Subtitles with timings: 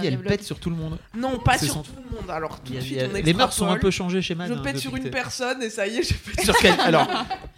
[0.00, 0.98] Lui, elle pète sur tout le monde.
[1.16, 2.30] Non, pas sur son- tout le monde.
[2.30, 4.48] Alors tout de a- suite, a- on les mœurs sont un peu changées chez Man.
[4.48, 7.08] Je hein, pète sur une personne et ça y est, j'ai pété Sur quel Alors,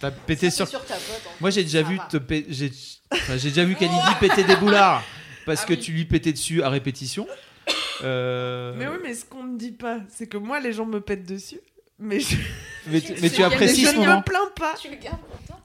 [0.00, 0.66] t'as pété sur.
[0.68, 1.02] sur ta pote.
[1.26, 1.30] hein.
[1.40, 2.70] Moi, j'ai déjà vu te pé- j'ai
[3.12, 5.02] enfin, j'ai déjà vu Kalidi péter des boulards
[5.44, 7.26] parce que tu lui pétais dessus à répétition.
[8.04, 11.00] Euh, Mais oui, mais ce qu'on ne dit pas, c'est que moi, les gens me
[11.00, 11.60] pètent dessus.
[11.98, 12.36] Mais je,
[12.88, 14.74] mais tu, mais tu Mais apprécies je ne me plains pas.
[14.80, 15.16] Tu le gardes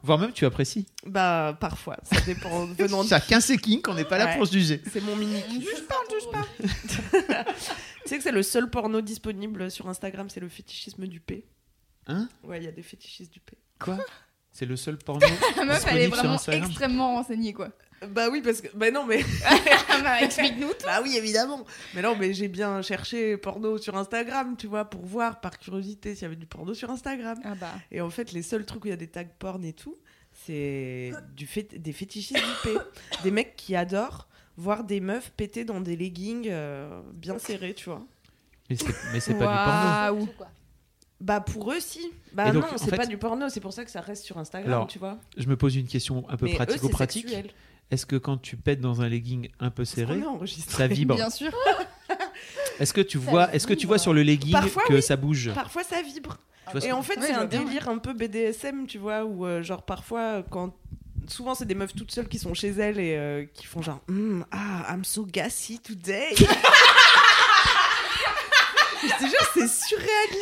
[0.04, 0.88] Voire même tu apprécies.
[1.06, 2.66] Bah, parfois, ça dépend.
[2.78, 4.38] venant de Chacun ses kinks, on n'est pas là Ouais.
[4.38, 4.82] pour se juger.
[4.92, 5.42] C'est mon mini.
[5.50, 7.46] Je parle, je parle.
[8.04, 11.46] Tu sais que c'est le seul porno disponible sur Instagram, c'est le fétichisme du P.
[12.08, 12.28] Hein?
[12.44, 13.54] Ouais, il y a des fétichistes du P.
[13.80, 13.98] Quoi?
[14.54, 15.26] C'est le seul porno.
[15.56, 17.70] La meuf, elle est vraiment extrêmement renseignée, quoi.
[18.10, 18.68] Bah oui, parce que.
[18.76, 19.24] Bah non, mais.
[20.04, 20.72] Bah, Explique-nous.
[20.84, 21.64] Bah oui, évidemment.
[21.94, 26.16] Mais non, mais j'ai bien cherché porno sur Instagram, tu vois, pour voir par curiosité
[26.16, 27.38] s'il y avait du porno sur Instagram.
[27.44, 27.74] Ah bah.
[27.92, 29.96] Et en fait, les seuls trucs où il y a des tags porn et tout,
[30.34, 32.78] c'est du fait des fétichistes du P.
[33.24, 37.90] Des mecs qui adorent voir des meufs péter dans des leggings euh, bien serrés, tu
[37.90, 38.04] vois.
[38.70, 40.34] Mais c'est, mais c'est pas du porno.
[41.20, 42.12] Bah pour eux, si.
[42.34, 44.40] Bah donc, non, c'est fait- pas du porno, c'est pour ça que ça reste sur
[44.40, 45.20] Instagram, Alors, tu vois.
[45.38, 47.28] Je me pose une question un peu pratico-pratique.
[47.92, 50.20] Est-ce que quand tu pètes dans un legging un peu serré,
[50.68, 51.52] ça vibre Bien sûr.
[52.80, 55.02] Est-ce que tu Ça vois, est-ce que tu vois sur le legging Parfois, que oui.
[55.04, 56.38] ça bouge Parfois, ça vibre.
[56.84, 59.84] Et en fait, Ouais, c'est un délire un peu BDSM, tu vois, où euh, genre
[59.84, 60.74] parfois, quand.
[61.28, 64.00] Souvent, c'est des meufs toutes seules qui sont chez elles et euh, qui font genre
[64.08, 66.30] Hmm, Ah, I'm so gassy today.
[66.36, 66.46] je
[69.18, 70.42] te jure, c'est surréaliste.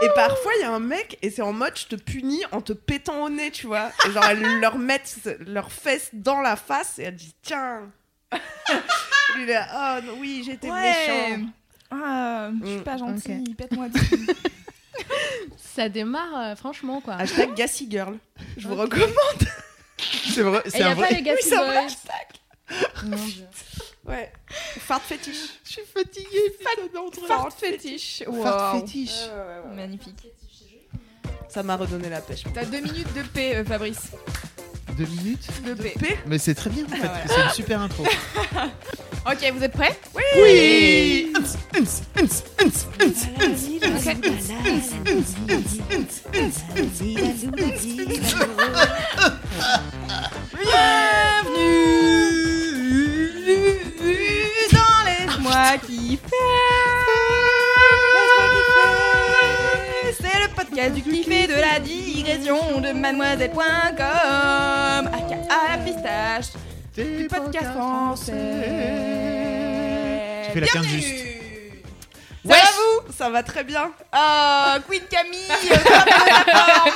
[0.00, 2.60] Et parfois, il y a un mec et c'est en mode je te punis en
[2.60, 3.90] te pétant au nez, tu vois.
[4.06, 7.90] Et genre, elles leur mettent leurs fesses dans la face et elles disent Tiens.
[8.32, 8.38] Lui,
[9.42, 11.46] il est là, oh non, oui, j'étais méchant.
[11.90, 13.54] Ah, je suis Mm, pas gentille.
[13.56, 14.26] Pète-moi dessus.
[15.56, 17.14] Ça démarre, euh, franchement, quoi.
[17.14, 18.18] Hashtag Gassy Girl.
[18.56, 19.08] Je vous recommande.
[19.98, 21.08] C'est vrai, Et c'est y un a vrai.
[21.08, 21.86] pas les gars Oui, c'est un vrai
[23.04, 23.44] Mon Dieu.
[24.08, 24.32] Ouais.
[24.80, 25.60] Fart fétiche.
[25.64, 26.38] Je suis fatigué.
[27.26, 28.22] Fart fétiche.
[28.24, 28.80] Fart Waouh.
[28.80, 29.28] fétiche.
[29.74, 30.26] Magnifique.
[31.48, 32.44] Ça m'a redonné la pêche.
[32.52, 34.10] T'as deux minutes de paix, euh, Fabrice.
[34.96, 35.48] Deux minutes.
[35.64, 35.94] De paix.
[35.98, 36.18] P.
[36.26, 36.98] Mais c'est très bien en fait.
[37.02, 37.20] Ah ouais.
[37.26, 38.04] C'est une super intro.
[39.26, 39.98] Ok, vous êtes prêts?
[40.14, 41.32] Oui.
[50.54, 52.07] Bienvenue
[55.48, 56.20] Laisse-moi kiffer.
[60.20, 63.58] C'est le podcast du kiff et de la digression de mademoiselle.com.
[63.98, 65.08] aka
[65.70, 66.46] la pistache
[66.94, 68.32] du podcast français.
[70.46, 71.02] Tu fais la quinte Bienvenue.
[71.02, 71.24] juste.
[72.46, 73.12] Ça va vous?
[73.12, 73.90] Ça va très bien.
[74.14, 76.44] Oh, Queen Camille, au top de la
[76.74, 76.92] forme.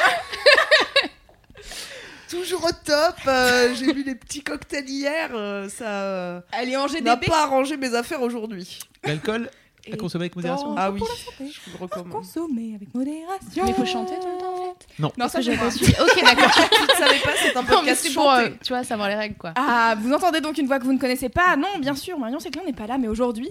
[2.32, 3.16] Toujours au top.
[3.26, 5.31] euh, J'ai bu des petits cocktails hier.
[5.34, 8.78] euh, ça euh, Elle est en n'a pas arrangé mes affaires aujourd'hui.
[9.04, 9.50] L'alcool
[9.93, 10.75] à consommer avec modération.
[10.78, 10.98] Ah oui.
[11.00, 11.53] Pour la santé.
[11.53, 12.12] Je vous le recommande.
[12.12, 13.65] Consommer avec modération.
[13.65, 15.19] Mais il faut chanter tout le temps, en fait.
[15.19, 15.93] Non, ça J'ai pas suivi.
[16.00, 16.50] Ok, d'accord.
[16.70, 19.16] Tu ne savais pas, c'est un Non, podcast c'est pour, euh, tu vois, savoir les
[19.16, 19.53] règles, quoi.
[19.56, 21.56] Ah, vous entendez donc une voix que vous ne connaissez pas?
[21.56, 23.50] Non, bien sûr, Marion Séclin n'est pas là, mais aujourd'hui,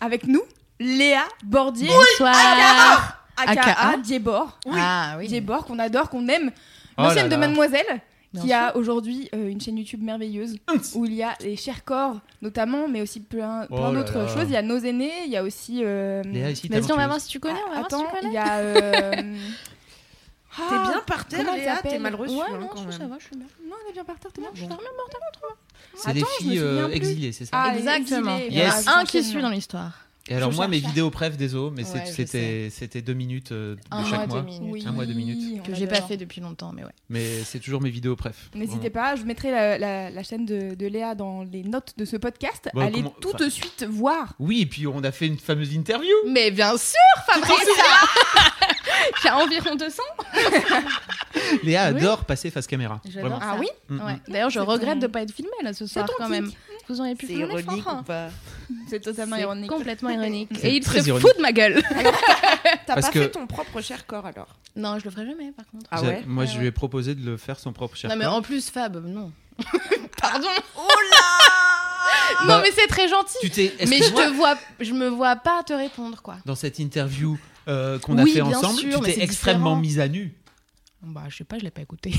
[0.00, 0.42] avec nous,
[0.80, 3.22] Léa Bordier, Bonsoir.
[3.36, 3.96] aka AKA.
[3.98, 4.58] Diebor.
[4.72, 5.28] Ah oui.
[5.28, 6.50] Diebor, qu'on adore, qu'on aime.
[6.98, 7.40] Oh L'ancienne là de.
[7.40, 8.00] Mademoiselle,
[8.34, 8.56] qui sûr.
[8.56, 10.56] a aujourd'hui euh, une chaîne YouTube merveilleuse,
[10.94, 14.44] où il y a les chers corps, notamment, mais aussi plein, Oh plein d'autres choses.
[14.44, 15.80] Il y a nos aînés, il y a aussi...
[15.84, 16.22] euh.
[16.24, 17.58] Vas-y, on va voir si tu connais.
[17.66, 18.58] On va ah, attends, il y a...
[18.58, 19.12] euh,
[20.56, 21.76] T'es ah, bien par terre, Léa.
[21.80, 22.98] T'es mal reçue Ouais, hein, non, quand je- même.
[22.98, 23.46] ça va, je suis bien.
[23.68, 24.50] Non, elle est bien par terre, t'es bien.
[24.52, 25.16] Je suis bien morte.
[25.94, 28.36] C'est des filles euh, exilées, c'est ça Ah, Exactement.
[28.48, 28.86] Il y a Yes.
[28.88, 29.92] un qui suit dans l'histoire.
[30.30, 33.50] Et alors je moi, mes vidéos préf, désolé, mais c'est- Ouais, c'était c'était deux minutes
[33.50, 34.40] euh, de Un chaque mois, mois.
[34.42, 34.70] deux minutes.
[34.72, 35.62] Oui, Un mois, deux minutes.
[35.64, 36.92] Que j'ai pas fait depuis longtemps, mais ouais.
[37.08, 38.48] Mais c'est toujours mes vidéos préf.
[38.54, 42.04] N'hésitez pas, je mettrai la, la- la chaîne de, de Léa dans les notes de
[42.04, 42.68] ce podcast.
[42.74, 44.34] Bon, Allez comment- tout enfin- de suite voir.
[44.38, 46.14] Oui, et puis on a fait une fameuse interview.
[46.28, 46.94] Mais bien sûr,
[47.26, 47.68] Fabrice
[49.20, 50.02] Qui a environ 200
[51.64, 51.98] Léa Oui.
[51.98, 53.00] adore passer face caméra.
[53.12, 53.38] Vraiment.
[53.42, 54.12] Ah oui Mm, Ouais.
[54.14, 54.20] mm.
[54.32, 56.50] D'ailleurs, je C'est regrette ton- de pas être filmée là ce soir quand même.
[56.88, 57.98] Vous auriez pu C'est ironique l'effort.
[58.00, 58.28] ou pas?
[58.88, 59.70] C'est totalement C'est ironique.
[59.70, 60.19] complètement ironique.
[60.24, 61.26] Et il se ironique.
[61.26, 61.82] fout de ma gueule.
[62.86, 65.66] T'as pas que- fait ton propre cher corps alors Non, je le ferai jamais par
[65.66, 65.86] contre.
[65.90, 66.60] Ah ouais Moi, Ouais, je ouais.
[66.60, 68.34] lui ai proposé de le faire son propre cher non, mais corps.
[68.34, 69.32] en plus, Fab, non.
[70.20, 71.18] Pardon Oh là
[72.42, 73.36] Non, Bah, mais c'est très gentil.
[73.40, 73.74] Tu t'es.
[73.88, 76.36] Mais je te vois, je me vois pas te répondre, quoi.
[76.46, 77.38] Dans cette interview
[77.68, 79.80] euh, qu'on a fait ensemble, sûr, tu t'es extrêmement différent.
[79.80, 80.32] mise à nu.
[81.02, 82.12] Bah, je sais pas, je l'ai pas écouté.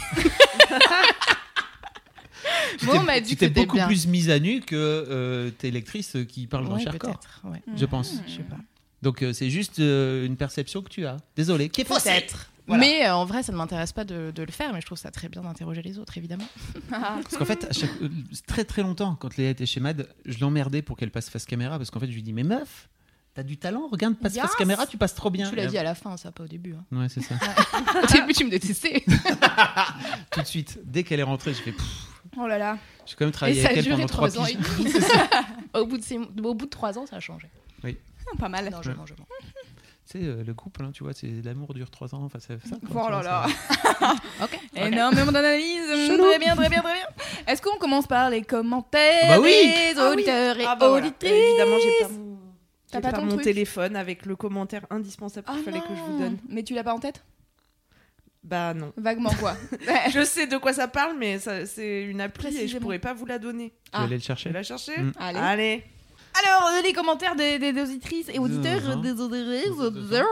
[2.80, 3.88] T'es- on m'a dit tu que c'était beaucoup bien.
[3.88, 7.42] plus mise à nu que euh, tes lectrices qui parlent dans Ouais, Chercorps, peut-être.
[7.44, 7.62] Ouais.
[7.76, 8.14] je pense.
[8.28, 8.58] Je sais pas.
[9.02, 11.18] Donc euh, c'est juste euh, une perception que tu as.
[11.36, 11.70] Désolé.
[11.70, 11.88] Qui est.
[12.68, 12.80] Voilà.
[12.86, 14.98] Mais euh, en vrai, ça ne m'intéresse pas de, de le faire, mais je trouve
[14.98, 16.48] ça très bien d'interroger les autres, évidemment.
[16.90, 18.08] Parce qu'en fait, à chaque- euh,
[18.48, 21.78] très très longtemps, quand Léa était chez Mad, je l'emmerdais pour qu'elle passe face caméra
[21.80, 22.88] parce qu'en fait, je lui dis Mais meuf,
[23.34, 25.50] t'as du talent, regarde, passe face caméra, tu passes trop bien.
[25.50, 26.76] Tu l'as dit à la fin, ça, pas au début.
[26.76, 26.86] hein.
[26.96, 27.36] Ouais, c'est ça.
[28.04, 29.04] Au début, tu me détestais.
[30.32, 31.84] Tout de suite, dès qu'elle est rentrée, j'ai fait Pff,
[32.38, 32.78] Oh là là.
[33.06, 34.54] J'ai quand même Et travaillé ça a avec elle duré pendant trois trois ans et
[34.56, 34.94] demi.
[35.74, 37.48] au, bout de ces- au bout de trois ans, ça a changé.
[37.84, 38.70] Ah, Pas mal.
[38.72, 39.26] Non, je mens, je mens.
[40.10, 42.24] Tu sais, euh, le couple, hein, tu vois, c'est l'amour dure trois ans.
[42.24, 42.76] Enfin, c'est ça.
[42.92, 43.46] quoi, Oh là vois, là.
[44.00, 44.60] ça- Ok.
[44.76, 45.88] Énormément d'analyse.
[46.08, 46.24] Chelou.
[46.30, 47.06] Très bien, très bien, très bien.
[47.48, 49.52] Est-ce qu'on commence par les commentaires Bah oui.
[49.52, 50.14] des Ah oui.
[50.14, 51.08] auditeurs et Ah bah voilà.
[51.08, 52.38] auditrices Évidemment, j'ai pas mon,
[52.92, 55.96] T'as pas pas ton mon truc téléphone avec le commentaire indispensable Ah qu'il fallait que
[55.96, 56.20] je vous non.
[56.20, 56.38] donne.
[56.50, 57.24] Mais tu l'as pas en tête?
[58.44, 58.92] Bah non.
[58.98, 59.56] Vaguement quoi.
[60.14, 63.14] Je sais de quoi ça parle, mais ça- c'est une appli et je pourrais pas
[63.14, 63.70] vous la donner.
[63.70, 64.00] Tu Ah.
[64.00, 65.12] vas aller le Je chercher vais la chercher Mm.
[65.20, 65.40] Allez.
[65.40, 65.84] Allez.
[66.44, 70.26] Alors, les commentaires des, des- des auditrices et auditeurs, des auditeurs.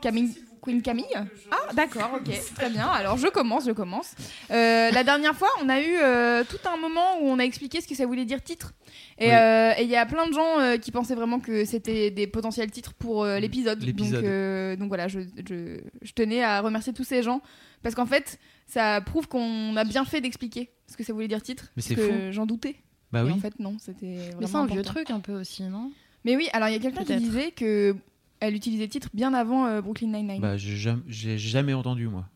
[0.00, 1.04] Camille, Queen Camille
[1.50, 2.86] Ah, d'accord, ok, très bien.
[2.86, 4.14] Alors, je commence, je commence.
[4.50, 7.80] Euh, la dernière fois, on a eu euh, tout un moment où on a expliqué
[7.80, 8.74] ce que ça voulait dire titre.
[9.18, 9.34] Et Oui.
[9.34, 12.70] euh, il y a plein de gens euh, qui pensaient vraiment que c'était des potentiels
[12.70, 13.78] titres pour euh, l'épisode.
[13.84, 17.40] Donc, euh, voilà, je, je- je tenais à remercier tous ces gens
[17.82, 21.42] parce qu'en fait, ça prouve qu'on a bien fait d'expliquer ce que ça voulait dire
[21.42, 21.66] titre.
[21.76, 22.76] Mais c'est que j'en doutais.
[23.12, 23.32] Bah Et oui.
[23.32, 24.30] en fait, non, c'était.
[24.38, 25.90] Mais c'est un vieux truc un peu aussi, non?
[26.24, 27.94] Mais oui, alors il y a quelqu'un qui disait que
[28.40, 30.40] elle utilisait titre bien avant euh, Brooklyn Nine-Nine.
[30.40, 31.02] Bah, j'ai jamais,
[31.38, 32.26] jamais entendu, moi.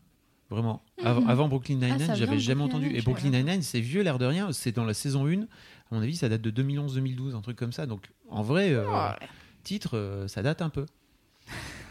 [0.49, 0.83] Vraiment.
[1.03, 1.29] Av- Mhm.
[1.29, 2.87] Avant Brooklyn Ah, Nine-Nine, ça j'avais jamais entendu.
[2.93, 4.51] Et Brooklyn Nine-Nine, c'est vieux, l'air de rien.
[4.51, 5.41] C'est dans la saison 1.
[5.41, 5.45] À
[5.95, 7.85] mon avis, ça date de 2011-2012, un truc comme ça.
[7.85, 8.85] Donc, en vrai, euh,
[9.63, 10.85] titre, euh, ça date un peu.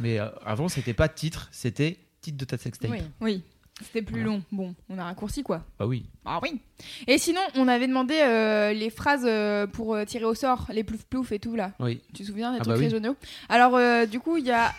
[0.00, 2.90] Mais euh, avant, c'était pas titre, c'était titre de ta sextape.
[2.90, 2.98] Oui.
[3.20, 3.42] Oui,
[3.82, 4.36] c'était plus Voilà.
[4.38, 4.42] long.
[4.52, 5.62] Bon, on a raccourci quoi.
[5.78, 6.06] Bah oui.
[6.24, 6.60] Ah oui.
[7.06, 10.84] Et sinon, on avait demandé euh, les phrases euh, pour euh, tirer au sort, les
[10.84, 11.72] plouf plouf et tout là.
[11.80, 12.00] Oui.
[12.14, 12.84] Tu te souviens des Ah trucs bah oui.
[12.84, 13.16] régionaux?
[13.48, 14.72] Alors, euh, du coup, il y a.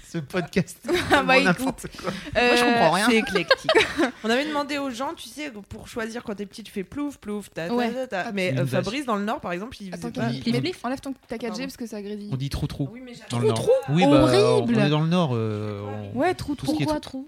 [0.09, 0.77] Ce podcast.
[1.11, 1.85] Ah bah, tellement écoute.
[2.01, 2.11] quoi.
[2.33, 3.07] Moi, je comprends rien.
[3.09, 3.71] C'est éclectique.
[4.23, 7.17] On avait demandé aux gens, tu sais, pour choisir quand t'es petit, tu fais plouf,
[7.17, 7.91] plouf, ta, ta, Ouais.
[7.91, 8.21] ta, ta.
[8.27, 8.65] Ah, Mais euh.
[8.65, 10.29] Fabrice, dans le Nord, par exemple, il Attends, faisait pas.
[10.29, 11.63] qu'il- il- mais enlève ton ta 4G Pardon.
[11.63, 12.29] parce que ça grésille.
[12.31, 12.87] On dit trou trou.
[12.91, 13.53] Oui, mais Nord.
[13.55, 14.75] trou Oui, bah, Horrible.
[14.79, 15.31] on est dans le Nord.
[15.33, 15.81] euh,
[16.13, 16.67] on- Ouais, trou trou.
[16.73, 17.27] Pourquoi trou?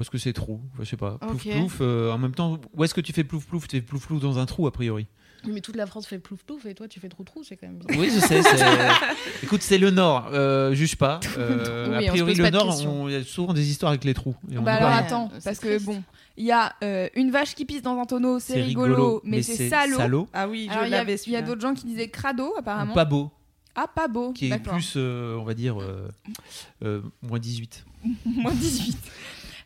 [0.00, 0.62] Parce que c'est trou.
[0.72, 1.18] Enfin, je sais pas.
[1.18, 1.52] Plouf Ok.
[1.52, 1.78] plouf.
[1.82, 3.68] euh, en même temps, où est-ce que tu fais plouf plouf?
[3.68, 5.06] Tu fais plouf plouf dans un trou, a priori.
[5.46, 7.66] Mais toute la France fait plouf plouf et toi tu fais trou trou, c'est quand
[7.66, 7.80] même.
[7.98, 8.40] Oui, je sais.
[9.42, 10.30] Écoute, c'est le Nord.
[10.32, 11.20] Euh, juge pas.
[11.36, 14.34] Euh, Oui, a priori, le Nord, il y a souvent des histoires avec les trous.
[14.50, 15.84] Et Bah alors attends, parce que triste.
[15.84, 16.02] bon,
[16.38, 19.68] il y a euh, une vache qui pisse dans un tonneau, c'est rigolo, mais, c'est
[19.68, 20.28] salaud.
[20.32, 22.94] Ah oui, il y a, l'avais il y a d'autres gens qui disaient crado apparemment.
[22.94, 23.30] Pas beau,
[23.74, 24.32] Ah pas beau.
[24.32, 26.08] qui est plus, euh, on va dire, euh,
[26.84, 27.84] euh, moins 18.
[28.24, 28.96] Moins 18.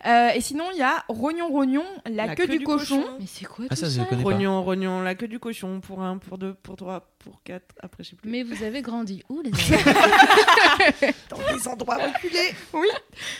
[0.06, 3.02] Euh, et sinon, il y a Rognon Rognon, la, queue, du, cochon.
[3.18, 4.04] Mais c'est quoi Ah, tout ça, ça.
[4.04, 7.74] Rognon, rognon, la queue du cochon pour un, pour deux, pour trois, pour quatre.
[7.80, 8.30] Après, je sais plus.
[8.30, 9.50] Mais vous avez grandi où les
[11.30, 12.38] dans des endroits reculés.
[12.38, 12.84] Et il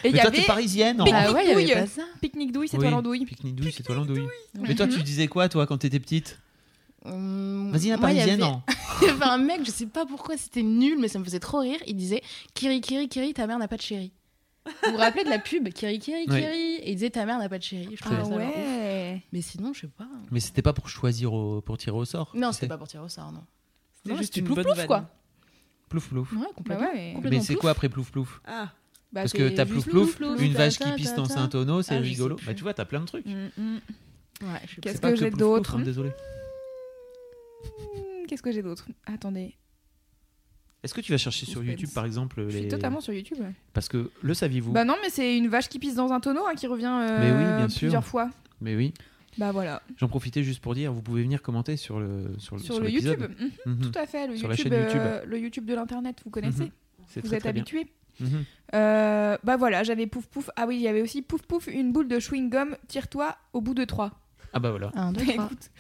[0.05, 1.73] Mais y toi, avait t'es parisienne en Pique-nique Bah ouais, il y douille.
[1.73, 2.03] avait pas ça.
[2.21, 3.25] pique-nique douille, c'est Oui, toi l'andouille.
[3.27, 4.27] Pique-nique douille, c'est toi l'andouille.
[4.59, 6.39] Mais toi, tu disais quoi, toi, quand t'étais petite
[7.07, 8.43] Hum, Vas-y, la moi, il y parisienne.
[8.43, 8.63] avait- hein.
[9.03, 11.41] Il y avait un mec, je sais pas pourquoi c'était nul, mais ça me faisait
[11.41, 11.79] trop rire.
[11.87, 12.23] Il disait
[12.55, 14.13] Kiri, Kiri, Kiri, ta mère n'a pas de chéri.
[14.67, 16.41] Vous vous rappelez de la pub Kiri, Kiri, Oui.
[16.41, 17.89] Kiri Et il disait ta mère n'a pas de chéri.
[17.97, 19.23] Je trouvais Ah ça ouais.
[19.33, 20.09] Mais sinon, je sais pas.
[20.31, 22.33] Mais c'était pas pour choisir, au- pour tirer au sort.
[22.35, 23.43] Non, c'était pas pour tirer au sort, non.
[24.03, 25.11] C'était juste une plouf bonne plouf, quoi.
[25.89, 26.33] Plouf plouf.
[26.33, 26.87] Ouais, Bah complètement.
[26.93, 27.13] ouais.
[27.15, 28.71] complètement Mais c'est quoi après plouf plouf Ah,
[29.13, 31.95] Bah, Parce que t'as plouf plouf, plouf, une vache qui pisse dans un tonneau, c'est
[31.97, 32.37] Ah, rigolo.
[32.47, 33.27] Bah tu vois, t'as plein de trucs.
[33.27, 33.77] Mm.
[34.43, 34.49] Ouais,
[34.83, 36.11] Qu'est-ce que j'ai d'autre Désolé.
[38.29, 38.89] Qu'est-ce que j'ai d'autre?
[39.07, 39.55] Attendez,
[40.85, 41.65] Est-ce que tu vas chercher sur.
[41.65, 42.69] YouTube par exemple je suis les...
[42.69, 43.39] totalement sur YouTube.
[43.41, 43.53] ouais.
[43.73, 46.45] Parce que le saviez-vous Bah non, mais c'est une vache qui pisse dans un tonneau
[46.47, 47.79] hein, qui revient euh, Mais oui, bien sûr.
[47.81, 48.31] plusieurs fois.
[48.61, 48.93] Mais oui.
[49.37, 52.63] Bah voilà, J'en profitais juste pour dire, vous pouvez venir commenter sur le sur, le-
[52.63, 52.89] sur, sur le.
[52.89, 53.23] YouTube.
[53.67, 53.91] Mhm, Mhm.
[53.91, 55.01] Tout à fait, le Sur la YouTube, chaîne YouTube.
[55.03, 56.71] euh, le YouTube de l'internet, vous connaissez Mhm.
[57.17, 57.87] Vous très êtes très
[58.21, 58.45] Mhm.
[58.75, 60.49] Euh, bah voilà, j'avais pouf pouf.
[60.55, 63.61] Ah oui, il y avait aussi pouf pouf, une boule de chewing gum, tire-toi au
[63.61, 64.13] bout de trois.
[64.53, 64.93] Ah bah voilà.
[64.95, 65.45] Un, deux, Bah, trois.
[65.47, 65.71] écoute,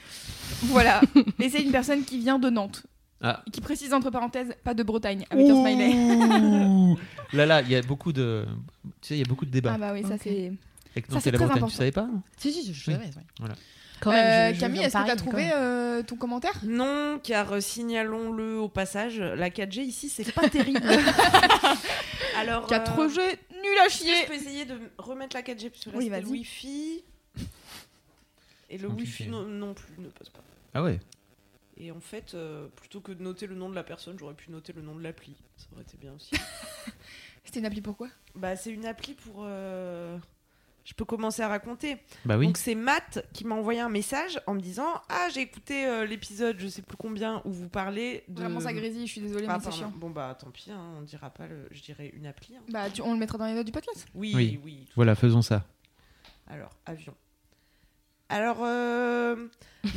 [0.64, 1.00] voilà.
[1.40, 2.84] Et c'est une personne qui vient de Nantes.
[3.26, 3.42] Ah.
[3.50, 5.94] Qui précise entre parenthèses, pas de Bretagne, avec un smiley.
[6.66, 6.98] Ouh.
[7.32, 8.44] Là là, il y a beaucoup de
[9.00, 10.52] tu sais, il y a beaucoup de débats Ah bah oui, ça c'est.
[10.92, 11.66] avec ça, Nantes c'est et la très Bretagne, important.
[11.68, 12.96] tu savais pas Si, si, je Oui.
[12.96, 13.06] savais.
[13.06, 13.22] ouais.
[13.40, 13.54] Voilà.
[14.00, 16.52] Quand même, Euh, je- je Camille, est-ce que quand trouvé euh, ton commentaire?
[16.64, 20.82] Non, car euh, signalons-le au passage, la 4G ici, c'est pas terrible.
[22.38, 22.66] Alors.
[22.68, 25.90] 4G, euh, nul à que chier Je peux essayer de remettre la 4G parce que
[25.90, 26.26] là Oui, le.
[26.28, 27.02] Wi-Fi.
[28.70, 29.10] Et le Compliqué.
[29.24, 30.40] Wi-Fi non, non plus ne passe pas.
[30.74, 30.98] Ah ouais.
[31.76, 34.50] Et en fait, euh, plutôt que de noter le nom de la personne, j'aurais pu
[34.50, 35.34] noter le nom de l'appli.
[35.56, 36.30] Ça aurait été bien aussi.
[37.44, 39.42] C'était une appli pourquoi bah, c'est une appli pour.
[39.44, 40.16] euh,
[40.84, 41.96] Je peux commencer à raconter.
[42.24, 42.46] Bah oui.
[42.46, 46.06] Donc c'est Matt qui m'a envoyé un message en me disant Ah, j'ai écouté euh,
[46.06, 48.40] l'épisode, je sais plus combien, où vous parlez de.
[48.40, 49.78] Vraiment ça grésille, je suis désolée, Ah, mais c'est pardon.
[49.78, 49.92] chiant.
[49.96, 51.68] Bon bah tant pis, hein, on dira pas le.
[51.70, 52.56] Je dirais une appli.
[52.56, 52.60] hein.
[52.70, 54.06] Bah, tu- on le mettra dans les notes du podcast.
[54.14, 54.60] Oui, Oui.
[54.64, 54.86] oui.
[54.96, 55.64] Voilà, faisons ça.
[56.46, 57.14] Alors, avion.
[58.30, 59.36] Alors, euh,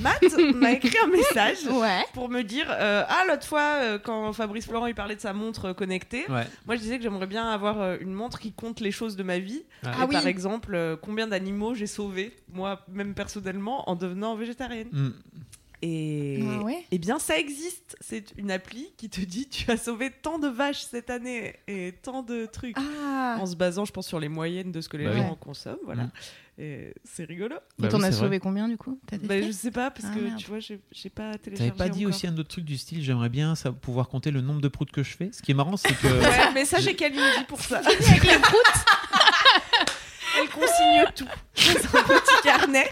[0.02, 0.22] Matt
[0.56, 2.04] m'a écrit un message Ouais.
[2.14, 5.34] pour me dire euh, Ah, l'autre fois, euh, quand Fabrice Florent il parlait de sa
[5.34, 6.46] montre euh, connectée, Ouais.
[6.66, 9.24] moi je disais que j'aimerais bien avoir euh, une montre qui compte les choses de
[9.24, 9.64] ma vie.
[9.84, 9.92] Ah.
[10.02, 10.16] Ah oui.
[10.16, 14.90] Par exemple, euh, combien d'animaux j'ai sauvés, moi, même personnellement, en devenant végétarienne.
[14.92, 15.10] Mm.
[15.84, 16.40] Et.
[16.50, 17.96] Ah ouais Eh bien, ça existe.
[18.02, 21.94] C'est une appli qui te dit tu as sauvé tant de vaches cette année et
[22.02, 22.76] tant de trucs.
[22.80, 25.30] Ah En se basant, je pense, sur les moyennes de ce que les Bah gens
[25.32, 25.38] oui.
[25.40, 25.78] consomment.
[25.86, 26.06] Voilà.
[26.06, 26.12] Mm.
[26.60, 27.56] Et c'est rigolo.
[27.78, 28.40] Bah Et t'en oui, as sauvé vrai.
[28.40, 30.38] combien du coup Bah, je sais pas, parce Ah, que merde.
[30.40, 30.80] tu vois, j'ai
[31.12, 31.72] pas téléchargé.
[31.72, 32.16] T'avais pas dit encore.
[32.16, 34.92] aussi un autre truc du style j'aimerais bien ça, pouvoir compter le nombre de proutes
[34.92, 36.08] que je fais Ce qui est marrant, c'est que.
[36.08, 37.82] Ouais, mais ça, j'ai Kalindi pour ça.
[40.40, 42.90] Elle consigne tout dans un petit carnet.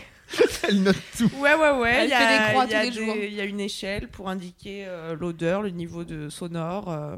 [0.67, 1.29] Elle note tout.
[1.39, 1.93] Ouais, ouais, ouais.
[1.95, 3.15] Elle il y fait a- des croix il y a tous les jours.
[3.15, 6.91] Il y a une échelle pour indiquer euh, l'odeur, le niveau de sonore.
[6.91, 7.15] euh,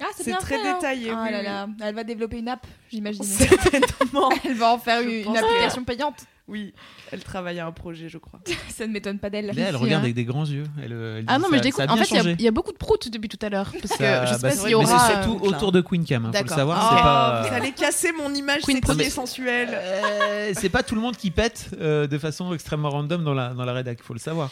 [0.00, 0.74] Ah, c'est C'est bien très fait, hein.
[0.74, 1.44] détaillé, Ah oui, là oui.
[1.44, 3.22] là, elle va développer une app, j'imagine.
[3.72, 4.30] Certainement.
[4.44, 6.24] Elle va en faire Je une, application payante.
[6.48, 6.72] Oui,
[7.12, 8.40] elle travaille à un projet, je crois.
[8.70, 9.46] Ça ne m'étonne pas d'elle.
[9.46, 10.04] Là, elle regarde hein.
[10.04, 10.64] avec des grands yeux.
[10.82, 11.92] Elle, euh, elle Ah non, mais ça- je découvre.
[11.92, 13.70] En fait, il y a- y, beaucoup de proutes depuis tout à l'heure.
[13.70, 14.86] Parce que je sais bah, pas c'est- s'il y mais aura.
[14.86, 15.56] c'est euh, surtout là.
[15.56, 16.24] autour de Queen Cam.
[16.24, 17.42] hein, faut le savoir.
[17.44, 19.70] C'est Vous allez casser mon image Queen sexy et sensuelle.
[19.72, 23.50] Euh, c'est pas tout le monde qui pète euh, de façon extrêmement random dans la,
[23.52, 24.50] dans la rédac, faut le savoir.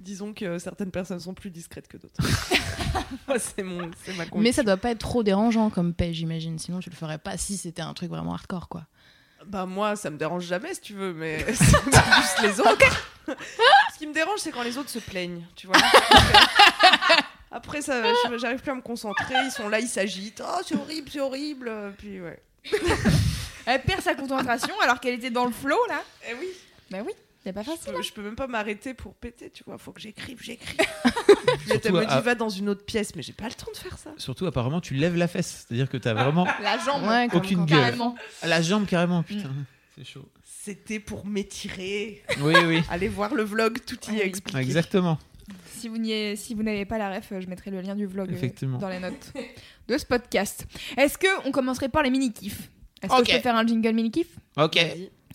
[0.00, 2.20] Disons que certaines personnes sont plus discrètes que d'autres.
[3.28, 6.58] Moi, c'est mon, c'est ma Mais ça doit pas être trop dérangeant comme paix, j'imagine.
[6.58, 8.86] Sinon, tu le ferais pas si c'était un truc vraiment hardcore, quoi.
[9.46, 13.06] Bah moi, ça me dérange jamais si tu veux, mais c'est plus les autres.
[13.92, 15.76] Ce qui me dérange, c'est quand les autres se plaignent, tu vois.
[17.50, 18.02] Après, ça,
[18.36, 19.34] j'arrive plus à me concentrer.
[19.44, 20.42] Ils sont là, ils s'agitent.
[20.44, 21.72] Oh, c'est horrible, c'est horrible.
[21.96, 22.40] Puis ouais.
[23.66, 26.02] Elle perd sa concentration alors qu'elle était dans le flow là.
[26.28, 26.48] Eh oui.
[26.90, 27.12] Bah oui,
[27.46, 27.92] c'est pas Je facile.
[27.92, 29.78] peux, je peux même pas m'arrêter pour péter, tu vois.
[29.78, 30.76] Faut que j'écrive, j'écrive.
[31.70, 33.76] Elle me dit à- va dans une autre pièce, mais j'ai pas le temps de
[33.78, 34.10] faire ça.
[34.16, 35.64] surtout, apparemment, tu lèves la fesse.
[35.68, 37.04] C'est-à-dire que t'as vraiment La jambe.
[37.06, 37.78] Ouais, comme- aucune comme- gueule.
[37.80, 38.14] Carrément.
[38.44, 39.50] La jambe carrément, putain.
[39.96, 40.28] C'est chaud.
[40.44, 42.22] C'était pour m'étirer.
[42.40, 42.80] Oui, oui.
[42.90, 44.26] Allez voir le vlog, tout y est Ouais.
[44.26, 44.58] expliqué.
[44.58, 45.18] Exactement.
[45.76, 45.96] Si vous
[46.36, 48.78] si n'avez pas la ref, euh, je mettrai le lien du vlog euh, Effectivement.
[48.78, 49.32] dans les notes
[49.86, 50.66] de ce podcast.
[50.96, 52.68] Est-ce que on commencerait par les mini kifs
[53.02, 54.26] Est-ce que je peux faire un jingle mini kiff
[54.56, 54.76] Ok.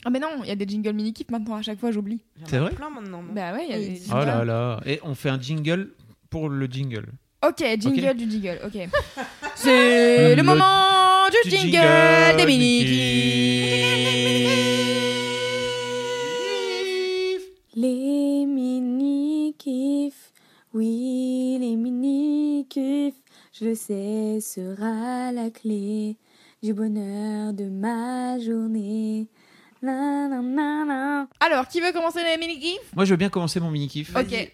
[0.04, 2.22] Ah mais non, il y a des jingles mini kifs maintenant à chaque fois, j'oublie.
[2.38, 3.22] Il y en C'est a vrai plein maintenant.
[3.22, 4.48] non Bah ouais, il y a des Oh là jingles.
[4.48, 4.80] là.
[4.86, 5.94] Et on fait un jingle
[6.30, 7.06] pour le jingle.
[7.48, 8.16] Ok, jingle Ok.
[8.18, 8.90] du jingle, ok.
[9.56, 12.86] C'est le, Le- moment du, jingle, jingle des mini
[17.76, 20.34] Les mini-kifs,
[20.74, 23.16] oui, les mini-kifs,
[23.54, 26.18] je le sais, sera la clé
[26.62, 29.28] du bonheur de ma journée.
[29.84, 34.16] Alors, qui veut commencer les mini kifs Moi, je veux bien commencer mon mini kiff.
[34.16, 34.52] Ok.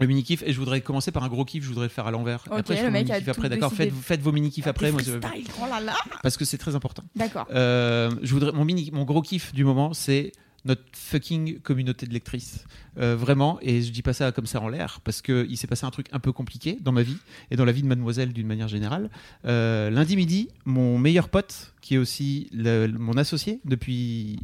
[0.00, 1.64] Le mini kiff, et je voudrais commencer par un gros kiff.
[1.64, 2.44] Je voudrais le faire à l'envers.
[2.50, 3.48] Ok, après, je le fais mon mec mini a kiff tout après.
[3.48, 3.70] D'accord.
[3.70, 3.90] décidé.
[3.90, 4.92] Faites, faites vos mini kiffs après.
[4.92, 5.46] Moi, je- Freestyle.
[5.60, 7.02] Oh là là parce que c'est très important.
[7.16, 7.46] D'accord.
[7.50, 10.30] Euh, je voudrais mon mini, mon gros kiff du moment, c'est
[10.64, 12.64] notre fucking communauté de lectrices.
[12.98, 15.66] Euh, vraiment, et je dis pas ça comme ça en l'air, parce que il s'est
[15.68, 17.16] passé un truc un peu compliqué dans ma vie
[17.50, 19.10] et dans la vie de Mademoiselle d'une manière générale.
[19.46, 24.38] Euh, lundi midi, mon meilleur pote, qui est aussi le- mon associé depuis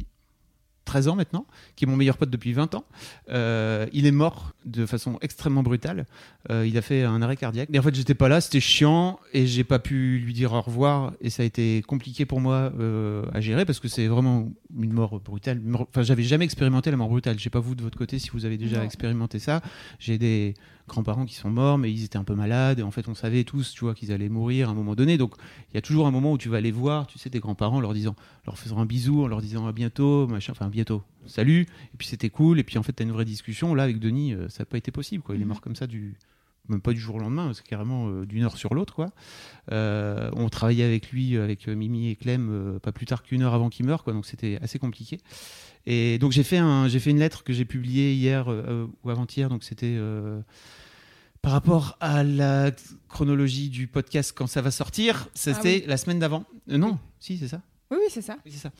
[0.85, 2.85] 13 ans maintenant, qui est mon meilleur pote depuis 20 ans.
[3.29, 6.05] Euh, il est mort de façon extrêmement brutale.
[6.51, 7.69] Euh, il a fait un arrêt cardiaque.
[7.73, 10.61] Et en fait, j'étais pas là, c'était chiant et j'ai pas pu lui dire au
[10.61, 11.13] revoir.
[11.21, 14.49] Et ça a été compliqué pour moi euh, à gérer parce que c'est vraiment
[14.79, 15.61] une mort brutale.
[15.73, 17.37] Enfin, j'avais jamais expérimenté la mort brutale.
[17.37, 18.83] Je sais pas vous de votre côté si vous avez déjà Non.
[18.83, 19.61] expérimenté ça.
[19.99, 20.53] J'ai des
[20.87, 22.79] grands-parents qui sont morts, mais ils étaient un peu malades.
[22.79, 25.17] Et en fait, on savait tous, tu vois, qu'ils allaient mourir à un moment donné.
[25.17, 25.33] Donc,
[25.71, 27.77] il y a toujours un moment où tu vas aller voir, tu sais, tes grands-parents,
[27.77, 28.15] en leur disant,
[28.45, 31.61] leur faisant un bisou, en leur disant à bientôt, machin, enfin bientôt, salut.
[31.93, 32.59] Et puis c'était cool.
[32.59, 33.73] Et puis en fait, t'as une vraie discussion.
[33.73, 35.23] Là, avec Denis, euh, ça n'a pas été possible.
[35.23, 35.35] Quoi.
[35.35, 36.17] Il est mort comme ça du,
[36.69, 38.93] même pas du jour au lendemain, c'est carrément euh, d'une heure sur l'autre.
[38.93, 39.07] quoi.
[39.71, 43.41] Euh, on travaillait avec lui, avec euh, Mimi et Clem, euh, pas plus tard qu'une
[43.41, 45.19] heure avant qu'il meure, quoi, donc c'était assez compliqué.
[45.85, 48.47] Et donc j'ai fait, un, j'ai fait une lettre que j'ai publiée hier
[49.03, 49.95] ou avant-hier, donc c'était
[51.43, 52.71] par rapport à la
[53.07, 56.45] chronologie du podcast quand ça va sortir, c'était la semaine d'avant.
[56.67, 57.61] Non, si, c'est ça.
[57.91, 58.37] Oui, oui, c'est ça.
[58.43, 58.71] Oui, c'est ça.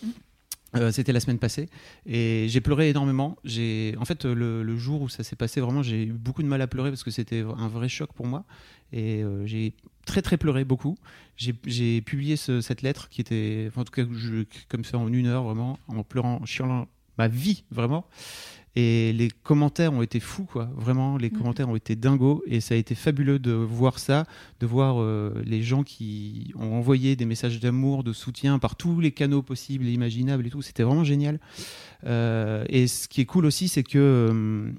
[0.76, 1.70] Euh, C'était la semaine passée
[2.06, 3.38] et j'ai pleuré énormément.
[3.46, 6.62] J'ai, en fait, le, jour où ça s'est passé, vraiment, j'ai eu beaucoup de mal
[6.62, 8.44] à pleurer parce que c'était un vrai choc pour moi
[8.92, 9.74] et euh, j'ai
[10.06, 10.98] très très pleuré beaucoup.
[11.38, 14.04] J'ai publié ce- cette lettre qui était, en tout cas,
[14.70, 18.06] comme ça en une heure vraiment, en pleurant, en chialant ma vie vraiment.
[18.78, 20.70] Et les commentaires ont été fous, quoi.
[20.76, 21.38] Vraiment, les Mhm.
[21.38, 22.44] commentaires ont été dingos.
[22.46, 24.26] Et ça a été fabuleux de voir ça,
[24.60, 29.00] de voir euh, les gens qui ont envoyé des messages d'amour, de soutien par tous
[29.00, 30.62] les canaux possibles et imaginables et tout.
[30.62, 31.40] C'était vraiment génial.
[32.06, 34.72] Euh, et ce qui est cool aussi, c'est que euh,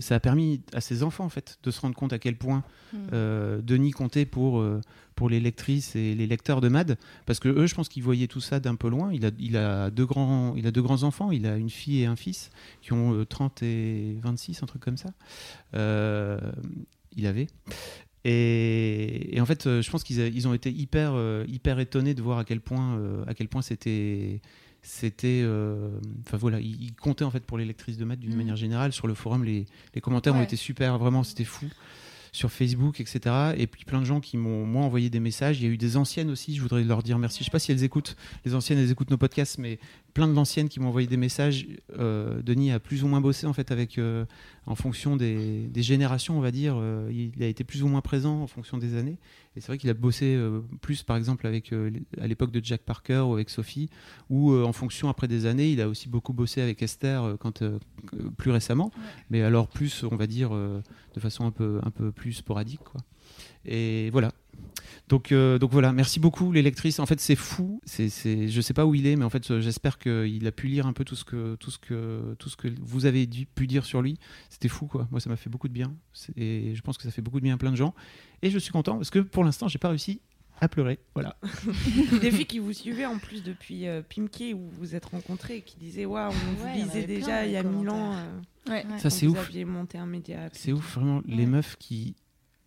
[0.00, 2.64] ça a permis à ses enfants, en fait, de se rendre compte à quel point
[3.12, 4.80] euh, Denis comptait pour, euh,
[5.14, 6.96] pour les lectrices et les lecteurs de MAD.
[7.26, 9.12] Parce que eux, je pense qu'ils voyaient tout ça d'un peu loin.
[9.12, 11.30] Il a, il, a deux grands, il a deux grands enfants.
[11.32, 12.50] Il a une fille et un fils
[12.82, 15.10] qui ont euh, 30 et 26, un truc comme ça.
[15.74, 16.38] Euh,
[17.16, 17.48] il avait.
[18.24, 22.14] Et, et en fait, euh, je pense qu'ils ils ont été hyper, euh, hyper étonnés
[22.14, 24.40] de voir à quel point, euh, à quel point c'était,
[24.82, 25.88] c'était, euh,
[26.26, 28.36] enfin voilà, ils, ils comptaient en fait pour les lectrices de maths d'une Mhm.
[28.36, 28.92] manière générale.
[28.92, 31.66] Sur le forum, les, les commentaires ont été super, vraiment, c'était fou.
[32.32, 33.54] Sur Facebook, etc.
[33.56, 35.60] Et puis plein de gens qui m'ont envoyé des messages.
[35.60, 36.54] Il y a eu des anciennes aussi.
[36.54, 37.40] Je voudrais leur dire merci.
[37.40, 38.16] Je sais pas si elles écoutent.
[38.44, 39.78] Les anciennes, elles écoutent nos podcasts, mais
[40.18, 41.68] plein de l'ancienne qui m'ont envoyé des messages.
[41.96, 44.24] Euh, Denis a plus ou moins bossé en fait avec, euh,
[44.66, 46.74] en fonction des, des générations, on va dire.
[46.76, 49.16] Euh, il a été plus ou moins présent en fonction des années.
[49.54, 50.36] Et c'est vrai qu'il a bossé
[50.80, 51.72] plus, par exemple, avec
[52.20, 53.90] à l'époque de Jack Parker ou avec Sophie,
[54.28, 57.62] ou en fonction après des années, il a aussi beaucoup bossé avec Esther quand
[58.36, 58.90] plus récemment.
[59.30, 63.00] Mais alors plus, on va dire, de façon un peu un peu plus sporadique, quoi.
[63.64, 64.32] Et voilà.
[65.08, 66.98] Donc, euh, donc voilà, merci beaucoup les lectrices.
[66.98, 67.80] En fait, c'est fou.
[67.84, 70.52] C'est, c'est, je sais pas où il est, mais en fait, euh, j'espère qu'il a
[70.52, 73.26] pu lire un peu tout ce que, tout ce que, tout ce que vous avez
[73.26, 74.18] dit- pu dire sur lui.
[74.50, 75.08] C'était fou, quoi.
[75.10, 75.94] Moi, ça m'a fait beaucoup de bien.
[76.12, 77.94] C'est- Et je pense que ça fait beaucoup de bien à plein de gens.
[78.42, 80.20] Et je suis content parce que pour l'instant, j'ai pas réussi
[80.60, 80.98] à pleurer.
[81.14, 81.36] Voilà.
[82.20, 85.58] Des filles qui vous suivaient en plus depuis euh, Pimquet où vous vous êtes rencontrés
[85.58, 88.12] et qui disaient Waouh, on Ouais, vous lisait déjà il y a mille ans.
[88.14, 88.84] euh, Ouais.
[88.98, 89.38] Ça, c'est vous ouf.
[89.38, 90.50] aviez monté un média.
[90.52, 91.22] C'est ouf, vraiment.
[91.26, 92.14] Les meufs qui,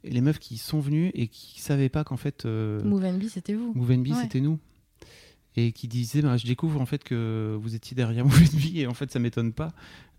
[0.03, 3.73] les meufs qui sont venues et qui savaient pas qu'en fait, euh, Move c'était vous.
[3.75, 4.21] Move and Be, Ouais.
[4.21, 4.59] c'était nous.
[5.57, 8.75] Et qui disaient, bah, je découvre en fait que vous étiez derrière Move and Be
[8.77, 9.73] et en fait ça m'étonne pas.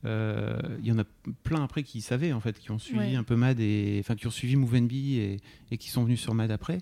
[0.05, 1.05] Euh, Il y en a
[1.43, 3.15] plein après qui savaient en fait, qui ont suivi Ouais.
[3.17, 5.39] un peu Mad et enfin qui ont suivi Move et,
[5.71, 6.79] et qui sont venus sur Mad après.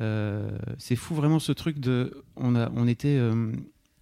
[0.00, 3.52] Euh, c'est fou vraiment ce truc de, on a, on était, euh,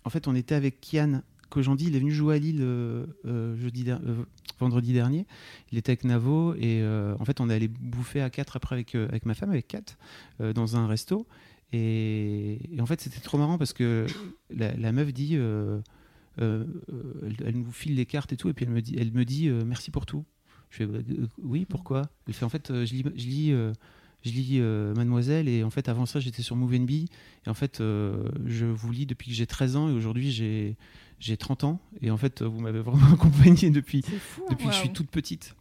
[0.04, 2.60] en fait on était avec Kian Kojandi, il est venu jouer à Lille
[3.24, 4.22] jeudi, der- euh,
[4.60, 5.26] vendredi dernier.
[5.72, 8.76] Il était avec Navo et euh, en fait on est allé bouffer à quatre après
[8.76, 9.82] avec, euh, avec ma femme, avec Kat,
[10.40, 11.26] euh, dans un resto.
[11.72, 14.04] Et, en fait, c'était trop marrant parce que
[14.50, 16.64] la, meuf dit, elle,
[17.54, 19.92] nous file les cartes et tout, et puis elle me dit, elle me dit merci
[19.92, 20.24] pour tout.
[20.70, 20.88] Je fais
[21.38, 22.10] oui, pourquoi?
[22.26, 23.54] Elle fait en fait, je lis, je lis,
[24.24, 27.08] je lis euh, Mademoiselle, et en fait avant ça j'étais sur Move et
[27.46, 30.76] en fait euh, je vous lis depuis que j'ai 13 ans, et aujourd'hui j'ai
[31.18, 34.42] j'ai 30 ans, et en fait vous m'avez vraiment accompagné depuis fou.
[34.42, 34.46] hein.
[34.50, 35.54] depuis que je suis toute petite.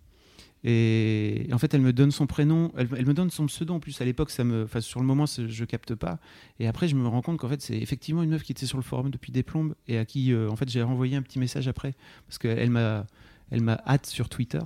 [0.63, 3.79] Et en fait, elle me donne son prénom, elle, elle me donne son pseudo en
[3.79, 4.01] plus.
[4.01, 6.19] À l'époque, ça me, enfin, sur le moment, je capte pas.
[6.59, 8.77] Et après, je me rends compte qu'en fait, c'est effectivement une meuf qui était sur
[8.77, 11.39] le forum depuis des plombes et à qui, euh, en fait, j'ai renvoyé un petit
[11.39, 11.93] message après
[12.27, 13.05] parce qu'elle elle m'a,
[13.51, 14.59] elle m'a hâte sur Twitter.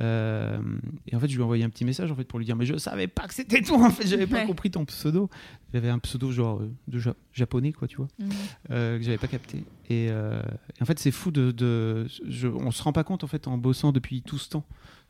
[0.00, 0.58] Euh,
[1.06, 2.56] et en fait, je lui ai envoyé un petit message en fait pour lui dire,
[2.56, 3.86] mais je savais pas que c'était toi.
[3.86, 4.46] En fait, j'avais pas Ouais.
[4.46, 5.28] compris ton pseudo.
[5.72, 8.30] J'avais un pseudo genre euh, de ja- japonais, quoi, tu vois Mhm.
[8.70, 9.58] euh, que j'avais pas capté.
[9.90, 10.42] Et, euh,
[10.78, 13.46] et en fait, c'est fou de, de je, on se rend pas compte en fait
[13.48, 14.66] en bossant depuis tout ce temps,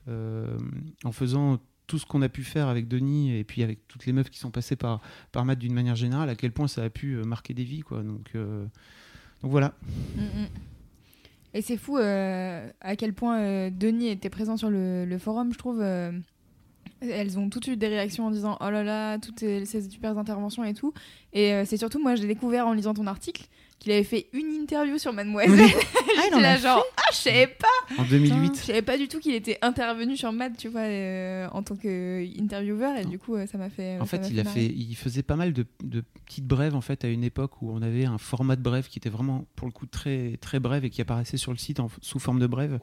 [0.08, 4.12] en faisant tout ce qu'on a pu faire avec Denis et puis avec toutes les
[4.12, 6.90] meufs qui sont passées par par Matt d'une manière générale, à quel point ça a
[6.90, 8.02] pu marquer des vies, quoi.
[8.02, 9.74] Donc donc voilà.
[10.16, 10.46] Mm, mm.
[11.54, 15.58] Et c'est fou euh, à quel point euh, Denis était présent sur le, forum, je
[15.58, 15.80] trouve.
[15.82, 16.12] euh,
[17.00, 20.64] elles ont toutes eu des réactions en disant oh là là, toutes ces super interventions
[20.64, 20.94] et tout.
[21.32, 23.46] Et c'est surtout, moi, je l'ai découvert en lisant ton article,
[23.82, 25.68] qu'il avait fait une interview sur Mademoiselle.
[26.14, 28.54] Ah, il en là, a genre, ah, je savais pas, En je 2008.
[28.56, 32.96] savais pas du tout qu'il était intervenu sur Mad, tu vois, euh, en tant qu'intervieweur.
[32.98, 33.98] Et du coup, euh, ça m'a fait.
[33.98, 37.04] En fait, il a fait, il faisait pas mal de, de petites brèves en fait
[37.04, 39.72] à une époque où on avait un format de brève qui était vraiment pour le
[39.72, 42.78] coup très très brève et qui apparaissait sur le site en- sous forme de brève.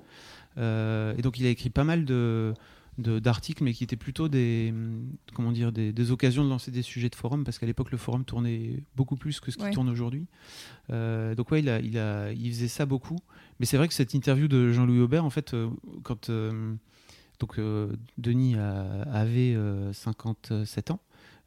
[0.57, 2.53] Euh, et donc il a écrit pas mal de-
[2.99, 6.81] d'articles, mais qui étaient plutôt des hum, comment dire des, des occasions de lancer des
[6.81, 9.71] sujets de forum parce qu'à l'époque le forum tournait beaucoup plus que ce qui Ouais.
[9.71, 10.25] tourne aujourd'hui.
[10.91, 13.17] Euh, donc ouais, il a, il a, il faisait ça beaucoup.
[13.59, 15.69] Mais c'est vrai que cette interview de Jean-Louis Aubert, en fait, euh,
[16.03, 16.73] quand euh,
[17.39, 17.59] donc
[18.17, 20.99] Denis a- avait euh, 57 ans.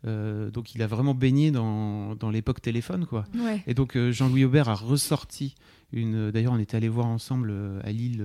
[0.05, 3.25] Donc il a vraiment baigné dans, dans l'époque téléphone quoi.
[3.37, 3.63] Ouais.
[3.69, 5.55] Et donc Jean-Louis Aubert a ressorti
[5.93, 6.33] une.
[6.33, 8.25] D'ailleurs on était allé voir ensemble à Lille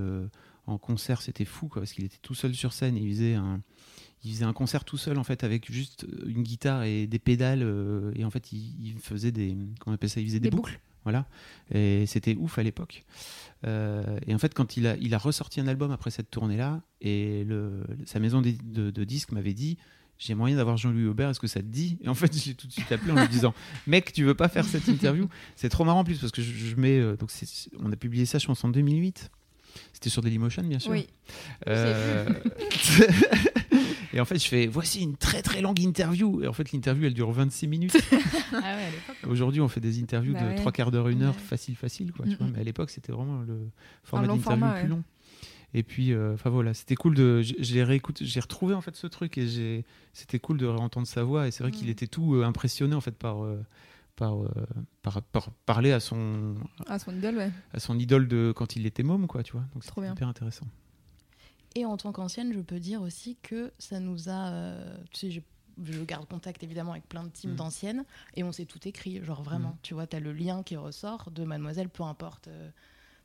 [0.67, 3.33] en concert, c'était fou quoi, parce qu'il était tout seul sur scène et il faisait
[3.35, 3.61] un.
[4.23, 7.61] Il faisait un concert tout seul en fait avec juste une guitare et des pédales
[7.63, 10.49] euh, et en fait il, il faisait des comment on appelle ça il faisait des,
[10.49, 10.79] Des boucles.
[11.03, 11.27] voilà
[11.71, 13.05] et c'était ouf à l'époque
[13.65, 16.57] Euh, et en fait quand il a il a ressorti un album après cette tournée
[16.57, 19.77] là et le, sa maison de, de- de disques m'avait dit
[20.19, 21.99] j'ai moyen d'avoir Jean-Louis Aubert, est-ce que ça te dit?
[22.01, 23.53] Et en fait, j'ai tout de suite appelé en lui disant
[23.87, 25.29] Mec, tu veux pas faire cette interview?
[25.55, 26.97] C'est trop marrant en plus parce que je, je mets.
[26.97, 27.29] euh, donc
[27.79, 29.29] on a publié ça, je pense, en 2008.
[29.93, 30.91] C'était sur Dailymotion, bien sûr.
[30.91, 31.07] Oui.
[31.67, 32.27] Euh,
[34.13, 36.41] et en fait, je fais voici une très très longue interview.
[36.43, 37.97] Et en fait, l'interview elle dure 26 minutes.
[38.53, 39.31] Ah ouais, l'époque.
[39.31, 41.41] Aujourd'hui, on fait des interviews Bah de trois quarts d'heure, une heure, Ouais.
[41.41, 42.11] facile, facile.
[42.13, 42.47] Quoi, Mm, tu vois.
[42.53, 43.67] Mais à l'époque, c'était vraiment le
[44.03, 44.87] format d'interview plus ouais.
[44.87, 45.03] long.
[45.73, 47.41] Et puis, euh, enfin voilà, c'était cool de.
[47.41, 49.83] J'ai réécouté, j'ai retrouvé en fait ce truc et j'ai.
[50.13, 51.47] C'était cool de réentendre sa voix.
[51.47, 51.91] Et c'est vrai qu'il Mm.
[51.91, 53.45] était tout euh, impressionné en fait par.
[54.21, 54.47] Euh, par, euh,
[55.01, 56.55] par, par parler à son,
[56.87, 57.51] Ah, son idole, ouais.
[57.73, 59.65] à son idole de quand il était môme, quoi, tu vois.
[59.73, 60.13] Donc bien.
[60.13, 60.67] hyper intéressant.
[61.75, 64.47] Et en tant qu'ancienne, je peux dire aussi que ça nous a.
[64.49, 65.43] euh, tu sais,
[65.83, 67.55] je garde contact évidemment avec plein de teams Mm.
[67.55, 69.23] d'anciennes et on s'est tout écrit.
[69.23, 69.77] Genre vraiment, Mm.
[69.83, 72.69] tu vois, tu as le lien qui ressort de Mademoiselle, peu importe, euh,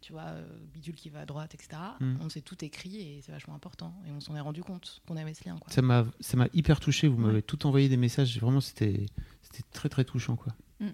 [0.02, 1.80] tu vois, euh, Bidule qui va à droite, etc.
[2.00, 2.16] Mm.
[2.20, 3.94] On s'est tout écrit et c'est vachement important.
[4.06, 5.56] Et on s'en est rendu compte qu'on avait ce lien.
[5.58, 5.72] Quoi.
[5.72, 7.08] Ça m'a, ça m'a hyper touché.
[7.08, 7.42] Vous m'avez Ouais.
[7.42, 8.38] tout envoyé des messages.
[8.40, 9.06] Vraiment, c'était,
[9.40, 10.52] c'était très très touchant, quoi.
[10.80, 10.88] Mm.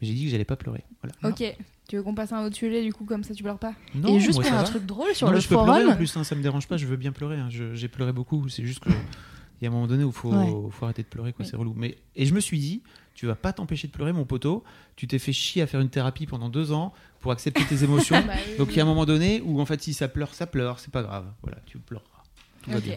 [0.00, 0.84] J'ai dit que j'allais pas pleurer.
[1.02, 1.34] Voilà.
[1.34, 1.56] Ok.
[1.88, 3.74] Tu veux qu'on passe à un autre sujet, du coup, comme ça tu pleures pas?
[3.94, 4.68] Non, et juste moi, pour un va.
[4.68, 6.68] truc drôle sur Non, le mais je peux pleurer en plus, hein, ça me dérange
[6.68, 6.76] pas.
[6.76, 7.36] Je veux bien pleurer.
[7.36, 7.48] hein.
[7.50, 8.48] J'ai pleuré beaucoup.
[8.48, 10.70] C'est juste que il y a un moment donné où faut, Ouais.
[10.70, 11.44] faut arrêter de pleurer, quoi.
[11.44, 11.50] Oui.
[11.50, 11.74] C'est relou.
[11.76, 12.82] Mais et je me suis dit,
[13.14, 14.64] tu vas pas t'empêcher de pleurer, mon poteau.
[14.96, 18.16] Tu t'es fait chier à faire une thérapie pendant deux ans pour accepter tes émotions.
[18.26, 18.56] Bah oui.
[18.58, 20.78] Donc il y a un moment donné où en fait, si ça pleure, ça pleure.
[20.78, 21.26] C'est pas grave.
[21.42, 22.06] Voilà, tu pleureras.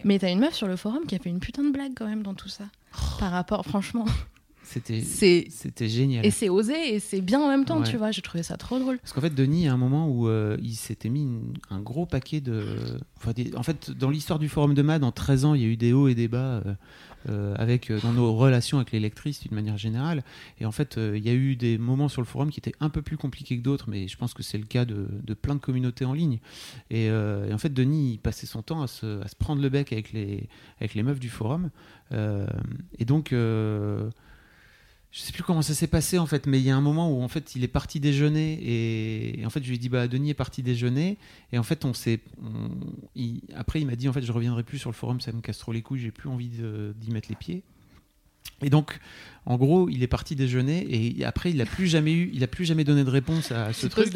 [0.04, 2.08] Mais t'as une meuf sur le forum qui a fait une putain de blague quand
[2.08, 2.66] même dans tout ça.
[3.20, 4.06] Par rapport, franchement,
[4.64, 6.26] C'était, génial.
[6.26, 7.88] et c'est osé et c'est bien en même temps, Ouais.
[7.88, 8.12] tu vois.
[8.12, 8.98] J'ai trouvé ça trop drôle.
[9.00, 12.06] Parce qu'en fait, Denis, à un moment où euh, il s'était mis une- un gros
[12.06, 12.66] paquet de.
[13.18, 15.66] enfin, des- En fait, dans l'histoire du forum de MAD, en 13 ans, il y
[15.66, 16.74] a eu des hauts et des bas euh,
[17.30, 20.24] euh, avec, dans nos relations avec les lectrices d'une manière générale.
[20.60, 22.90] Et en fait, il y a eu des moments sur le forum qui étaient un
[22.90, 25.56] peu plus compliqués que d'autres, mais je pense que c'est le cas de, de plein
[25.56, 26.40] de communautés en ligne.
[26.90, 29.70] Et, et en fait, Denis, il passait son temps à se, à se prendre le
[29.70, 30.48] bec avec les,
[30.80, 31.70] avec les meufs du forum.
[32.12, 33.34] Et donc.
[35.14, 37.12] Je sais plus comment ça s'est passé en fait, mais il y a un moment
[37.12, 40.08] où en fait il est parti déjeuner et, en fait je lui ai dit bah
[40.08, 41.20] Denis est parti déjeuner
[41.52, 42.20] et en fait on s'est
[43.56, 45.60] après il m'a dit en fait je reviendrai plus sur le forum ça me casse
[45.60, 47.62] trop les couilles j'ai plus envie d'y mettre les pieds
[48.62, 49.00] et donc
[49.46, 52.48] en gros il est parti déjeuner et après il a plus jamais eu il a
[52.48, 54.14] plus jamais donné de réponse à ce truc.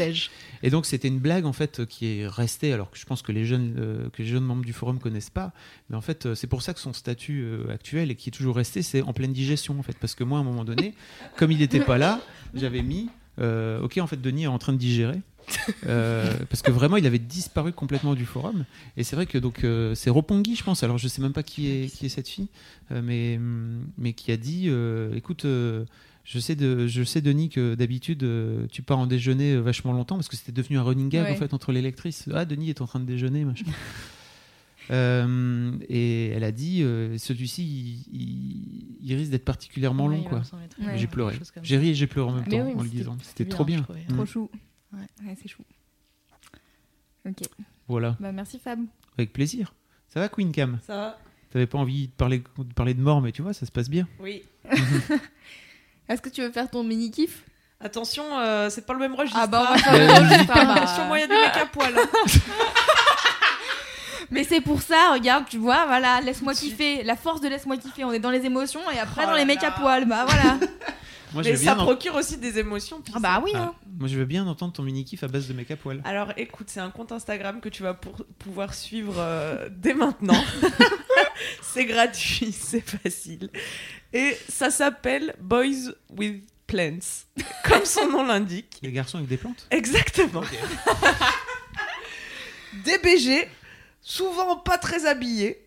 [0.64, 3.32] et donc c'était une blague en fait qui est restée, alors que je pense que
[3.32, 5.52] les jeunes, euh, que les jeunes membres du forum connaissent pas,
[5.90, 8.32] mais en fait euh, c'est pour ça que son statut euh, actuel et qui est
[8.32, 10.94] toujours resté, c'est en pleine digestion en fait, parce que moi à un moment donné,
[11.36, 12.22] comme il n'était pas là,
[12.54, 13.10] j'avais mis,
[13.40, 15.20] euh, ok en fait Denis est en train de digérer.
[15.86, 18.66] Euh, parce que vraiment il avait disparu complètement du forum
[18.98, 21.44] et c'est vrai que donc euh, c'est Ropongui je pense alors je sais même pas
[21.44, 22.48] qui est qui est cette fille
[22.92, 25.86] euh, mais hum, mais qui a dit euh, écoute euh,
[26.30, 28.28] je sais, de, je sais, Denis, que d'habitude,
[28.70, 31.32] tu pars en déjeuner vachement longtemps parce que c'était devenu un running gag Ouais.
[31.32, 32.28] en fait entre les lectrices.
[32.34, 33.64] Ah, Denis est en train de déjeuner, machin.
[34.90, 37.64] Euh, et elle a dit, euh, celui-ci,
[38.12, 40.42] il, il- il risque d'être particulièrement Ouais, long, quoi.
[40.82, 40.98] Ouais.
[40.98, 41.36] J'ai pleuré.
[41.62, 43.18] J'ai ri et j'ai pleuré en même Mais temps oui, en le c'était- disant.
[43.22, 43.86] C'était trop bien.
[44.10, 44.14] Mm.
[44.14, 44.50] Trop chou.
[44.94, 45.00] Ouais.
[45.26, 45.64] Ouais, c'est chou.
[47.28, 47.40] Ok.
[47.88, 48.80] Voilà, Bah merci Fab.
[49.18, 49.74] avec plaisir.
[50.08, 50.80] Ça va, Queen Cam?
[50.86, 51.18] Ça va
[51.52, 53.90] T'avais pas envie de parler, de parler de mort, mais tu vois, ça se passe
[53.90, 54.08] bien.
[54.20, 54.44] Oui.
[56.10, 57.44] Est-ce que tu veux faire ton mini kiff
[57.80, 59.40] Attention, euh, c'est pas le même registre.
[59.42, 59.78] Ah bah on va hein.
[59.78, 60.74] faire le registre, bah.
[60.74, 61.94] Attention, moi, il y a du mec à poil.
[61.98, 62.10] hein.
[64.32, 67.04] Mais c'est pour ça, regarde, tu vois, voilà, laisse-moi kiffer.
[67.04, 68.04] La force de laisse-moi kiffer.
[68.04, 70.06] On est dans les émotions et après Oh dans les mecs à poil.
[70.06, 70.58] Bah voilà.
[71.34, 73.02] Moi, je Mais veux ça bien, en- procure aussi des émotions.
[73.14, 73.52] Ah bah oui.
[73.54, 73.76] Ah, Hein.
[74.00, 76.02] moi, je veux bien entendre ton mini kiff à base de make à poil.
[76.06, 80.42] Alors écoute, c'est un compte Instagram que tu vas pour- pouvoir suivre euh, dès maintenant.
[81.62, 83.50] c'est gratuit, c'est facile.
[84.14, 87.26] Et ça s'appelle Boys with Plants,
[87.66, 88.78] comme son nom l'indique.
[88.82, 89.68] Les garçons avec des plantes?
[89.72, 90.42] Exactement.
[92.86, 93.48] Des BG,
[94.02, 95.66] souvent pas très habillés,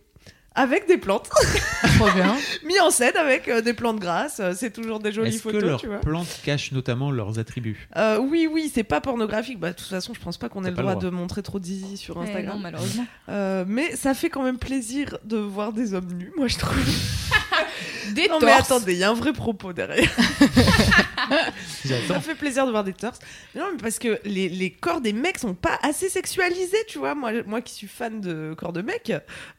[0.55, 1.29] avec des plantes,
[1.97, 2.35] Trop bien.
[2.65, 4.41] mis en scène avec euh, des plantes grasses.
[4.41, 5.99] euh, C'est toujours des jolies Est-ce que photos, leurs tu vois.
[5.99, 7.89] plantes cachent notamment leurs attributs?
[7.97, 9.61] Euh, oui, oui, c'est pas pornographique.
[9.61, 11.11] Bah, de toute façon, je pense pas qu'on ait T'as le pas le droit, droit.
[11.11, 12.57] de montrer trop de zizi sur Eh Instagram.
[12.57, 13.07] non, malheureusement.
[13.29, 16.77] Euh, mais ça fait quand même plaisir de voir des hommes nus, moi je trouve.
[18.15, 20.11] Des non mais attendez, il y a un vrai propos derrière.
[22.09, 23.19] Ça fait plaisir de voir des torses.
[23.55, 26.99] Mais non, mais parce que les, les corps des mecs sont pas assez sexualisés, tu
[26.99, 27.15] vois.
[27.15, 29.13] Moi, moi qui suis fan de corps de mecs,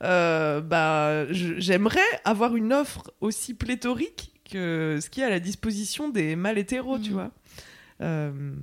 [0.04, 6.10] euh, bah, j'aimerais avoir une offre aussi pléthorique que ce qui est à la disposition
[6.10, 7.14] des mâles hétéros, tu Mhm.
[7.14, 7.32] vois.
[8.02, 8.54] Euh,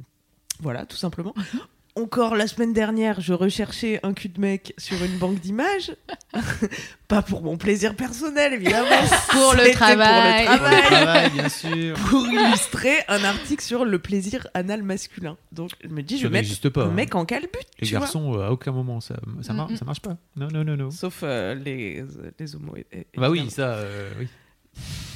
[0.60, 1.34] voilà, tout simplement.
[1.98, 5.92] Encore la semaine dernière, je recherchais un cul de mec sur une banque d'images.
[7.08, 8.86] pas pour mon plaisir personnel, évidemment.
[9.32, 10.46] Pour le travail.
[10.46, 11.96] Pour le Pour le travail bien sûr.
[12.10, 15.36] pour illustrer un article sur le plaisir anal masculin.
[15.52, 16.82] Donc je me dis, je vais mettre pas.
[16.84, 16.92] un hein.
[16.92, 17.48] mec en calbut.
[17.80, 20.16] Les tu garçons, euh, à aucun moment, ça, ça, mar- Mm, ça marche pas.
[20.36, 20.90] Non, non, non, non.
[20.90, 22.04] Sauf euh, les,
[22.38, 22.74] les homos.
[23.16, 24.28] Bah oui, ça, euh, oui.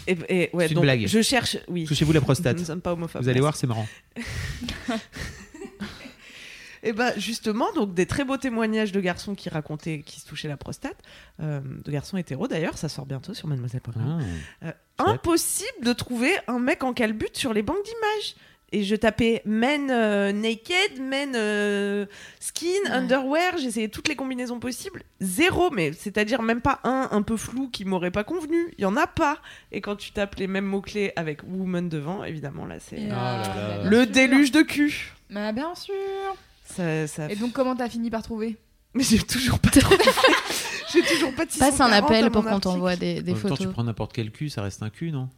[0.08, 1.06] Et, et- ouais, C'est une donc, blague.
[1.06, 1.84] Je cherche, oui.
[1.84, 2.56] Touchez-vous la prostate.
[2.56, 3.22] Nous ne sommes pas homophobes.
[3.22, 3.86] Vous allez voir, c'est marrant.
[6.84, 10.48] Et bah justement, donc des très beaux témoignages de garçons qui racontaient qui se touchaient
[10.48, 10.96] la prostate,
[11.40, 14.20] euh, de garçons hétéros d'ailleurs, ça sort bientôt sur Mademoiselle.com.
[14.62, 14.66] Ah.
[14.66, 18.34] Euh, impossible de trouver un mec en calbut sur les banques d'images.
[18.74, 22.06] Et je tapais men euh, naked, men euh,
[22.40, 22.90] skin, Ouais.
[22.90, 25.02] underwear, j'essayais toutes les combinaisons possibles.
[25.20, 28.72] Zéro, mais c'est-à-dire même pas un un peu flou qui m'aurait pas convenu.
[28.78, 29.36] Il y en a pas.
[29.72, 33.82] Et quand tu tapes les mêmes mots-clés avec woman devant, évidemment, là, c'est Oh bien
[33.90, 35.12] le déluge de cul.
[35.28, 35.94] Bah, bien sûr.
[36.76, 37.30] Ça, ça...
[37.30, 38.56] Et donc, comment t'as fini par trouver
[38.94, 39.96] Mais j'ai toujours pas trouvé.
[40.92, 43.34] j'ai toujours pas de Passe un 640 à appel pour qu'on t'envoie des, des en
[43.34, 43.66] même temps, photos.
[43.66, 45.28] tu prends n'importe quel cul, ça reste un cul, non?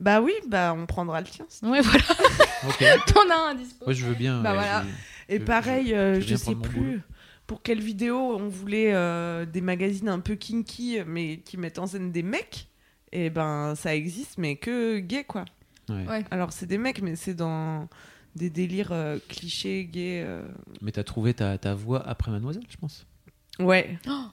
[0.00, 1.46] Bah oui, bah on prendra le tien.
[1.62, 2.04] Ouais, voilà.
[2.68, 2.82] Ok.
[3.12, 3.84] T'en as un dispo.
[3.84, 4.40] Moi, je veux bien.
[4.42, 4.84] Bah ouais, voilà.
[5.28, 6.98] Et Je- pareil, je- euh, je sais plus boulot.
[7.46, 11.86] pour quelle vidéo on voulait euh, des magazines un peu kinky, mais qui mettent en
[11.86, 12.68] scène des mecs.
[13.12, 15.44] Et ben ça existe, mais que gay quoi.
[15.88, 16.06] Ouais.
[16.08, 16.24] Ouais.
[16.30, 17.88] Alors c'est des mecs, mais c'est dans
[18.36, 20.22] des délires euh, clichés gays.
[20.26, 20.42] euh.
[20.82, 23.06] Mais t'as trouvé ta, ta voix après Mademoiselle, je pense.
[23.58, 24.32] Ouais, Lancer un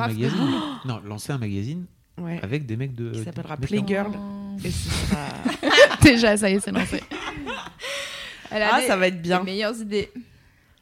[0.00, 0.12] Photographe.
[0.14, 0.38] magazine.
[0.86, 1.84] non, lancer un magazine
[2.18, 2.40] ouais.
[2.42, 3.10] avec des mecs de.
[3.10, 4.12] Qui s'appellera Playgirl.
[4.16, 4.56] Oh.
[4.64, 5.26] Et ce sera...
[6.02, 7.02] Déjà, ça y est, c'est lancé.
[8.50, 9.42] Elle a Ah, des- ça va être des bien.
[9.42, 10.10] meilleures idées.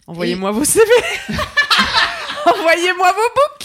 [0.06, 0.86] Envoyez-moi vos CV.
[2.46, 3.57] Envoyez-moi vos books.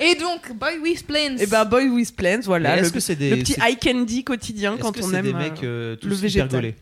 [0.00, 1.36] Et donc, Boy with Plans.
[1.38, 2.76] Et ben Boy with Plans, voilà.
[2.78, 3.30] Est-ce que c'est des.
[3.30, 5.96] le petit eye candy quotidien est-ce quand que on c'est aime des euh, mecs euh,
[5.96, 6.74] tous le végétal.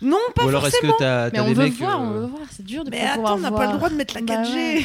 [0.00, 0.92] Non, pas Ou alors est-ce forcément.
[0.94, 1.74] que t'as Mais on des veut mecs.
[1.74, 2.42] voir, euh, on veut voir.
[2.50, 4.42] C'est dur de Mais pas attends, on n'a pas le droit de mettre la Bah
[4.42, 4.54] 4G.
[4.56, 4.84] ouais.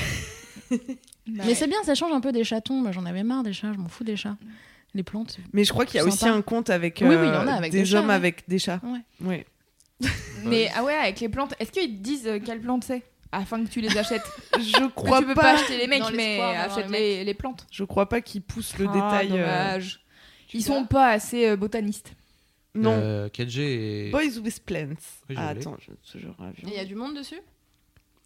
[1.27, 2.75] Bah, Mais c'est bien, ça change un peu des chatons.
[2.81, 3.71] Moi, j'en avais marre des chats.
[3.73, 4.37] Je m'en fous des chats.
[4.93, 5.37] Les plantes.
[5.53, 6.13] Mais je crois qu'il y a Sympa.
[6.13, 7.99] aussi un compte avec, Oui, oui, euh, il y en a avec des, des chats,
[7.99, 8.13] hommes ouais.
[8.13, 8.79] avec des chats.
[8.83, 8.99] Ouais.
[9.27, 9.45] Ouais.
[10.45, 13.01] Mais ah ouais, avec les plantes, est-ce qu'ils te disent euh, quelles plantes c'est?
[13.31, 14.23] Afin que tu les achètes
[14.59, 15.41] Je crois tu peux pas.
[15.41, 17.65] pas acheter les mecs, mais achète les les, les plantes.
[17.71, 19.27] Je crois pas qu'ils poussent le Ah, détail.
[19.31, 20.01] euh, dommage.
[20.53, 22.13] Ils sont pas assez euh, botanistes.
[22.75, 22.91] Non.
[22.93, 24.09] euh, 4G et.
[24.11, 24.93] Boys with Plants.
[25.29, 27.39] Oui, Ah, attends, je toujours il y a du monde dessus?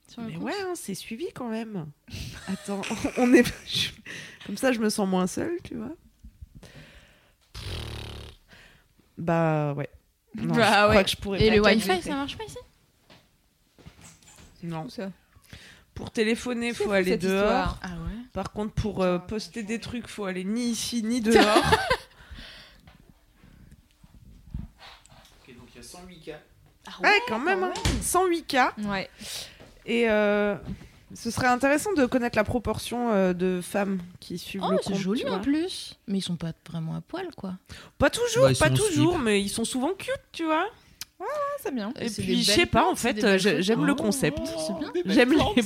[0.09, 0.43] Sur Mais compte?
[0.43, 1.87] ouais, hein, c'est suivi quand même.
[2.47, 2.81] Attends,
[3.17, 3.91] on est je-
[4.45, 5.95] comme ça, je me sens moins seule, tu vois.
[9.17, 9.89] Bah ouais.
[10.35, 10.89] Non, Bah je ouais.
[10.89, 12.57] crois que je pourrais Et pas le Wi-Fi, ça marche pas ici?
[14.63, 14.87] Non.
[14.89, 15.09] Ça.
[15.93, 17.77] Pour téléphoner, C'est faut fou, aller dehors.
[17.83, 21.63] Ah ouais Par contre, pour euh, poster des trucs, faut aller ni ici ni dehors.
[25.47, 26.39] donc il y a 108 cas.
[27.03, 27.63] ouais, quand même.
[27.63, 27.73] hein.
[28.01, 28.73] 108 cas.
[28.85, 29.09] Ouais.
[29.85, 30.55] Et euh,
[31.13, 34.91] ce serait intéressant de connaître la proportion euh, de femmes qui suivent Oh, le c'est
[34.91, 34.99] compte.
[35.01, 35.37] joli tu vois.
[35.37, 35.99] en plus.
[36.07, 37.55] Mais ils sont pas vraiment à poil, quoi.
[37.97, 39.23] Pas toujours, pas toujours, slip.
[39.25, 40.67] mais ils sont souvent cute, tu vois.
[41.21, 41.93] Ah, c'est bien.
[41.99, 44.39] Et puis, je sais pas, en fait, euh, j'aime le Oh, concept.
[45.05, 45.63] J'aime les oui.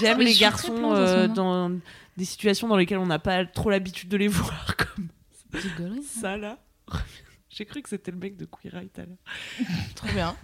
[0.00, 1.70] J'aime les garçons euh, dans
[2.16, 5.08] des situations dans lesquelles on n'a pas trop l'habitude de les voir, comme
[5.50, 6.20] Petite gaulerie, ça.
[6.20, 6.58] ça là.
[7.50, 9.68] J'ai cru que c'était le mec de Queer Eye tout à l'heure.
[9.94, 10.34] Trop bien.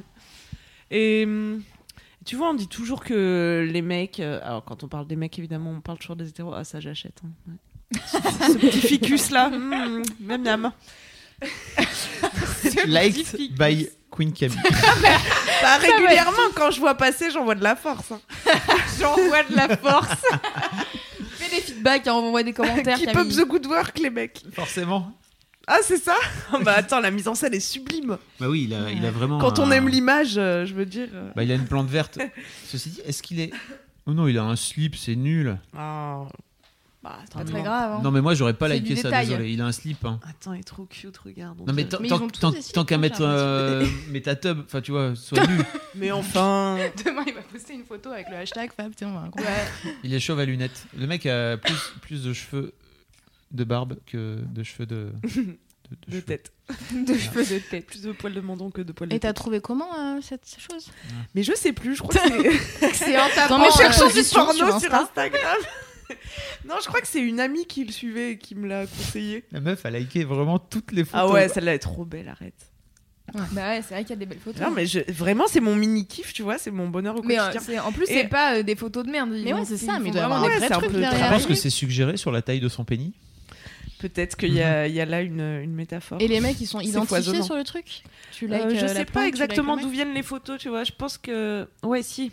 [0.91, 1.63] Et hum,
[2.27, 4.21] tu vois, on dit toujours que les mecs.
[4.21, 6.53] euh, alors, quand on parle des mecs, évidemment, on parle toujours des hétéros.
[6.55, 7.23] Ah, ça, j'achète.
[7.25, 7.99] hein, ouais.
[8.13, 9.49] Ce petit ficus là.
[9.49, 10.73] miam miam.
[12.87, 14.59] Liked by Queen Camille.
[15.61, 18.13] Bah, régulièrement, quand je vois passer, j'envoie de la force.
[18.13, 18.21] hein.
[19.01, 20.09] J'envoie de la force.
[21.33, 22.97] Fais des feedbacks, hein, envoie des commentaires.
[22.97, 23.37] Keep up Camille.
[23.37, 24.41] the good work, les mecs.
[24.53, 25.13] Forcément.
[25.67, 26.15] Ah, c'est ça
[26.63, 28.19] Bah, attends, la mise en scène est sublime.
[28.39, 29.39] Bah oui, il a, il a vraiment.
[29.39, 31.09] Quand on un- aime l'image, euh, je veux dire.
[31.13, 32.21] euh, Bah, il a une plante verte.
[32.69, 33.51] Ceci dit, est-ce qu'il est.
[34.07, 35.59] Oh non, il a un slip, c'est nul.
[35.77, 36.21] ah.
[37.01, 37.63] Bah, c'est pas très non.
[37.65, 37.93] grave.
[37.93, 38.01] hein.
[38.03, 39.27] Non, mais moi, j'aurais pas liké du ça, détail.
[39.29, 39.53] désolé.
[39.53, 40.05] Il a un slip.
[40.05, 40.19] hein.
[40.29, 41.57] Attends, il est trop cute, regarde.
[41.61, 43.21] on Non, mais tant qu'à mettre.
[43.23, 45.59] euh, mais ta tub, enfin, tu vois, soit nu.
[45.95, 46.77] Mais enfin.
[47.05, 48.93] Demain, il va poster une photo avec le hashtag Fab.
[48.97, 49.45] Tiens, on va raconter.
[50.03, 50.87] Il est chauve à lunettes.
[50.97, 52.73] Le mec a plus, plus de cheveux
[53.53, 55.13] de barbe que de cheveux de.
[55.91, 56.23] De, de De cheveux.
[56.23, 56.53] tête.
[56.93, 57.87] de cheveux de tête.
[57.87, 60.45] Plus de poils de menton que de poils de Et t'as trouvé comment euh, cette
[60.59, 60.91] chose?
[61.35, 62.93] Mais je sais plus, je crois que c'est.
[62.93, 63.57] C'est en tapant.
[63.57, 65.01] Dans mes en euh, cherchant du position porno sur sur, Insta.
[65.01, 65.41] Instagram.
[66.69, 69.45] Non, je crois que c'est une amie qui le suivait et qui me l'a conseillé.
[69.53, 71.29] La meuf a liké vraiment toutes les photos.
[71.31, 72.55] Ah ouais, celle-là est trop belle, arrête.
[73.53, 74.63] Bah ouais, c'est vrai qu'il y a des belles photos.
[74.63, 77.39] Non, mais je- vraiment, c'est mon mini kiff, tu vois, c'est mon bonheur au Mais
[77.39, 77.83] euh, quotidien.
[77.85, 79.29] en plus, Et- c'est pas euh, des photos de merde.
[79.31, 81.11] Mais ouais, c'est ça, mais vraiment avoir des Ouais, vrais trucs peu derrière.
[81.13, 81.39] Je travaillé.
[81.43, 83.13] pense que c'est suggéré sur la taille de son pénis?
[83.99, 86.19] Peut-être qu'il y, a- y a là une, une métaphore.
[86.23, 88.03] Et les mecs, ils sont identifiés sur le truc?
[88.33, 90.85] Tu Euh, je euh, sais pas tu exactement d'où viennent les photos, tu vois.
[90.85, 91.69] Je pense que.
[91.83, 92.31] Ouais, si.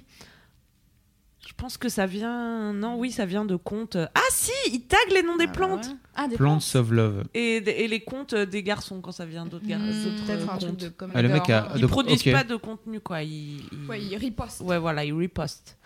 [1.47, 2.73] Je pense que ça vient.
[2.73, 3.97] Non, oui, ça vient de comptes.
[3.97, 5.45] Ah, si Il tag les noms des.
[5.47, 5.95] Ah, plantes ouais.
[6.15, 7.23] Ah, des Plants of Love.
[7.36, 10.69] et, et les comptes des garçons quand ça vient d'autres gar- d'autres Peut-être un truc
[10.71, 10.79] comptes.
[10.81, 11.12] de com.
[11.13, 11.71] Ah, le mec a.
[11.75, 13.21] Ils donc, produisent pas de contenu, quoi.
[13.21, 14.62] Ils, ils- Ouais, ils ripostent.
[14.62, 15.77] Ouais, voilà, ils ripostent.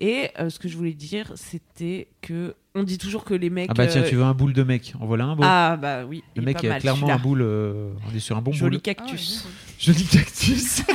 [0.00, 3.68] Et euh, ce que je voulais dire, c'était que on dit toujours que les mecs.
[3.70, 5.42] Ah bah tiens, euh, tu veux un boule de mec En voilà un beau.
[5.46, 6.24] Ah bah oui.
[6.34, 7.42] le est mec pas a mal, clairement un boule.
[7.42, 8.82] euh, On est sur un bon Joli boule.
[8.82, 9.46] cactus.
[9.78, 10.82] Joli cactus.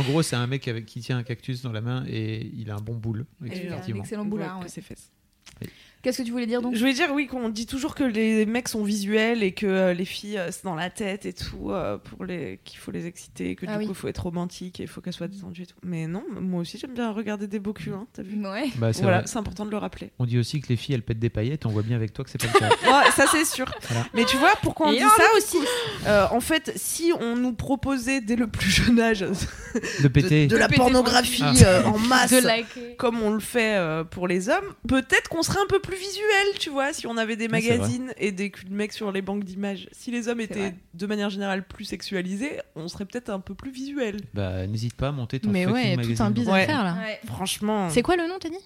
[0.00, 2.70] En gros, c'est un mec avec, qui tient un cactus dans la main et il
[2.70, 3.26] a un bon boule.
[3.44, 4.00] Il a un Effectivement.
[4.02, 4.60] excellent boulard.
[4.60, 4.98] Ouais, c'est fait.
[6.02, 6.74] Qu'est-ce que tu voulais dire donc?
[6.74, 9.92] Je voulais dire, oui, qu'on dit toujours que les mecs sont visuels et que euh,
[9.92, 12.58] les filles, euh, c'est dans la tête et tout, euh, pour les...
[12.64, 13.84] qu'il faut les exciter, que Ah du oui.
[13.86, 15.76] coup, il faut être romantique et il faut qu'elles soient détendues et tout.
[15.82, 18.36] Mais non, moi aussi, j'aime bien regarder des beaux culs, hein, t'as vu?
[18.46, 18.70] Ouais.
[18.76, 19.26] Bah, c'est Voilà, vrai.
[19.26, 20.10] c'est important de le rappeler.
[20.18, 21.66] On dit aussi que les filles elles pètent des paillettes.
[21.66, 22.68] On voit bien avec toi que c'est pas le cas.
[22.90, 23.66] Ouais, ça, c'est sûr.
[23.88, 24.06] Voilà.
[24.14, 25.58] Mais tu vois, pourquoi on Et dit alors, ça aussi?
[26.06, 30.46] Euh, En fait, si on nous proposait dès le plus jeune âge De de, péter.
[30.46, 31.52] de la péter pornographie Ah.
[31.64, 35.60] euh, en masse, De comme on le fait euh, pour les hommes, peut-être qu'on serait
[35.60, 38.74] un peu plus visuel, tu vois, si on avait des magazines et des culs de
[38.74, 39.88] mecs sur les banques d'images.
[39.92, 40.76] Si les hommes étaient vrai.
[40.94, 44.16] de manière générale plus sexualisés, on serait peut-être un peu plus visuel.
[44.34, 46.16] Bah, n'hésite pas à monter ton Mais ouais, magazine.
[46.16, 46.62] tout un bise Ouais.
[46.62, 46.94] à faire là.
[46.94, 47.20] Ouais.
[47.26, 47.88] Franchement.
[47.90, 48.56] C'est quoi le nom, t'as dit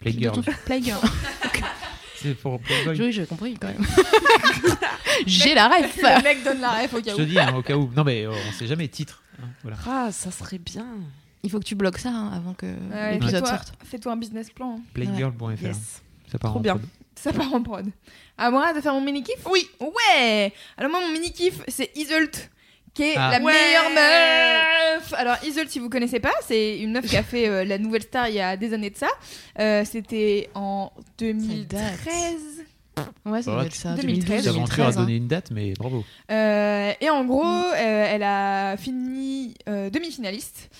[0.00, 0.40] Playgirl.
[0.64, 1.00] Playgirl.
[2.16, 3.00] C'est pour Playboy.
[3.00, 3.84] Oui, j'ai compris quand même.
[5.26, 5.96] j'ai la ref.
[5.96, 7.18] Le mec donne la ref au cas Je où.
[7.18, 7.90] te dis, hein, au cas où.
[7.96, 8.86] Non, mais euh, on sait jamais.
[8.88, 9.22] Titre.
[9.42, 9.76] hein, voilà.
[9.88, 10.86] Ah, ça serait bien.
[11.42, 13.72] Il faut que tu bloques ça hein, avant que Ouais, l'épisode sorte.
[13.84, 14.76] Fais-toi un business plan.
[14.78, 14.82] hein.
[14.94, 15.62] Playgirl.fr.
[15.62, 16.02] Yes.
[16.32, 16.74] Ça part Trop en bien.
[16.76, 16.88] prod.
[17.14, 17.86] Ça part en prod.
[18.38, 19.68] À moi de faire mon mini kiff Oui.
[19.80, 20.52] Ouais.
[20.78, 22.50] Alors moi mon mini kiff c'est Isolt
[22.94, 23.30] qui est Ah.
[23.38, 23.52] la Ouais.
[23.52, 25.14] meilleure meuf.
[25.14, 28.02] Alors Isolt si vous connaissez pas, c'est une meuf qui a fait euh, la nouvelle
[28.02, 29.08] star il y a des années de ça.
[29.60, 32.64] Euh, C'était en 2013.
[33.24, 33.94] Ouais, ça doit être ça.
[33.94, 34.96] 2013, 2012, L'aventure a 2013.
[34.96, 35.00] hein.
[35.02, 36.04] donné une date, mais bravo.
[36.30, 40.70] Euh, et en gros, euh, elle a fini euh, demi-finaliste.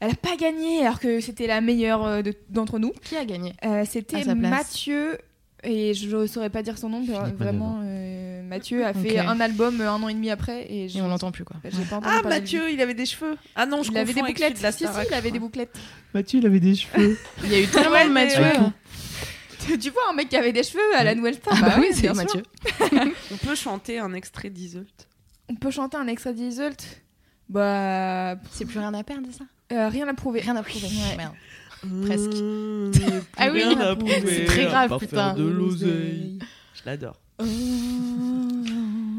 [0.00, 2.92] Elle a pas gagné alors que c'était la meilleure euh, de- d'entre nous.
[3.02, 3.54] Qui a gagné?
[3.64, 4.24] Euh, C'était.
[4.34, 5.18] Mathieu,
[5.64, 9.40] et je ne saurais pas dire son nom, mais vraiment, euh, Mathieu a fait un
[9.40, 11.56] album un an et demi après, et, je- Et on l'entend plus quoi.
[11.90, 12.22] pas Ah.
[12.24, 13.36] Mathieu, il avait des cheveux.
[13.56, 14.58] Ah non, je il avait des bouclettes.
[14.58, 15.76] de la si, si, il avait des bouclettes.
[16.14, 17.18] Mathieu, il avait des cheveux.
[17.44, 18.40] Il y a eu tellement Ouais, de Mathieu.
[18.42, 19.78] ouais.
[19.78, 21.88] tu vois un mec qui avait des cheveux à la nouvelle star Ah bah oui,
[21.92, 22.12] c'est.
[22.14, 22.42] Mathieu.
[23.32, 25.08] On peut chanter un extrait d'Isolt.
[25.50, 27.02] On peut chanter un extrait d'Isolt?
[27.48, 29.44] Bah, C'est plus rien à perdre, c'est ça?
[29.72, 30.40] Euh, rien à prouver.
[30.40, 30.88] Rien à prouver.
[31.16, 31.34] Merde.
[32.06, 32.32] Presque.
[33.36, 33.62] ah oui,
[34.26, 35.34] c'est très grave, putain.
[35.34, 36.38] de l'oseille.
[36.74, 37.16] Je l'adore.
[37.40, 37.44] Oh,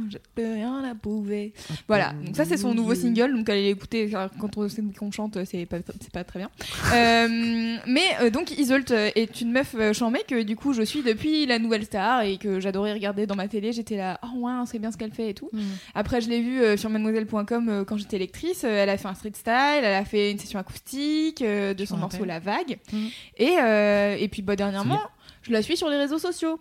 [0.09, 1.53] je peux rien à prouver.
[1.87, 5.65] Voilà, donc ça c'est son nouveau single, donc allez l'écouter quand on qu'on chante, c'est
[5.65, 6.49] pas, c'est pas très bien.
[6.91, 11.03] Euh, mais euh, donc Isolt euh, est une meuf chambée que du coup je suis
[11.03, 14.51] depuis la nouvelle star et que j'adorais regarder dans ma télé, j'étais là, oh ouais,
[14.65, 15.49] c'est bien ce qu'elle fait et tout.
[15.53, 15.59] Mm.
[15.93, 19.33] Après je l'ai vue euh, sur mademoiselle.com quand j'étais lectrice, elle a fait un street
[19.35, 19.53] style,
[19.83, 22.25] elle a fait une session acoustique de son morceau.
[22.25, 22.79] La Vague.
[22.91, 23.07] Mm.
[23.37, 25.01] Et, et puis bah, dernièrement,
[25.43, 26.59] je la suis sur les réseaux sociaux.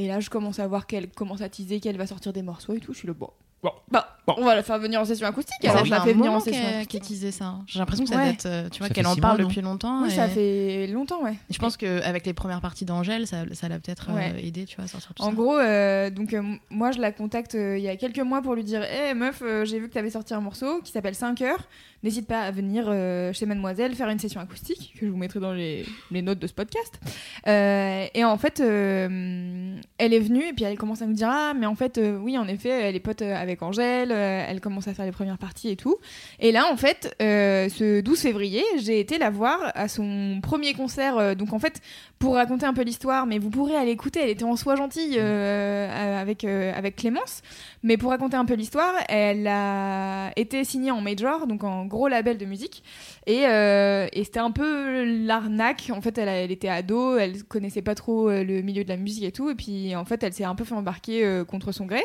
[0.00, 2.72] Et là, je commence à voir qu'elle commence à teaser qu'elle va sortir des morceaux
[2.72, 2.94] et tout.
[2.94, 3.28] Je suis le bon.
[3.62, 3.70] Bon.
[3.90, 4.34] Bah, Bon.
[4.38, 5.56] on va la faire venir en session acoustique.
[5.62, 7.02] Ça alors, fait je la fais venir en session qu'elle acoustique.
[7.02, 7.56] disait ça.
[7.66, 8.30] J'ai l'impression que ça Ouais.
[8.32, 10.02] date, euh, tu vois, Ça qu'elle en parle mois, depuis longtemps.
[10.02, 11.32] Oui, et- ça fait longtemps, ouais.
[11.32, 14.44] et Je pense qu'avec les premières parties d'Angèle, ça ça l'a peut-être euh, Ouais.
[14.46, 15.32] aidé, tu vois, à sortir tout En ça.
[15.32, 18.54] gros, euh, donc euh, moi je la contacte euh, il y a quelques mois pour
[18.54, 21.14] lui dire Hé meuf, euh, j'ai vu que tu avais sorti un morceau qui s'appelle
[21.14, 21.64] 5 heures.
[22.02, 25.38] N'hésite pas à venir euh, chez Mademoiselle faire une session acoustique que je vous mettrai
[25.38, 26.98] dans les, les notes de ce podcast.
[27.46, 31.28] Euh, et en fait, euh, elle est venue et puis elle commence à nous dire
[31.30, 34.60] Ah, mais en fait, euh, oui, en effet, elle est pote euh, Angèle, euh, elle
[34.60, 35.96] commence à faire les premières parties et tout.
[36.38, 40.74] Et là, en fait, euh, ce 12 février, j'ai été la voir à son premier
[40.74, 41.18] concert.
[41.18, 41.80] euh, donc en fait,
[42.18, 45.18] pour raconter un peu l'histoire, mais vous pourrez aller écouter, elle était en soi gentille
[45.18, 47.42] avec, avec Clémence.
[47.82, 52.08] Mais pour raconter un peu l'histoire, elle a été signée en major, donc en gros
[52.08, 52.82] label de musique.
[53.26, 55.90] Et, et c'était un peu l'arnaque.
[55.94, 59.32] En fait, elle, était ado, elle connaissait pas trop le milieu de la musique et
[59.32, 59.48] tout.
[59.48, 62.02] Et puis, en fait, elle s'est un peu fait embarquer contre son gré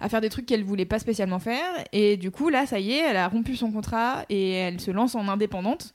[0.00, 1.84] à faire des trucs qu'elle voulait pas spécialement faire.
[1.92, 4.90] Et du coup, là, ça y est, elle a rompu son contrat et elle se
[4.90, 5.92] lance en indépendante.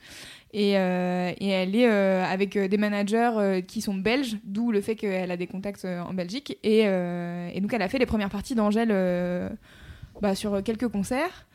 [0.54, 4.82] Et, euh, et elle est euh, avec euh, des managers qui sont belges, d'où le
[4.82, 6.58] fait qu'elle a des contacts en Belgique.
[6.63, 8.89] Et, et donc elle a fait les premières parties d'Angèle
[10.21, 11.45] bah, sur quelques concerts.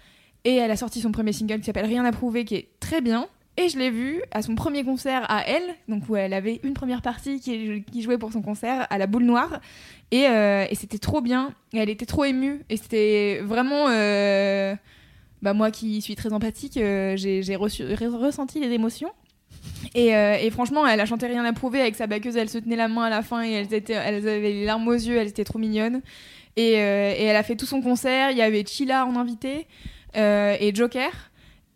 [0.45, 3.01] Et elle a sorti son premier single qui s'appelle Rien à prouver, qui est très
[3.01, 3.29] bien.
[3.59, 6.73] Et je l'ai vue à son premier concert à elle, donc où elle avait une
[6.73, 9.61] première partie qui, jouait pour son concert à la boule noire.
[10.11, 11.53] Et, euh, c'était trop bien.
[11.75, 12.63] Elle était trop émue.
[12.71, 13.89] Et c'était vraiment.
[13.89, 14.75] euh,
[15.43, 19.11] bah, moi qui suis très empathique, euh, j'ai ressenti les émotions.
[19.95, 22.89] Et, franchement, elle a chanté rien à prouver avec sa baqueuse, elle se tenait la
[22.89, 25.59] main à la fin et elles, étaient, avaient les larmes aux yeux, elles étaient trop
[25.59, 26.01] mignonnes.
[26.57, 29.67] Et, elle a fait tout son concert, il y avait Chila en invité
[30.15, 31.32] et Joker.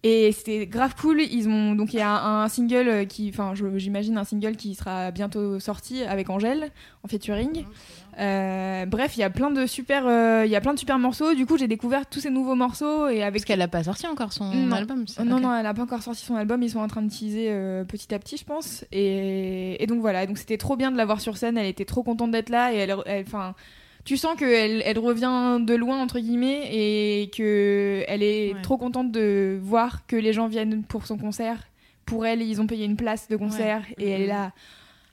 [0.09, 1.21] Et c'était grave cool.
[1.21, 4.77] Ils ont donc il y a un, un single qui, enfin, j'imagine un single qui
[4.77, 6.71] sera bientôt sorti avec Angèle
[7.03, 7.65] en featuring.
[8.19, 10.99] Euh, bref, il y a plein de super, euh, il y a plein de super
[11.01, 11.35] morceaux.
[11.35, 14.07] Du coup, j'ai découvert tous ces nouveaux morceaux et avec Parce qu'elle a pas sorti
[14.07, 14.77] encore son Non.
[14.77, 15.05] album.
[15.25, 16.63] non, non, elle n'a pas encore sorti son album.
[16.63, 18.85] Ils sont en train de teaser euh, petit à petit, je pense.
[18.93, 20.25] Et, et donc voilà.
[20.27, 21.59] Donc c'était trop bien de la voir sur scène.
[21.59, 22.73] Elle était trop contente d'être là.
[22.73, 23.55] Et elle, elle- enfin,
[24.07, 28.63] tu sens qu'elle elle revient de loin entre guillemets et que elle est Ouais.
[28.63, 31.59] trop contente de voir que les gens viennent pour son concert.
[32.07, 34.53] Pour elle, ils ont payé une place de concert et elle est là.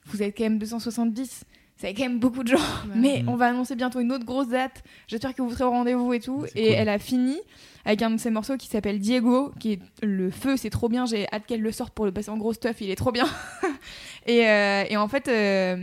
[0.06, 1.44] Vous êtes quand même 270.
[1.76, 2.64] C'est quand même beaucoup de gens.
[2.96, 3.30] Mais Mhm.
[3.30, 4.84] on va annoncer bientôt une autre grosse date.
[5.08, 6.46] J'espère que vous serez au rendez-vous et tout.
[6.56, 6.74] Et cool.
[6.76, 7.38] elle a fini
[7.86, 11.06] avec un de ses morceaux qui s'appelle Diego, qui est le feu, c'est trop bien.
[11.06, 12.78] J'ai hâte qu'elle le sorte pour le passer en gros stuff.
[12.80, 13.26] Il est trop bien.
[14.26, 15.76] et, euh, et en fait, euh,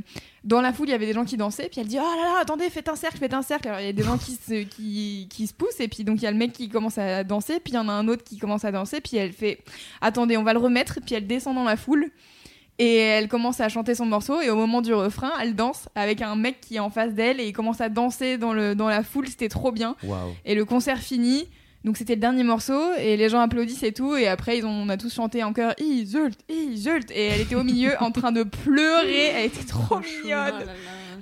[0.43, 1.68] dans la foule, il y avait des gens qui dansaient.
[1.68, 3.68] Puis elle dit Oh là là, attendez, faites un cercle, faites un cercle.
[3.68, 5.80] Alors il y a des gens qui se, qui, qui se poussent.
[5.80, 7.61] Et puis donc il y a le mec qui commence à danser.
[7.61, 9.03] Puis il y en a un autre qui commence à danser.
[9.03, 9.59] Puis elle fait
[10.01, 11.01] Attendez, on va le remettre.
[11.05, 12.11] Puis elle descend dans la foule.
[12.83, 16.22] Et elle commence à chanter son morceau et au moment du refrain, elle danse avec
[16.22, 18.89] un mec qui est en face d'elle et il commence à danser dans, le, dans
[18.89, 19.97] la foule, c'était trop bien.
[20.47, 21.47] Et le concert finit,
[21.85, 24.70] donc c'était le dernier morceau et les gens applaudissent et tout et après ils ont,
[24.70, 28.33] on a tous chanté en chœur Isult, Isult et elle était au milieu en train
[28.33, 30.64] de pleurer, elle était trop mignonne.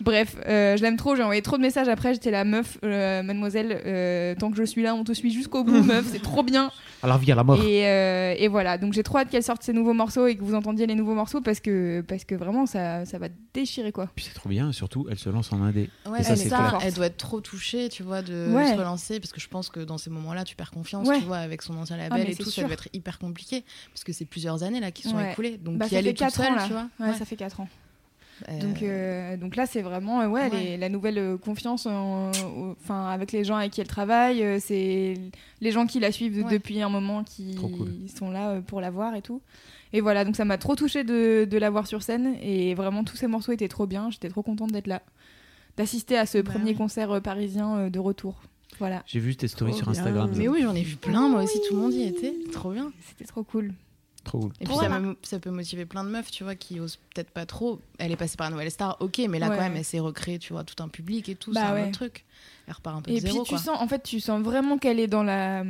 [0.08, 3.22] Bref, euh, je l'aime trop, j'ai envoyé trop de messages après, j'étais la meuf, euh,
[3.22, 6.42] mademoiselle, euh, tant que je suis là, on te suit jusqu'au bout, meuf, c'est trop
[6.42, 6.70] bien.
[7.02, 7.62] Alors, vie à la mort.
[7.62, 10.42] Et, euh, et voilà, donc j'ai trop hâte qu'elle sorte ses nouveaux morceaux et que
[10.42, 14.08] vous entendiez les nouveaux morceaux parce que, parce que vraiment ça, ça va déchirer quoi.
[14.16, 15.90] Puis c'est trop bien, surtout, elle se lance en indé.
[16.08, 16.78] Ouais, Et ça, c'est ça.
[16.82, 18.72] Elle doit être trop touchée, tu vois, de Ouais.
[18.72, 21.18] se relancer, parce que je pense que dans ces moments-là, tu perds confiance, Ouais.
[21.18, 22.62] tu vois, avec son ancien Ah, label et c'est tout, sûr.
[22.62, 25.32] ça doit être hyper compliqué, parce que c'est plusieurs années là qui sont Ouais.
[25.32, 26.64] écoulées, donc Bah, y ça aller fait toute 4 ans là.
[26.66, 26.88] tu vois.
[26.98, 27.18] Ouais, Ouais.
[27.18, 27.68] ça fait 4 ans.
[28.48, 30.50] Euh, Donc, euh, donc là, c'est vraiment euh, ouais, Ouais.
[30.50, 34.42] les- la nouvelle euh, confiance en- au- enfin, avec les gens avec qui elle travaille.
[34.42, 35.14] euh, c'est
[35.60, 36.50] les gens qui la suivent Ouais.
[36.52, 37.88] depuis un moment qui cool.
[38.16, 39.40] sont là euh, pour la voir et tout.
[39.92, 42.36] Et voilà, donc ça m'a trop touché de, de la voir sur scène.
[42.42, 44.10] Et vraiment, tous ces morceaux étaient trop bien.
[44.10, 45.02] J'étais trop contente d'être là,
[45.76, 46.76] d'assister à ce Bah premier oui.
[46.76, 48.34] concert euh, parisien euh, de retour.
[48.78, 50.00] Voilà, J'ai vu tes stories Trop sur bien.
[50.00, 50.30] Instagram.
[50.36, 52.92] Mais oui, j'en ai vu plein, moi aussi, tout le monde y était, trop bien.
[53.08, 53.72] c'était trop cool.
[54.28, 54.52] Trop cool.
[54.60, 57.30] Et puis ça, me- ça peut motiver plein de meufs, tu vois, qui osent peut-être
[57.30, 57.80] pas trop.
[57.98, 59.56] Elle est passée par la Nouvelle Star, ok, mais là Ouais.
[59.56, 61.82] quand même, elle s'est recréée, tu vois, tout un public et tout, Bah c'est un
[61.84, 62.24] autre truc.
[62.66, 63.58] Elle repart un peu Et de puis zéro, tu quoi.
[63.58, 65.62] sens, en fait, tu sens vraiment qu'elle est dans la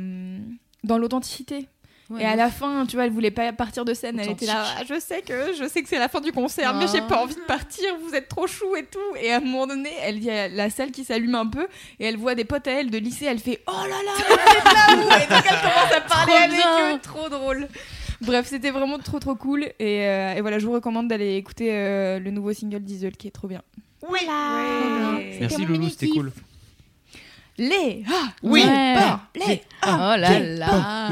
[0.83, 1.67] dans l'authenticité.
[2.09, 4.19] Ouais, et à la fin, tu vois, elle voulait pas partir de scène.
[4.19, 4.65] Elle était là.
[4.79, 7.07] Ah, je sais que je sais que c'est la fin du concert, mais j'ai Ah.
[7.07, 7.85] pas envie de partir.
[8.03, 8.97] Vous êtes trop chou et tout.
[9.21, 11.67] Et à un moment donné, elle y a la salle qui s'allume un peu
[11.99, 13.25] et elle voit des potes à elle de lycée.
[13.25, 16.31] Elle fait oh là là, vous êtes là vous Et donc elle commence à parler
[16.31, 16.95] Trop avec bien.
[16.95, 17.67] eux, trop drôle.
[18.21, 19.63] Bref, c'était vraiment trop trop cool.
[19.79, 23.27] Et, euh, et voilà, je vous recommande d'aller écouter euh, le nouveau single d'Isle qui
[23.27, 23.61] est trop bien.
[24.07, 25.19] Voilà.
[25.39, 26.31] Merci Loulou, c'était cool.
[27.57, 28.95] Les ah, Oui, Ouais.
[28.95, 31.09] pas les Oh là là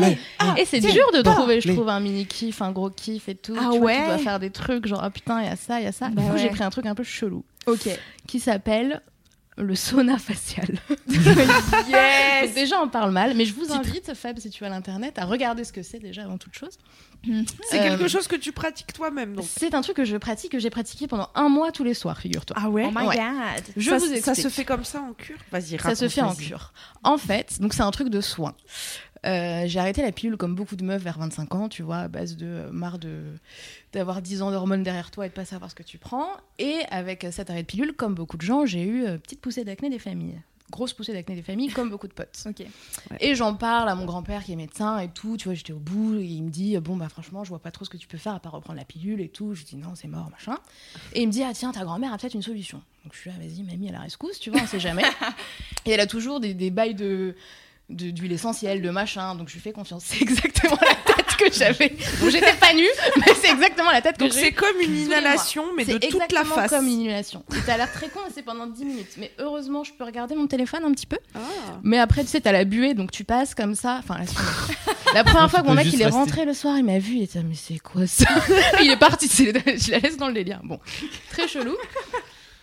[0.58, 3.55] Et c'est dur de trouver, je trouve, un mini kiff, un gros kiff et tout.
[3.58, 5.58] Ah tu vois, ouais tu dois faire des trucs genre, ah putain, il y a
[5.58, 6.08] ça, il y a ça.
[6.08, 6.39] Bah du coup, ouais.
[6.39, 7.89] j'ai pris un truc un peu chelou Ok.
[8.28, 9.01] qui s'appelle
[9.58, 10.78] le sauna facial.
[11.88, 12.53] yes.
[12.53, 15.26] Déjà, on parle mal, mais je vous invite, Fab, si tu vas à l'internet, à
[15.26, 16.78] regarder ce que c'est déjà avant toute chose.
[17.70, 19.45] C'est Euh, quelque chose que tu pratiques toi-même, donc.
[19.47, 22.20] C'est un truc que je pratique, que j'ai pratiqué pendant un mois tous les soirs,
[22.20, 22.55] figure-toi.
[22.60, 23.16] Ah ouais Oh my Ouais.
[23.18, 23.64] god.
[23.76, 25.38] Je ça, vous ça se fait comme ça en cure?
[25.51, 26.72] Vas-y, Ça se fait en cure.
[27.03, 28.53] En fait, donc c'est un truc de soin.
[29.26, 32.07] Euh, j'ai arrêté la pilule comme beaucoup de meufs vers 25 ans, tu vois, à
[32.07, 33.24] base de euh, marre de
[33.93, 36.28] d'avoir 10 ans d'hormones derrière toi et de pas savoir ce que tu prends.
[36.59, 39.41] Et avec euh, cet arrêt de pilule, comme beaucoup de gens, j'ai eu euh, petite
[39.41, 40.39] poussée d'acné des familles.
[40.70, 42.43] Grosse poussée d'acné des familles, comme beaucoup de potes.
[42.45, 42.61] Ok.
[43.22, 45.80] Et j'en parle à mon grand-père qui est médecin et tout, tu vois, j'étais au
[45.80, 48.05] bout, et il me dit, bon, bah franchement, je vois pas trop ce que tu
[48.05, 49.53] peux faire à part reprendre la pilule et tout.
[49.55, 50.57] Je dis, non, c'est mort, machin.
[51.13, 52.82] Et il me dit, ah tiens, ta grand-mère a peut-être une solution.
[53.05, 55.05] Donc je suis là, vas-y, mamie, à la rescousse, tu vois, on sait jamais.
[55.86, 57.34] et elle a toujours des, des bails de-
[57.89, 60.03] d'huile essentielle, de machin, donc je lui fais confiance.
[60.07, 61.89] C'est exactement la tête que j'avais.
[62.19, 64.39] Donc j'étais pas nue, mais c'est exactement la tête que Donc j'ai.
[64.45, 66.69] c'est comme une inhalation, mais de C'est toute la exactement face.
[66.71, 67.43] comme une inhalation.
[67.55, 69.11] Et t'as l'air très con c'est pendant 10 minutes.
[69.17, 71.17] Mais heureusement, je peux regarder mon téléphone un petit peu.
[71.35, 71.39] Ah.
[71.83, 73.99] Mais après, tu sais, t'as la buée, donc tu passes comme ça.
[73.99, 74.17] Enfin.
[75.13, 76.19] La première fois que mon mec il est rester.
[76.19, 78.25] rentré le soir, il m'a vu, il était mais c'est quoi ça?
[78.81, 80.59] Il est parti, c'est- je la laisse dans le délire.
[80.63, 80.79] Bon,
[81.29, 81.75] très chelou.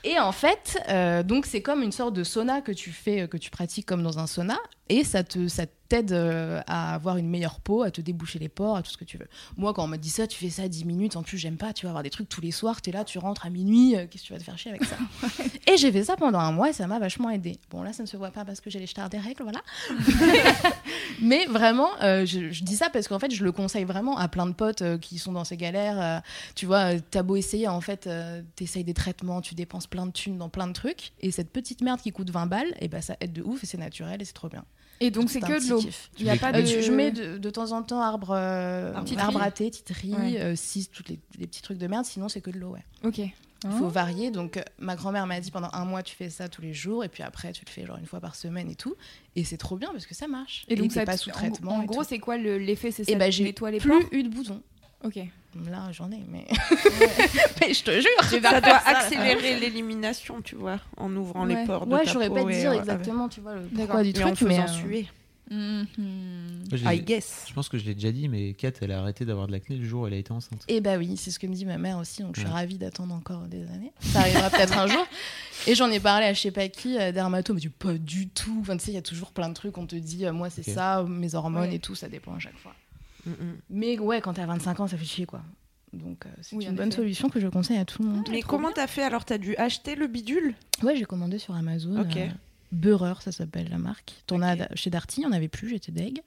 [0.05, 3.27] Et en fait, euh, donc c'est comme une sorte de sauna que tu fais, euh,
[3.27, 4.59] que tu pratiques comme dans un sauna,
[4.91, 8.49] et ça te, ça t'aide euh, à avoir une meilleure peau, à te déboucher les
[8.49, 9.29] pores, à tout ce que tu veux.
[9.57, 11.73] Moi, quand on m'a dit ça, tu fais ça 10 minutes, en plus j'aime pas,
[11.73, 14.07] tu vas avoir des trucs tous les soirs, t'es là, tu rentres à minuit, euh,
[14.09, 14.97] qu'est-ce que tu vas te faire chier avec ça?
[15.73, 17.59] Et j'ai fait ça pendant un mois et ça m'a vachement aidé.
[17.71, 19.63] Bon, là, ça ne se voit pas parce que j'ai les stars des règles, voilà.
[21.21, 24.29] Mais vraiment, euh, je, je dis ça parce qu'en fait, je le conseille vraiment à
[24.29, 26.23] plein de potes qui sont dans ces galères.
[26.55, 28.09] tu vois, t'as beau essayer, en fait,
[28.57, 31.13] t'essayes des traitements, tu dépenses plein de thunes dans plein de trucs.
[31.21, 33.67] Et cette petite merde qui coûte 20 balles, et ben ça aide de ouf et
[33.67, 34.65] c'est naturel et c'est trop bien.
[35.01, 35.83] Et donc c'est que de l'eau.
[36.19, 36.63] Il y a pas de.
[36.63, 40.37] tu- je mets de, de temps en temps arbre, euh, arbre à thé, titri, Ouais.
[40.41, 40.55] euh,
[40.93, 42.05] tous les, les petits trucs de merde.
[42.05, 42.85] Sinon, c'est que de l'eau, ouais.
[43.05, 43.19] Ok.
[43.67, 44.31] Il faut varier.
[44.31, 47.03] Donc, euh, ma grand-mère m'a dit pendant un mois, tu fais ça tous les jours.
[47.03, 48.95] Et puis après, tu le fais genre une fois par semaine et tout.
[49.37, 50.67] Et c'est trop bien parce que ça marche.
[50.69, 51.77] Et donc ça pas sous en- traitement.
[51.77, 52.09] En, et gros, tout.
[52.11, 54.29] c'est quoi le- l'effet C'est Et ça bah, te j'ai nettoie les plus eu de
[54.29, 54.61] boutons.
[55.05, 55.19] Ok.
[55.71, 56.47] Là, j'en ai, mais.
[57.61, 58.11] mais je te jure.
[58.31, 61.55] Vais Ça doit accélérer l'élimination, tu vois, en ouvrant Ouais.
[61.61, 63.77] les pores de Ouais, peau pas dire euh, exactement, tu vois, le D'accord.
[63.87, 64.57] pourquoi du et en truc, mais.
[64.61, 65.07] faisant euh, suer.
[65.51, 65.85] Moi,
[66.73, 67.45] j'ai- I guess.
[67.49, 69.77] Je pense que je l'ai déjà dit, mais Kat, elle a arrêté d'avoir de l'acné
[69.77, 70.63] le jour où elle a été enceinte.
[70.69, 72.55] Et bah oui, c'est ce que me dit ma mère aussi, donc je suis Ouais.
[72.55, 73.93] ravie d'attendre encore des années.
[74.01, 75.07] Ça arrivera peut-être un jour.
[75.67, 78.29] Et j'en ai parlé à je sais pas qui, à Dermato, mais dit pas du
[78.29, 78.57] tout.
[78.61, 80.51] Enfin, tu sais, il y a toujours plein de trucs, on te dit, euh, moi
[80.51, 81.77] c'est ça, mes hormones Ouais.
[81.77, 82.75] et tout, ça dépend à chaque fois.
[83.27, 83.57] Mm, mm.
[83.71, 85.43] Mais ouais, quand t'as 25 ans, ça fait chier quoi.
[85.93, 88.29] Donc euh, c'est Oui, une bonne solution que je conseille à tout le monde.
[88.31, 89.25] Mais comment t'as fait alors?
[89.25, 90.55] T'as dû acheter le bidule?
[90.83, 92.01] Ouais, j'ai commandé sur Amazon.
[92.01, 92.17] Ok.
[92.17, 92.27] euh,
[92.73, 94.15] Beurreur, ça s'appelle la marque.
[94.27, 96.23] T'en as chez Darty, il n'y en avait plus, j'étais deg.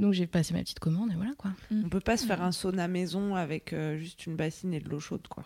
[0.00, 1.52] Donc j'ai passé ma petite commande et voilà quoi.
[1.70, 4.88] On peut pas se faire un sauna maison avec euh, juste une bassine et de
[4.88, 5.44] l'eau chaude, quoi.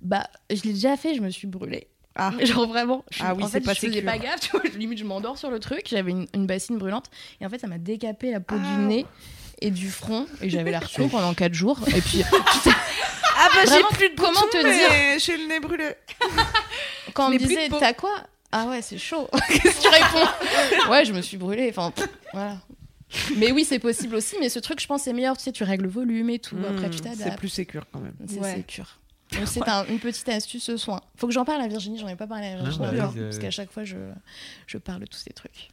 [0.00, 1.88] Bah, je l'ai déjà fait, je me suis brûlée.
[2.14, 3.04] Ah, Genre vraiment.
[3.10, 4.62] je- Ah oui, en c'est fait, pas je faisais pas gaffe, tu vois.
[4.76, 5.82] Limite, je m'endors sur le truc.
[5.88, 7.10] J'avais une, une bassine brûlante.
[7.40, 8.76] Et en fait, ça m'a décapé la peau Ah.
[8.78, 9.06] du nez
[9.60, 10.26] et du front.
[10.42, 11.78] Et j'avais l'air chaud pendant 4 jours.
[11.94, 12.22] Et puis,
[13.36, 15.90] ah bah j'ai plus de comment te mais J'ai le nez brûlé.
[17.14, 18.14] quand on me disait, t'as quoi?
[18.52, 19.28] Ah ouais, c'est chaud.
[19.48, 20.90] Qu'est-ce que tu réponds?
[20.90, 21.68] Ouais, je me suis brûlée.
[21.70, 21.92] Enfin,
[22.32, 22.56] voilà.
[23.36, 24.36] Mais oui, c'est possible aussi.
[24.40, 25.36] Mais ce truc, je pense, c'est meilleur.
[25.36, 26.56] Tu sais, tu règles le volume et tout.
[26.68, 27.38] Après, tu Mm, C'est t'adaptes.
[27.38, 28.14] plus sécure quand même.
[28.26, 28.54] C'est Ouais.
[28.56, 28.98] sécure.
[29.44, 31.00] C'est un- une petite astuce soin.
[31.16, 31.98] Faut que j'en parle à Virginie.
[31.98, 32.78] J'en ai pas parlé à Virginie.
[32.78, 33.96] bah oui, encore, euh, Parce qu'à chaque fois, je,
[34.66, 35.68] je parle de tous ces trucs.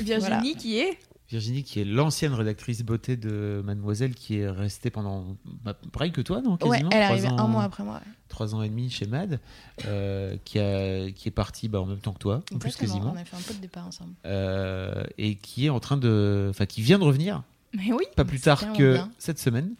[0.00, 0.58] Virginie Voilà.
[0.58, 0.98] qui est
[1.30, 5.24] Virginie, qui est l'ancienne rédactrice beauté de Mademoiselle, qui est restée pendant
[5.64, 7.94] bah, pareil que toi, non Ouais, quasiment, elle arrivée ans- un mois après moi.
[7.94, 8.12] ouais.
[8.28, 9.40] Trois ans et demi chez Mad,
[9.86, 13.12] euh, qui, a, qui est partie bah, en même temps que toi, en plus quasiment,
[13.14, 14.12] On a fait un peu de départ ensemble.
[14.26, 18.04] euh, et qui est en train de, enfin, qui vient de revenir, Mais oui.
[18.16, 19.10] pas plus tard que bien.
[19.18, 19.70] cette semaine,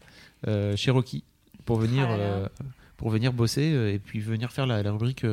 [0.47, 1.25] euh, chez Rocky,
[1.67, 2.49] pour venir, Ah là là.
[2.97, 5.27] pour venir bosser et puis venir faire la, la rubrique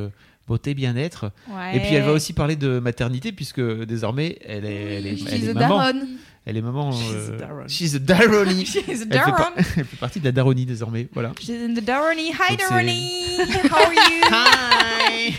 [0.52, 1.32] beauté bien-être.
[1.50, 1.78] Ouais.
[1.78, 5.18] Et puis elle va aussi parler de maternité puisque désormais elle est, elle est, elle
[5.18, 5.78] She's est a maman.
[5.78, 6.08] daronne.
[6.46, 6.92] Elle est maman.
[6.92, 7.70] She's a euh, daronne.
[7.70, 8.66] she's a daronnie.
[8.72, 9.34] She's a Elle fait, daronne.
[9.36, 11.08] par- elle fait partie de la daronie désormais.
[11.14, 11.32] Voilà.
[11.40, 12.32] She's in the daronnie.
[12.34, 13.38] Hi daronnie.
[13.70, 14.24] How are you?
[14.32, 15.34] Hi.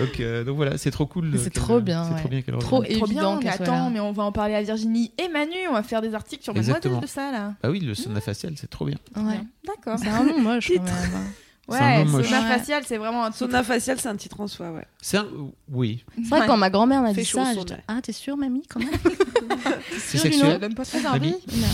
[0.00, 1.30] donc, euh, donc voilà, c'est trop cool.
[1.38, 2.20] C'est trop bien, C'est ouais.
[2.20, 2.82] trop bien qu'elle Trop.
[2.82, 5.54] Trop bien, évident mais attends, mais on va en parler à Virginie et Manu.
[5.70, 7.00] On va faire des articles sur Mademoiselle Exactement.
[7.00, 7.54] de ça là.
[7.62, 8.96] Ah oui, le sauna facial, c'est trop bien.
[9.16, 9.40] Ouais.
[9.66, 9.98] D'accord.
[10.02, 10.92] C'est un nom moche quand même.
[11.66, 12.22] Ouais, Ouais.
[12.22, 13.38] facial, c'est vraiment un truc.
[13.38, 14.86] Sauna facial, c'est un titre en soi, ouais.
[15.00, 15.26] C'est un...
[15.70, 16.04] Oui.
[16.16, 17.44] C'est vrai quand ma grand-mère m'a dit ça.
[17.88, 18.90] Ah, t'es sûre, mamie, quand même?
[19.98, 20.58] C'est sexuel.
[20.58, 21.36] donne pas trop Mamie envie.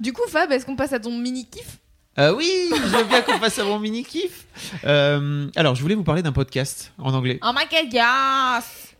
[0.00, 1.78] Du coup, Fab, est-ce qu'on passe à ton mini kiff
[2.16, 4.46] Ah oui, je veux bien qu'on passe à mon mini kiff.
[4.84, 7.38] Euh, alors, je voulais vous parler d'un podcast en anglais.
[7.40, 8.94] Oh my god, yes.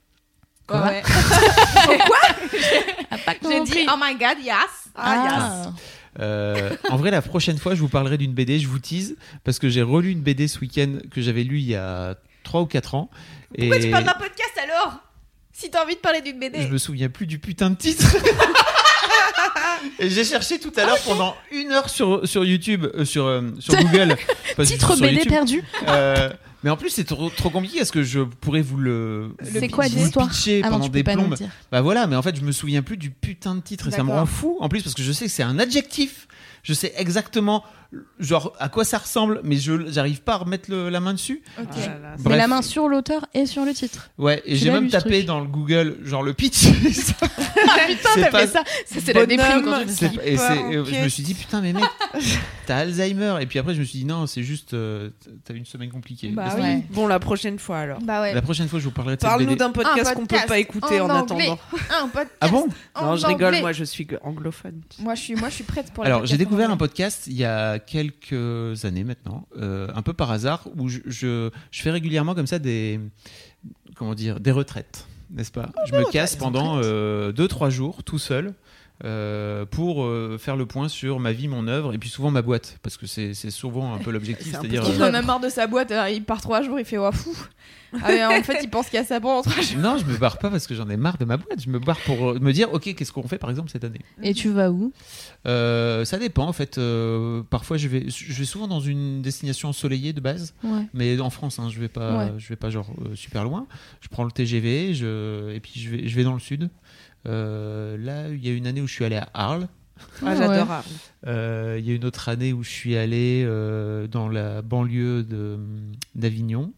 [0.69, 1.03] Quoi Ouais.
[3.43, 4.55] J'ai dit oh my god, yes.
[4.95, 5.73] Ah,
[6.21, 8.59] Euh, en vrai, la prochaine fois, je vous parlerai d'une BD.
[8.59, 11.67] Je vous tease parce que j'ai relu une BD ce week-end que j'avais lu il
[11.67, 13.11] y a 3 ou 4 ans.
[13.57, 14.99] Pourquoi et tu parles d'un podcast alors?
[15.53, 16.63] Si t'as envie de parler d'une BD.
[16.63, 18.05] je me souviens plus du putain de titre.
[19.99, 23.51] Et j'ai cherché tout à l'heure pendant une heure sur, sur YouTube, euh, sur, euh,
[23.59, 24.17] sur Google.
[24.65, 25.33] Titre BD YouTube.
[25.33, 25.63] perdu
[26.63, 29.35] mais en plus, c'est trop, trop compliqué parce que je pourrais vous le.
[29.43, 31.37] C'est vous quoi l'histoire pitcher Ah non, pendant tu des plombes.
[31.71, 34.05] Bah voilà, mais en fait, je me souviens plus du putain de titre et ça
[34.05, 34.57] me rend fou.
[34.61, 36.29] En plus, parce que je sais que c'est un adjectif.
[36.63, 37.65] Je sais exactement,
[38.19, 41.43] genre, à quoi ça ressemble, mais je j'arrive pas à remettre le- la main dessus.
[41.61, 41.67] Ok.
[41.75, 44.11] Ah là là, Mais la main sur l'auteur et sur le titre.
[44.19, 46.65] Ouais, et j'ai même tapé truc dans le Google, genre le pitch.
[47.65, 50.09] Ah putain, t'as pas- fait ça Ça, c'est la déprime quand tu fais ça.
[50.11, 51.85] C'est- et je me suis dit, putain, mais mec,
[52.67, 53.37] t'as Alzheimer.
[53.41, 55.11] Et puis après, je me suis dit, non, c'est juste, euh,
[55.45, 56.29] t'as une semaine compliquée.
[56.31, 56.61] Bah oui.
[56.63, 56.83] Ouais.
[56.91, 58.01] Bon, la prochaine fois alors.
[58.01, 58.35] Bah ouais.
[58.35, 61.09] La prochaine fois, je vous parlerai de Parle-nous d'un podcast qu'on peut pas écouter en,
[61.09, 61.47] anglais.
[61.47, 61.59] attendant.
[62.03, 62.37] Un podcast.
[62.41, 62.67] Ah bon
[63.01, 64.81] Non, je rigole, moi je suis anglophone.
[64.99, 66.05] Moi, je suis, moi, je suis prête pour.
[66.05, 70.31] Alors, j'ai découvert un podcast il y a quelques années maintenant, euh, un peu par
[70.31, 72.99] hasard, où je, je, je fais régulièrement comme ça des,
[73.95, 75.71] comment dire, des retraites, n'est-ce pas?
[75.87, 78.55] Je me casse pendant 2-3 jours tout seul.
[79.05, 82.43] Euh, pour euh, faire le point sur ma vie, mon œuvre et puis souvent ma
[82.43, 85.67] boîte parce que c'est souvent un peu l'objectif, c'est-à-dire Il en a marre de sa
[85.67, 87.37] boîte, alors il part trois jours, il fait ouah fou.
[88.03, 89.79] Ah, mais en fait, il pense qu'il y a sa pendant trois jours.
[89.79, 91.61] non, je me barre pas parce que j'en ai marre de ma boîte.
[91.63, 94.01] Je me barre pour euh, me dire, ok, qu'est-ce qu'on fait par exemple cette année?
[94.23, 94.95] Et tu vas où?
[95.47, 96.79] Euh, Ça dépend en fait.
[96.79, 100.55] euh, parfois, je vais, je vais souvent dans une destination ensoleillée de base.
[100.65, 100.87] Ouais.
[100.95, 102.33] Mais en France, hein, je vais pas, Ouais.
[102.39, 103.67] je vais pas genre euh, super loin.
[104.01, 106.71] Je prends le TGV, je, et puis je vais, je vais dans le sud.
[107.27, 109.69] Euh, là, il y a une année où je suis allé à Arles.
[110.23, 110.37] Ah, Ouais.
[110.37, 110.85] j'adore Arles.
[111.27, 115.23] Euh, Il y a une autre année où je suis allé euh, dans la banlieue
[115.23, 115.59] de
[116.15, 116.73] d'Avignon.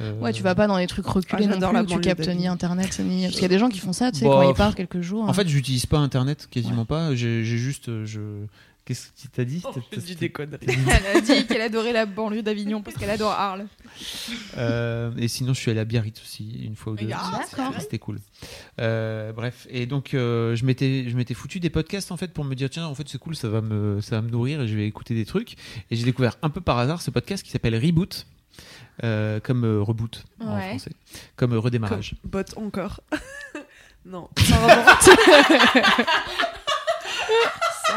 [0.00, 1.86] Euh, Ouais, tu vas pas dans les trucs reculés Ah, non j'adore plus la où
[1.86, 3.22] tu captes ni internet ni.
[3.22, 4.76] Parce qu'il y a des gens qui font ça, tu sais, Bah, quand ils partent
[4.76, 5.28] quelques jours.
[5.28, 7.14] En fait, j'utilise pas Internet, quasiment pas.
[7.14, 8.20] J'ai j'ai juste, euh, je
[8.88, 9.60] Qu'est-ce que tu as dit?
[9.66, 10.60] Oh, t'as- dit des conneries.
[10.66, 13.66] Elle a dit qu'elle adorait la banlieue d'Avignon parce qu'elle adore Arles.
[14.56, 17.06] Euh, et sinon, je suis allé à Biarritz aussi, une fois ou deux.
[17.12, 17.74] Ah, C'était- d'accord.
[17.80, 18.18] C'était cool.
[18.80, 22.44] Euh, bref, et donc, euh, je m'étais je m'étais foutu des podcasts, en fait, pour
[22.46, 24.68] me dire, tiens, en fait, c'est cool, ça va, me, ça va me nourrir et
[24.68, 25.56] je vais écouter des trucs.
[25.90, 28.26] Et j'ai découvert un peu par hasard ce podcast qui s'appelle Reboot.
[29.04, 30.90] euh, comme euh, reboot en français,
[31.36, 32.14] comme euh, redémarrage.
[32.24, 33.00] Bot encore.
[34.06, 34.28] non.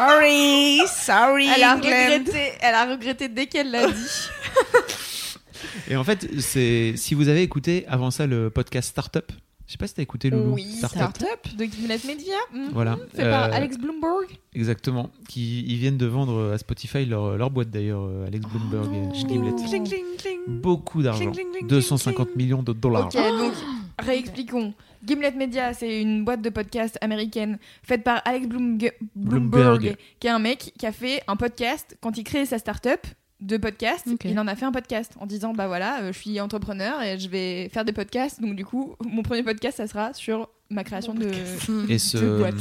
[0.06, 1.48] sorry, sorry.
[1.56, 3.94] Elle a regretté, elle a regretté dès qu'elle l'a dit.
[5.90, 9.30] Et en fait, c'est si vous avez écouté avant ça le podcast Startup,
[9.68, 10.54] je sais pas si t'as écouté Loulou.
[10.56, 11.26] Oui, Startup
[11.56, 12.36] de Gimlet Media.
[12.54, 12.70] Mhm.
[12.74, 12.98] Voilà.
[13.16, 14.28] Fait par Euh, Alex Bloomberg.
[14.54, 15.12] Exactement.
[15.30, 19.12] Qui ils viennent de vendre à Spotify leur, leur boîte d'ailleurs, euh, Alex Bloomberg non.
[19.14, 19.52] et Gimlet.
[19.68, 20.40] Cling, cling, cling.
[20.48, 21.20] Beaucoup d'argent.
[21.32, 22.38] Cling, cling, cling, 250 cling.
[22.38, 23.06] millions de dollars.
[23.06, 23.54] Ok, donc
[24.00, 24.74] réexpliquons.
[25.06, 29.50] Gimlet Media, c'est une boîte de podcast américaine faite par Alex Bloomge- Bloomberg,
[29.80, 29.98] Bloomberg.
[30.20, 33.02] qui est un mec qui a fait un podcast quand il crée sa start-up
[33.40, 34.06] de podcast.
[34.24, 37.18] Il en a fait un podcast en disant bah voilà, euh, je suis entrepreneur et
[37.18, 38.40] je vais faire des podcasts.
[38.40, 41.28] Donc du coup, mon premier podcast, ça sera sur ma création de.
[41.90, 42.54] Et de ce, boîte.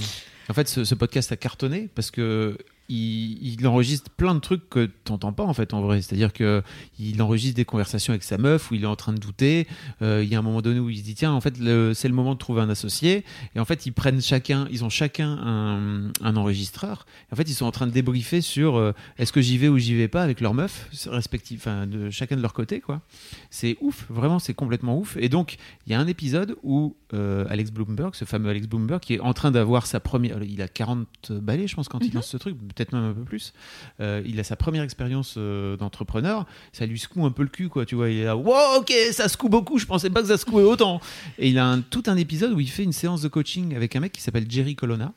[0.49, 2.57] en fait, ce, ce podcast a cartonné parce que
[2.91, 6.03] il, il enregistre plein de trucs que t'entends pas en fait en vrai.
[6.03, 6.63] C'est-à-dire que
[6.99, 9.67] il enregistre des conversations avec sa meuf où il est en train de douter.
[10.03, 11.55] Euh, il y a un moment donné où il se dit tiens en fait
[11.95, 13.25] c'est le moment de trouver un associé.
[13.55, 17.07] Et en fait ils prennent chacun, ils ont chacun un, un enregistreur.
[17.31, 19.69] Et en fait ils sont en train de débriefer sur euh, est-ce que j'y vais
[19.69, 23.03] ou j'y vais pas avec leurs meufs respectives, enfin de chacun de leur côté quoi.
[23.51, 25.17] C'est ouf, vraiment c'est complètement ouf.
[25.21, 29.01] Et donc il y a un épisode où euh, Alex Bloomberg, ce fameux Alex Bloomberg,
[29.01, 30.43] qui est en train d'avoir sa première.
[30.43, 33.23] Il a 40 balais, je pense, quand il lance ce truc, peut-être même un peu
[33.25, 33.53] plus.
[34.01, 36.47] Euh, il a sa première expérience euh, d'entrepreneur.
[36.73, 37.85] Ça lui secoue un peu le cul, quoi.
[37.85, 40.39] Tu vois, il est là, wow, ok, ça secoue beaucoup, je pensais pas que ça
[40.39, 41.01] secouait autant.
[41.39, 43.97] Et il a un- tout un épisode où il fait une séance de coaching avec
[43.97, 45.13] un mec qui s'appelle Jerry Colonna,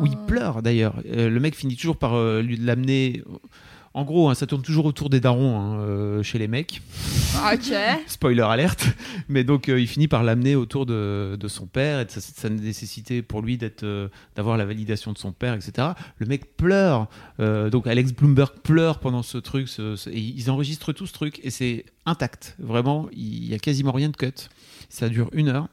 [0.00, 0.94] où il pleure d'ailleurs.
[1.14, 2.12] Euh, le mec finit toujours par
[2.42, 3.22] lui l'amener.
[3.94, 6.80] En gros, hein, ça tourne toujours autour des darons hein, euh, chez les mecs.
[7.52, 7.74] Ok.
[8.06, 8.86] Spoiler alerte.
[9.28, 12.20] Mais donc, euh, il finit par l'amener autour de, de son père et de sa,
[12.22, 15.88] sa nécessité pour lui d'être, euh, d'avoir la validation de son père, etc.
[16.16, 17.08] Le mec pleure.
[17.38, 19.68] Donc, Alex Bloomberg pleure pendant ce truc.
[19.68, 22.56] ce- ce- et ils enregistrent tout ce truc et c'est intact.
[22.58, 24.32] Vraiment, il y a quasiment rien de cut.
[24.88, 25.68] Ça dure une heure.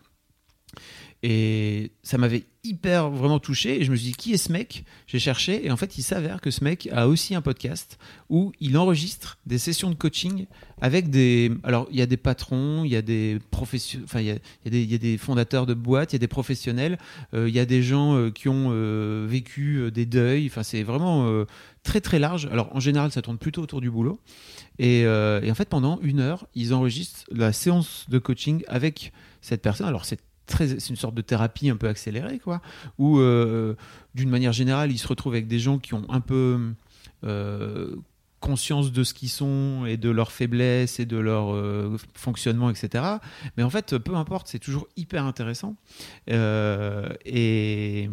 [1.22, 3.82] Et ça m'avait hyper vraiment touché.
[3.82, 4.86] Et je me suis dit, qui est ce mec?
[5.06, 5.66] J'ai cherché.
[5.66, 7.98] Et en fait, il s'avère que ce mec a aussi un podcast
[8.30, 10.46] où il enregistre des sessions de coaching
[10.80, 11.52] avec des.
[11.64, 14.06] Alors, il y a des patrons, il y a des professionnels.
[14.06, 16.28] Enfin, il y a, il y a des- fondateurs de boîtes, il y a des
[16.28, 16.98] professionnels,
[17.34, 20.48] euh, il y a des gens euh, qui ont euh, vécu des deuils.
[20.48, 21.46] Enfin, c'est vraiment
[21.84, 22.48] très très large.
[22.50, 24.22] Alors, en général, ça tourne plutôt autour du boulot.
[24.78, 29.12] Et, et en fait, pendant une heure, ils enregistrent la séance de coaching avec
[29.42, 29.88] cette personne.
[29.88, 30.20] Alors, c'est
[30.58, 32.62] c'est une sorte de thérapie un peu accélérée, quoi,
[32.98, 33.76] où euh,
[34.16, 36.74] d'une manière générale, ils se retrouvent avec des gens qui ont un peu
[37.24, 37.96] euh,
[38.40, 43.04] conscience de ce qu'ils sont et de leurs faiblesses et de leur euh, fonctionnement, etc.
[43.58, 45.76] Mais en fait, peu importe, c'est toujours hyper intéressant.
[46.28, 48.10] Et,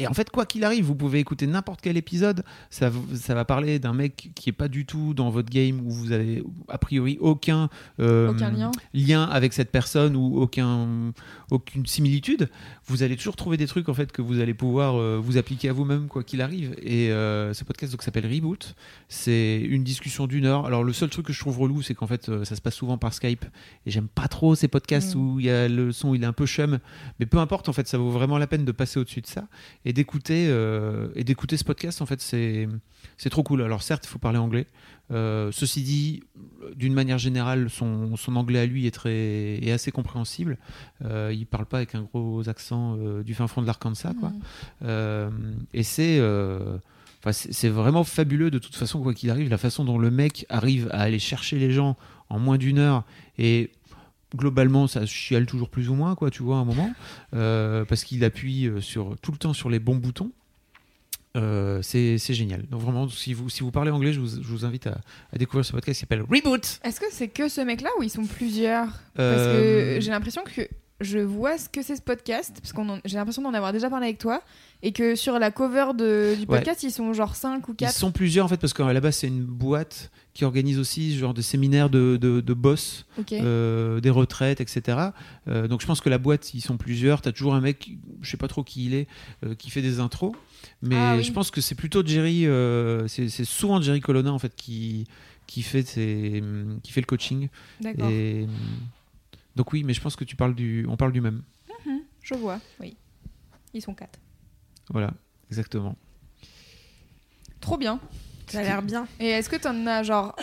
[0.00, 2.42] et en fait, quoi qu'il arrive, vous pouvez écouter n'importe quel épisode.
[2.70, 5.90] Ça, ça va parler d'un mec qui est pas du tout dans votre game où
[5.90, 7.68] vous avez a priori aucun
[8.00, 8.70] euh, Aucun lien.
[8.94, 11.12] lien avec cette personne ou aucun,
[11.50, 12.48] aucune similitude,
[12.86, 15.68] vous allez toujours trouver des trucs en fait que vous allez pouvoir euh, vous appliquer
[15.68, 16.74] à vous-même quoi qu'il arrive.
[16.82, 18.74] Et euh, ce podcast donc s'appelle Reboot.
[19.08, 20.66] C'est une discussion d'une heure.
[20.66, 22.96] Alors le seul truc que je trouve relou, c'est qu'en fait ça se passe souvent
[22.98, 23.44] par Skype
[23.86, 25.18] et j'aime pas trop ces podcasts Mm.
[25.18, 26.78] où il y a le son, il est un peu chum.
[27.18, 29.46] Mais peu importe en fait, ça vaut vraiment la peine de passer au-dessus de ça
[29.84, 32.02] et d'écouter euh, et d'écouter ce podcast.
[32.02, 32.68] En fait, c'est
[33.16, 33.62] c'est trop cool.
[33.62, 34.66] Alors certes, il faut parler anglais.
[35.12, 36.22] Euh, ceci dit,
[36.76, 40.56] d'une manière générale, son, son anglais à lui est, très, est assez compréhensible.
[41.04, 44.14] Euh, il parle pas avec un gros accent du fin fond de l'Arkansas.
[44.18, 44.32] quoi.
[44.84, 45.30] Euh,
[45.74, 49.98] et c'est enfin, c'est vraiment fabuleux de toute façon, quoi qu'il arrive, la façon dont
[49.98, 51.96] le mec arrive à aller chercher les gens
[52.28, 53.04] en moins d'une heure
[53.38, 53.70] et
[54.36, 56.90] globalement ça chiale toujours plus ou moins quoi tu vois à un moment.
[57.34, 60.30] Euh, parce qu'il appuie euh, sur tout le temps sur les bons boutons.
[61.36, 62.66] Euh, c'est génial.
[62.66, 64.98] Donc vraiment si vous, si vous parlez anglais je vous, je vous invite à,
[65.32, 66.80] à découvrir ce podcast qui s'appelle Reboot.
[66.82, 68.86] Est-ce que c'est que ce mec-là ou ils sont plusieurs?
[69.14, 70.62] Parce Euh, que j'ai l'impression que
[71.00, 73.88] je vois ce que c'est ce podcast, parce qu'on en- j'ai l'impression d'en avoir déjà
[73.88, 74.42] parlé avec toi,
[74.82, 76.58] et que sur la cover de- du Ouais.
[76.58, 77.94] podcast, ils sont genre 5 ou Ils 4.
[77.94, 81.18] sont plusieurs en fait parce qu'à la base c'est une boîte qui organise aussi ce
[81.18, 84.98] genre de séminaires de, de, de boss, euh, des retraites, etc.
[85.48, 87.20] Euh, donc je pense que la boîte ils sont plusieurs.
[87.20, 87.90] T'as toujours un mec,
[88.22, 89.08] je sais pas trop qui il est,
[89.44, 90.32] euh, qui fait des intros.
[90.82, 91.24] Mais Ah oui.
[91.24, 92.46] je pense que c'est plutôt Jerry,
[93.08, 95.06] c'est souvent Jerry Colonna en fait qui
[95.46, 96.44] qui fait ses-
[96.84, 97.48] qui fait le coaching.
[97.80, 98.08] D'accord.
[98.08, 98.46] Et
[99.56, 101.42] donc oui, mais je pense que tu parles du, on parle du même.
[102.22, 102.96] Je vois, oui.
[103.74, 104.18] Ils sont 4.
[104.90, 105.12] Voilà,
[105.50, 105.96] exactement.
[107.60, 107.98] Trop bien.
[108.52, 109.06] Ça a l'air bien.
[109.18, 110.34] Et est-ce que t'en as genre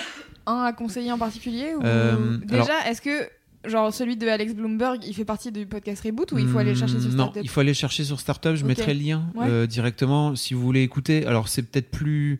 [0.45, 1.83] un à conseiller en particulier ou...
[1.83, 3.29] Euh, Déjà, alors- est-ce que
[3.65, 6.71] genre celui de Alex Bloomberg, il fait partie du podcast Reboot ou il faut aller
[6.71, 8.55] le chercher sur Hmm, Non, Startup il faut aller le chercher sur Startup.
[8.55, 9.47] Je mettrai le lien Ouais.
[9.49, 11.25] euh, directement si vous voulez écouter.
[11.25, 12.39] Alors, c'est peut-être plus.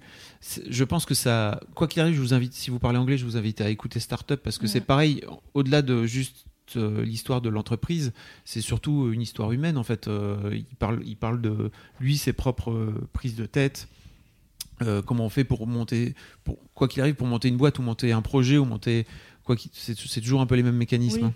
[0.70, 1.60] Je pense que ça.
[1.76, 4.00] Quoi qu'il arrive, je vous invite, si vous parlez anglais, je vous invite à écouter
[4.00, 4.70] Startup parce que Ouais.
[4.70, 5.22] c'est pareil,
[5.54, 6.46] au-delà de juste
[6.78, 8.14] euh, l'histoire de l'entreprise,
[8.46, 10.08] c'est surtout une histoire humaine en fait.
[10.08, 13.88] Euh, il, parle, il parle de lui, ses propres prises de tête.
[14.84, 16.14] Euh, comment on fait pour monter,
[16.44, 19.06] pour, quoi qu'il arrive, pour monter une boîte ou monter un projet ou monter.
[19.44, 21.22] Quoi qu'il- c'est c'est toujours un peu les mêmes mécanismes.
[21.22, 21.28] Oui.
[21.28, 21.34] hein.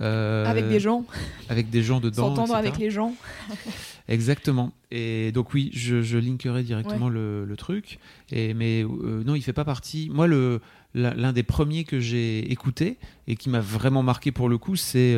[0.00, 1.04] Euh, avec des gens,
[1.48, 2.28] avec des gens dedans.
[2.34, 2.58] s'entendre etc.
[2.68, 3.14] avec les gens.
[4.08, 4.72] Exactement.
[4.90, 7.98] Et donc oui, je, je linkerai directement le, le truc.
[8.32, 10.08] Et mais euh, non, il fait pas partie.
[10.12, 10.60] Moi, le
[10.94, 14.74] la- l'un des premiers que j'ai écouté et qui m'a vraiment marqué pour le coup,
[14.76, 15.14] c'est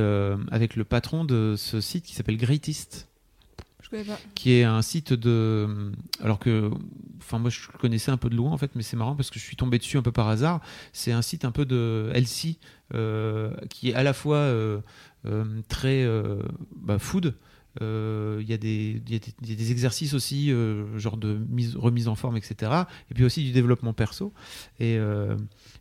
[0.50, 3.08] avec le patron de ce site qui s'appelle pas.
[4.34, 5.93] Qui est un site de.
[6.22, 6.70] Alors que,
[7.18, 9.38] enfin moi, je connaissais un peu de loin en fait, mais c'est marrant parce que
[9.38, 10.61] je suis tombé dessus un peu par hasard.
[10.93, 12.59] C'est un site un peu de LC
[12.95, 14.80] euh, qui est à la fois euh,
[15.26, 16.43] euh, très euh,
[16.99, 17.34] food.
[17.80, 22.70] Euh, Il y, a des- exercices aussi, euh, genre de mise, remise en forme, etc.
[23.11, 24.34] Et puis aussi du développement perso.
[24.78, 25.36] Et, euh,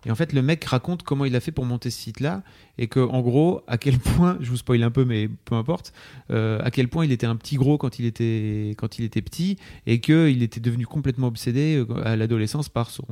[0.06, 2.41] et en fait, le mec raconte comment il a fait pour monter ce site-là.
[2.78, 5.93] Et que, en gros, à quel point, je vous spoil un peu, mais peu importe,
[6.32, 9.22] euh, à quel point il était un petit gros quand il était, quand il était
[9.22, 9.58] petit.
[9.86, 13.06] Et qu'il était devenu complètement obsédé euh, à l'adolescence par son,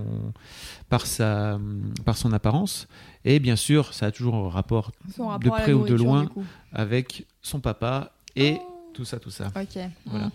[0.90, 1.60] par, sa,
[2.06, 2.88] par son apparence.
[3.26, 6.30] Et bien sûr, ça a toujours un rapport de près ou de loin
[6.72, 8.79] avec son papa et Oh.
[8.94, 9.48] Tout ça, tout ça.
[9.56, 9.80] Ok.
[10.08, 10.32] Voilà.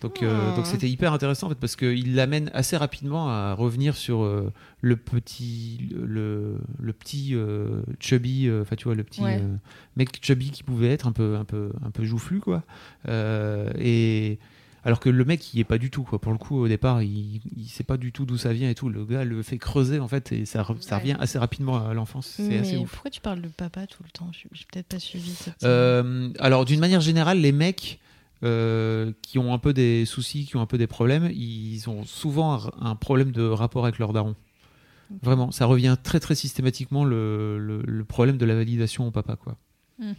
[0.00, 3.96] Donc, euh, donc c'était hyper intéressant en fait parce qu'il l'amène assez rapidement à revenir
[3.96, 9.22] sur euh, le petit, le, le petit euh, chubby, euh, enfin tu vois le petit
[9.22, 9.38] Ouais.
[9.40, 9.56] euh,
[9.96, 12.62] mec chubby qui pouvait être un peu, un peu, un peu joufflu quoi.
[13.08, 14.38] Euh, et
[14.86, 16.18] alors que le mec il est pas du tout quoi.
[16.18, 18.74] Pour le coup au départ il, il sait pas du tout d'où ça vient et
[18.74, 18.88] tout.
[18.88, 21.92] Le gars le fait creuser en fait et ça, re- ça revient assez rapidement à
[21.92, 22.26] l'enfance.
[22.36, 22.90] C'est assez ouf.
[22.92, 24.30] pourquoi tu parles de papa tout le temps?
[24.32, 25.62] Je J'ai peut-être pas suivi cette.
[25.64, 27.98] Euh, alors, d'une manière générale, les mecs
[28.44, 32.04] euh, qui ont un peu des soucis, qui ont un peu des problèmes, ils ont
[32.04, 34.36] souvent un, un problème de rapport avec leur daron.
[35.22, 39.36] Vraiment, ça revient très très systématiquement le, le- le problème de la validation au papa.
[39.36, 39.56] Quoi.
[39.98, 40.14] Mhm.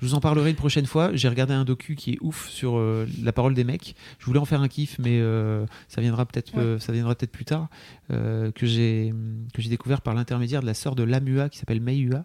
[0.00, 1.10] Je vous en parlerai une prochaine fois.
[1.14, 3.94] J'ai regardé un docu qui est ouf sur euh, la parole des mecs.
[4.18, 7.30] Je voulais en faire un kiff, mais euh, ça viendra peut-être euh, ça viendra peut-être
[7.30, 7.68] plus tard.
[8.10, 9.14] euh, que j'ai
[9.54, 12.24] que j'ai découvert par l'intermédiaire de la sœur de Lamua qui s'appelle Mayua,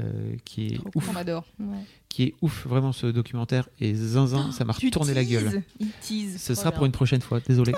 [0.00, 1.44] euh, qui est Trop ouf On adore.
[1.58, 1.76] Ouais.
[2.08, 5.62] qui est ouf vraiment ce documentaire et zinzin ça m'a Tu retourné la gueule teases.
[5.78, 6.40] Il tease.
[6.40, 6.76] ce sera bien.
[6.78, 7.72] pour une prochaine fois désolé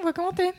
[0.00, 0.50] On va commenter.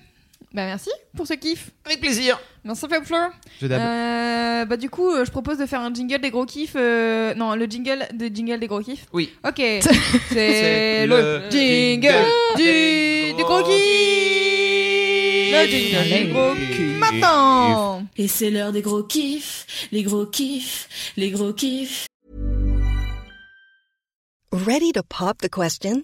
[0.53, 1.71] Bah merci pour ce kiff.
[1.83, 3.31] avec plaisir Merci Fabfleur.
[3.59, 6.75] je Euh, bah du coup, euh, je propose de faire un jingle des gros kiffs.
[6.75, 9.07] euh, Non, le jingle de jingle des gros kiffs.
[9.13, 9.33] Oui.
[9.43, 9.57] Ok.
[10.29, 12.13] C'est le, jingle
[12.55, 13.81] du, du gros kiff.
[15.53, 16.99] Le jingle des gros kiffs.
[16.99, 18.03] Maintenant.
[18.15, 20.87] Et c'est l'heure des gros kiffs, les gros kiffs,
[21.17, 22.05] les gros kiffs.
[24.51, 26.03] Ready to pop the question?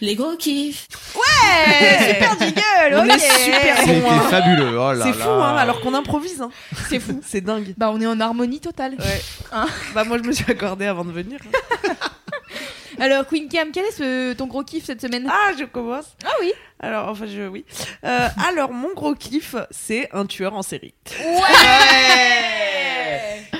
[0.00, 0.86] Les gros kiffs.
[1.14, 2.94] Ouais, super jingle.
[2.94, 3.14] On ok.
[3.16, 4.20] est super bon, c'était hein.
[4.30, 6.40] fabuleux oh C'est fou, hein, alors qu'on improvise.
[6.42, 6.50] Hein.
[6.88, 7.20] C'est fou.
[7.26, 7.74] C'est dingue.
[7.76, 8.96] Bah on est en harmonie totale.
[8.98, 9.22] Ouais.
[9.52, 11.38] Hein bah moi je me suis accordée avant de venir.
[11.46, 11.92] hein.
[13.00, 15.26] Alors Queen Cam, quel est ce- ton gros kiff cette semaine?
[15.30, 16.14] Ah, je commence.
[16.22, 16.52] Ah oui.
[16.80, 17.64] Alors, enfin, je, oui.
[18.04, 20.92] Euh, alors, mon gros kiff, c'est un tueur en série.
[21.18, 21.40] Ouais.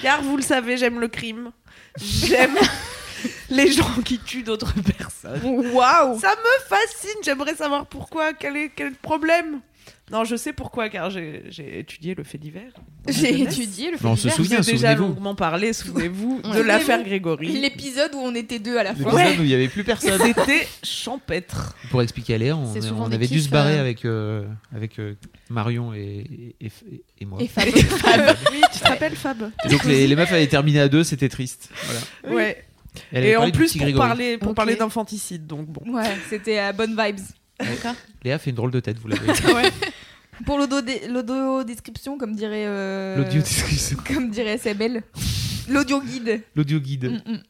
[0.03, 1.53] Car vous le savez, j'aime le crime.
[1.99, 2.57] J'aime
[3.51, 5.41] les gens qui tuent d'autres personnes.
[5.73, 6.18] Waouh.
[6.21, 7.21] Ça me fascine.
[7.25, 8.33] J'aimerais savoir pourquoi.
[8.33, 9.61] Quel est, quel est le problème?
[10.12, 11.45] Non, je sais pourquoi, car j'ai
[11.79, 12.73] étudié le fait divers.
[13.09, 14.37] J'ai étudié le fait Mais on se divers.
[14.37, 15.03] souvient, déjà souvenez-vous.
[15.05, 17.47] longuement parlé, souvenez-vous, de l'affaire Grégory.
[17.47, 19.05] L'épisode où on était deux à la fin.
[19.05, 21.77] L'épisode où il n'y avait plus personne C'était champêtre.
[21.91, 23.81] pour expliquer à Léa on, on avait dû se barrer euh.
[23.81, 24.45] avec euh,
[24.75, 25.14] avec euh,
[25.49, 27.68] Marion et, et, et- et moi Et Fab.
[28.53, 29.51] Oui, tu te rappelles, Fab?
[29.64, 32.35] Et donc les, les meufs avaient terminé à deux c'était triste voilà.
[32.37, 32.64] Ouais.
[33.12, 35.82] Elle Et en plus, pour parler, pour parler d'infanticide, donc bon.
[35.93, 37.20] Ouais, c'était à bonne vibes.
[37.59, 37.95] D'accord.
[38.24, 39.26] Léa fait une drôle de tête vous l'avez
[40.47, 40.80] Pour l'audio-
[41.11, 42.64] l'audio-description, comme dirait.
[42.66, 45.03] euh, l'audio description Comme dirait Sebel.
[45.68, 46.41] L'audio guide.
[46.57, 47.41] l'audio guide Mm, mm.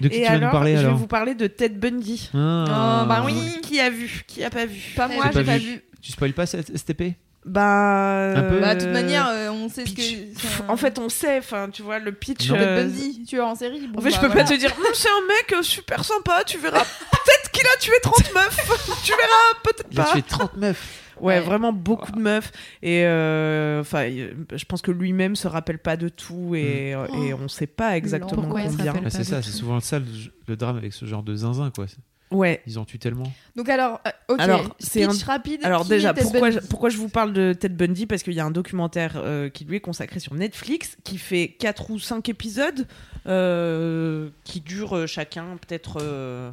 [0.00, 1.74] de qui Et tu vas alors, nous parler je vais alors vous parler de Ted
[1.76, 2.30] Bundy.
[2.34, 3.02] Ah.
[3.04, 3.34] Oh, bah oui.
[3.62, 5.66] Qui a vu Qui a pas vu Pas moi, J'ai pas pas vu.
[5.74, 5.82] vu.
[6.00, 7.14] Tu spoil pas cette STP
[7.44, 8.34] Bah.
[8.60, 9.96] Bah, de toute euh, manière, euh, on sait ce que.
[9.96, 10.60] pitch.
[10.66, 12.50] un- En fait, on sait, enfin, tu vois, le pitch.
[12.50, 13.86] Euh, Bundy, tueur en série.
[13.88, 14.44] bon, En fait, je bah, peux voilà.
[14.44, 16.82] pas te dire, Hum, c'est un mec euh, super sympa, tu verras.
[16.84, 19.00] Peut-être qu'il a tué 30 meufs.
[19.04, 20.12] tu verras, peut-être Il a pas.
[20.12, 21.00] tué 30 meufs.
[21.20, 21.40] Ouais, Ouais.
[21.40, 22.50] vraiment beaucoup de meufs.
[22.82, 27.06] Et euh, enfin, il- je pense que lui-même se rappelle pas de tout et, euh,
[27.22, 28.92] et on sait pas exactement Pourquoi combien.
[28.94, 30.06] Bah, c'est pas ça, c'est souvent ça le,
[30.48, 31.86] le drame avec ce genre de zinzin, quoi.
[32.30, 32.62] Ouais.
[32.66, 33.32] Ils en tuent tellement.
[33.54, 34.40] Donc, alors, euh, ok.
[34.40, 35.60] Alors, c'est Speech rapide.
[35.62, 38.06] Alors déjà, pourquoi je, Bundy pourquoi je vous parle de Ted Bundy?
[38.06, 41.48] Parce qu'il y a un documentaire euh, qui lui est consacré sur Netflix, qui fait
[41.58, 42.86] 4 ou 5 épisodes,
[43.26, 46.50] euh, qui durent chacun peut-être euh,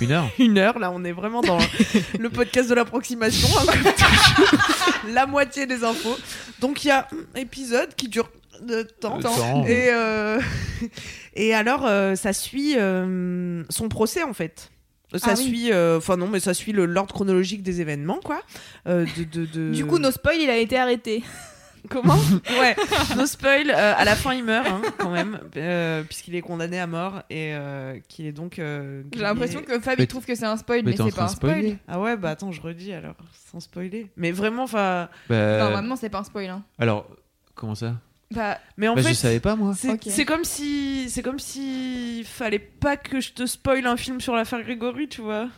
[0.00, 0.78] Une heure une heure.
[0.78, 1.58] Là, on est vraiment dans
[2.18, 3.92] le podcast de l'approximation, hein,
[5.12, 6.16] la moitié des infos.
[6.60, 8.28] Donc il y a un épisode qui dure
[8.60, 9.18] de temps.
[9.18, 9.64] Temps.
[9.66, 10.40] Et, euh,
[11.34, 14.70] et alors, euh, ça suit euh, son procès en fait.
[15.18, 15.44] Ça Ah oui.
[15.44, 18.42] suit, euh, enfin non, mais ça suit le- l'ordre chronologique des événements, quoi.
[18.88, 21.22] Euh, de, de- de- Du coup, no spoil, il a été arrêté.
[21.90, 22.16] Comment
[22.58, 22.74] Ouais,
[23.14, 23.68] no spoil.
[23.70, 27.22] euh, à la fin, il meurt hein, quand même, euh, puisqu'il est condamné à mort
[27.28, 28.58] et euh, qu'il est donc.
[28.58, 31.28] euh, J'ai l'impression que Fab, il trouve que c'est un spoil, mais c'est pas un
[31.28, 31.76] spoil.
[31.86, 33.16] Ah ouais, bah attends, je redis alors,
[33.52, 34.06] sans spoiler.
[34.16, 35.10] Mais vraiment, enfin.
[35.28, 36.48] Bah, Normalement, c'est pas un spoil.
[36.48, 36.62] Hein.
[36.78, 37.06] Alors,
[37.54, 37.96] comment ça?
[38.34, 39.10] Bah, Mais en bah, fait.
[39.10, 39.74] Je savais pas, moi.
[39.74, 44.34] C'est comme si c'est comme si fallait pas que je te spoil un film sur
[44.34, 45.48] l'affaire Grégory, tu vois.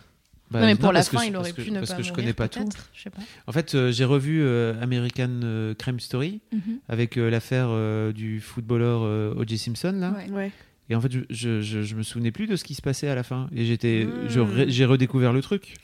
[0.51, 1.79] Bah, non, mais pour la parce que fin, je- il aurait parce que- pu ne
[1.81, 2.61] Parce pas que je mourir, connais pas tout.
[2.61, 3.21] peut-être, Je sais pas.
[3.49, 6.79] En fait, euh, j'ai revu euh, American euh, Crime Story mhm.
[6.89, 9.59] avec euh, l'affaire euh, du footballeur euh, O.J.
[9.59, 10.13] Simpson là.
[10.13, 10.31] Ouais.
[10.31, 10.53] Ouais.
[10.89, 13.09] Et en fait, je, je, je, je me souvenais plus de ce qui se passait
[13.09, 13.49] à la fin.
[13.53, 14.29] Et j'étais, Hmm.
[14.29, 15.75] je j'ai redécouvert le truc.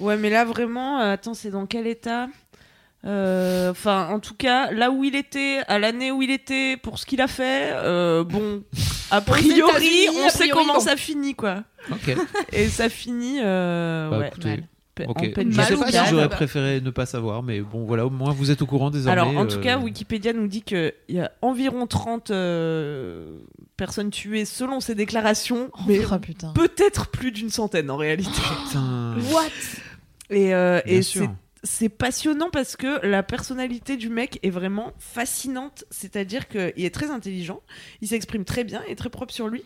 [0.00, 2.24] Ouais, mais là vraiment, euh, attends, c'est dans quel état?
[2.24, 2.28] Euh,
[3.04, 7.06] Enfin, en tout cas, là où il était, à l'année où il était, pour ce
[7.06, 8.62] qu'il a fait, euh, bon,
[9.10, 10.80] a priori, on sait comment bon.
[10.80, 11.62] ça finit, quoi.
[12.52, 14.62] Et ça finit, euh, Bah, ouais, écoutez, mal.
[14.94, 15.16] pe- ok.
[15.16, 16.04] en peine Je mal sais ou pas bien.
[16.04, 18.90] si j'aurais préféré ne pas savoir, mais bon, voilà, au moins vous êtes au courant
[18.90, 19.20] désormais.
[19.20, 23.38] Alors, en tout euh, cas, Wikipédia nous dit qu'il y a environ 30 euh,
[23.76, 26.52] personnes tuées selon ses déclarations, mais Oh putain.
[26.52, 28.28] peut-être plus d'une centaine en réalité.
[28.66, 29.14] Putain.
[29.32, 29.44] What?
[30.30, 31.30] Et, euh, et c'est
[31.70, 35.84] c'est passionnant parce que la personnalité du mec est vraiment fascinante.
[35.90, 37.60] C'est-à-dire qu'il est très intelligent,
[38.00, 39.62] il s'exprime très bien et très propre sur lui.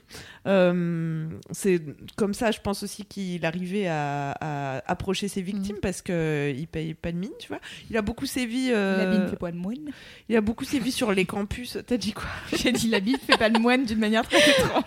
[0.49, 1.81] Euh, c'est
[2.17, 6.95] comme ça, je pense aussi qu'il arrivait à, à approcher ses victimes parce qu'il paye
[6.95, 7.61] pas de mine, tu vois.
[7.89, 8.71] Il a beaucoup sévi.
[8.73, 9.91] euh, La bite fait pas de moine.
[10.29, 11.79] il a beaucoup sévi sur les campus.
[11.87, 12.25] T'as dit quoi?
[12.53, 14.83] J'ai dit la bite fait pas de moine d'une manière très étrange.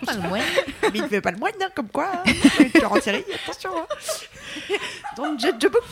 [0.82, 2.10] La bite fait pas le moine, hein, comme quoi.
[2.26, 2.32] Hein.
[2.74, 3.70] Tu en série, attention.
[3.74, 3.86] Hein.
[5.16, 5.82] Don't judge the book.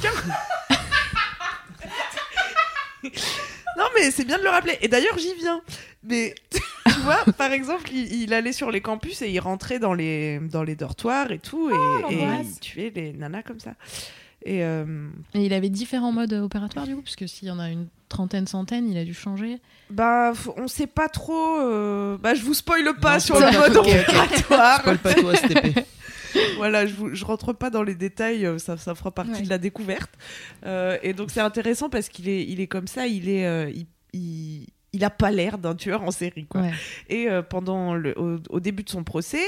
[3.76, 4.78] Non mais c'est bien de le rappeler.
[4.82, 5.60] Et d'ailleurs j'y viens.
[6.04, 6.60] Mais tu
[7.00, 10.62] vois, par exemple, il, il allait sur les campus et il rentrait dans les, dans
[10.62, 11.72] les dortoirs et tout et,
[12.14, 12.46] et l'angoisse.
[12.54, 13.72] il tuait les nanas comme ça.
[14.44, 17.58] Et euh, Et il avait différents modes opératoires du coup, parce que s'il y en
[17.58, 19.58] a une trentaine, centaine, il a dû changer.
[19.90, 21.58] bah on sait pas trop.
[21.62, 24.80] euh, Bah je vous spoile pas Non, sur le pas mode opératoire.
[24.82, 25.78] Spoil pas toi, STP.
[26.56, 29.42] voilà, je, vous, je rentre pas dans les détails, euh, ça, ça fera partie Ouais.
[29.42, 30.10] de la découverte.
[30.66, 33.70] Euh, et donc c'est intéressant parce qu'il est, il est comme ça, il est, euh,
[33.74, 36.60] il, il, il a pas l'air d'un tueur en série, quoi.
[36.62, 36.72] Ouais.
[37.08, 39.44] Et euh, pendant le, au, au début de son procès,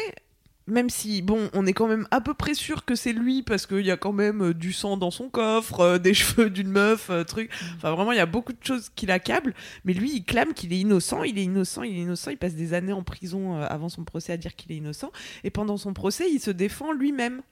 [0.68, 3.66] même si, bon, on est quand même à peu près sûr que c'est lui parce
[3.66, 6.68] qu'il y a quand même euh, du sang dans son coffre, euh, des cheveux d'une
[6.70, 7.50] meuf, euh, truc.
[7.76, 9.54] Enfin, vraiment, il y a beaucoup de choses qui l'accablent.
[9.84, 12.30] Mais lui, il clame qu'il est innocent, il est innocent, il est innocent.
[12.32, 15.12] Il passe des années en prison euh, avant son procès à dire qu'il est innocent.
[15.44, 17.42] Et pendant son procès, il se défend lui-même.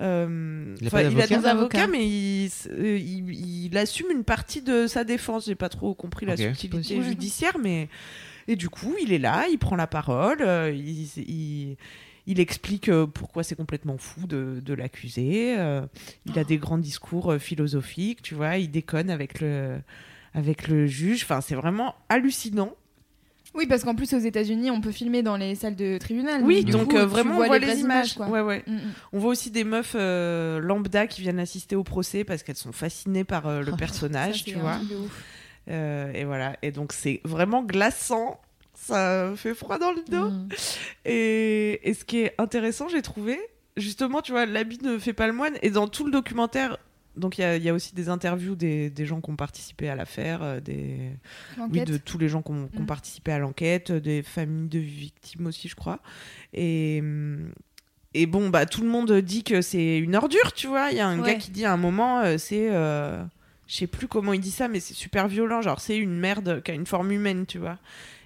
[0.00, 1.50] Euh, Il a il a des avocats,
[1.82, 1.86] Avocat.
[1.88, 5.46] mais il, s- euh, il- il assume une partie de sa défense.
[5.46, 7.04] J'ai pas trop compris la subtilité Possible.
[7.04, 7.88] judiciaire, mais
[8.48, 11.76] et du coup, il est là, il prend la parole, euh, il,
[12.26, 15.54] il- explique euh, pourquoi c'est complètement fou de, de l'accuser.
[15.58, 15.82] euh,
[16.26, 19.78] il a des grands discours euh, philosophiques, tu vois, il déconne avec le
[20.34, 21.24] avec le juge.
[21.24, 22.72] Enfin, c'est vraiment hallucinant.
[23.54, 26.42] Oui, parce qu'en plus, aux États-Unis, on peut filmer dans les salles de tribunal.
[26.42, 28.14] Oui, donc coup, euh, vraiment, on voit les, images.
[28.14, 28.28] quoi.
[28.30, 28.62] ouais, ouais.
[28.66, 28.80] Mm, mm.
[29.12, 32.72] On voit aussi des meufs euh, lambda qui viennent assister au procès parce qu'elles sont
[32.72, 34.78] fascinées par euh, le Oh, personnage, Ça, tu vois.
[35.68, 36.56] et voilà.
[36.62, 38.40] Et donc, c'est vraiment glaçant.
[38.84, 40.30] Ça fait froid dans le dos.
[40.30, 40.48] Mm.
[41.04, 43.38] Et, et ce qui est intéressant, j'ai trouvé,
[43.76, 45.54] justement, tu vois, l'habit ne fait pas le moine.
[45.62, 46.78] Et dans tout le documentaire,
[47.16, 49.36] donc il y a, il y a aussi des interviews des, des gens qui ont
[49.36, 51.10] participé à l'affaire, euh, des,
[51.70, 52.86] oui, de tous les gens qui ont, qui ont Mm.
[52.86, 56.00] participé à l'enquête, euh, des familles de victimes aussi, je crois.
[56.52, 57.52] Et, hum,
[58.14, 60.90] et bon, bah, tout le monde dit que c'est une ordure, tu vois.
[60.90, 61.34] Il y a un Ouais.
[61.34, 62.68] gars qui dit à un moment, euh, c'est.
[62.70, 63.22] euh,
[63.68, 65.62] je sais plus comment il dit ça, mais c'est super violent.
[65.62, 67.78] Genre, c'est une merde qui a une forme humaine, tu vois.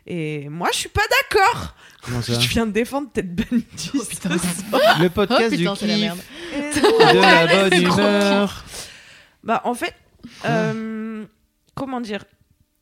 [0.07, 1.75] Et moi, je suis pas d'accord.
[2.03, 3.91] Comment ça Je viens de défendre Ted Bundy.
[3.95, 4.29] Oh, putain.
[5.01, 6.19] Le Oh podcast putain, du c'est la kiff, merde.
[6.55, 8.65] De la bonne humeur.
[9.43, 9.95] Bah, en fait,
[10.45, 11.25] euh,
[11.75, 12.25] comment dire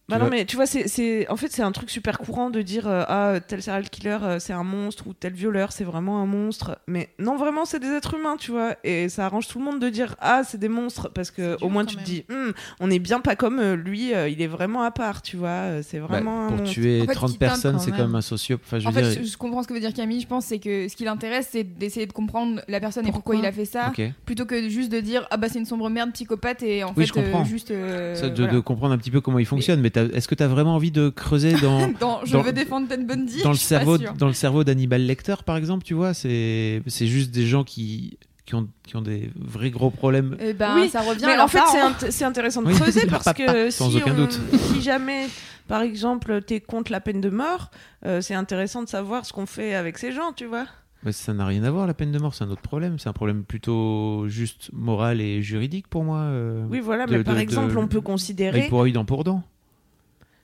[0.08, 2.60] bah non mais tu vois c'est c'est en fait c'est un truc super courant de
[2.60, 6.20] dire euh, ah tel serial killer euh, c'est un monstre ou tel violeur c'est vraiment
[6.20, 9.58] un monstre mais non vraiment c'est des êtres humains tu vois et ça arrange tout
[9.58, 12.00] le monde de dire ah c'est des monstres parce que au moins quand tu te
[12.00, 12.04] même.
[12.06, 15.22] dis Hum, on est bien pas comme euh, lui euh, il est vraiment à part
[15.22, 16.74] tu vois c'est Bah, vraiment un pour monstre.
[16.74, 18.00] tuer En fait, 30 qui teinte personnes, quand c'est même.
[18.00, 18.66] comme un sociopathe.
[18.66, 19.22] Enfin, je En fait, dire.
[19.22, 20.20] je, je comprends ce que veut dire Camille.
[20.20, 23.36] Je pense c'est que ce qui l'intéresse, c'est d'essayer de comprendre la personne et pourquoi
[23.36, 24.02] il a fait ça, Ok.
[24.26, 26.94] plutôt que juste de dire ah bah c'est une sombre merde psychopathe et en Oui,
[27.02, 27.40] fait je comprends.
[27.40, 27.70] euh, juste.
[27.70, 28.52] euh, Ça, de, voilà.
[28.52, 29.80] de comprendre un petit peu comment il fonctionne.
[29.80, 32.88] Mais, est-ce que tu as vraiment envie de creuser dans, Dans, je dans- veux défendre
[32.88, 33.42] Ted Bundy.
[33.42, 37.30] dans le cerveau, dans le cerveau d'Hannibal Lecter, par exemple, tu vois C'est c'est juste
[37.30, 40.36] des gens qui, qui, ont, qui ont des vrais gros problèmes.
[40.40, 41.24] Eh ben, Oui, ça revient.
[41.24, 41.72] à mais en fait, parents.
[41.98, 44.40] c'est int- c'est intéressant de Oui, creuser parce que sans si, aucun on- doute.
[44.72, 45.26] si jamais,
[45.68, 47.70] par exemple, t'es contre la peine de mort,
[48.04, 50.66] euh, c'est intéressant de savoir ce qu'on fait avec ces gens, tu vois.
[51.04, 52.98] Mais ça n'a rien à voir, la peine de mort, c'est un autre problème.
[52.98, 56.20] C'est un problème plutôt juste moral et juridique pour moi.
[56.20, 58.68] euh, Oui, voilà, de- mais par de- exemple, de- on peut considérer.
[58.70, 59.42] pour œil, dent pour dent.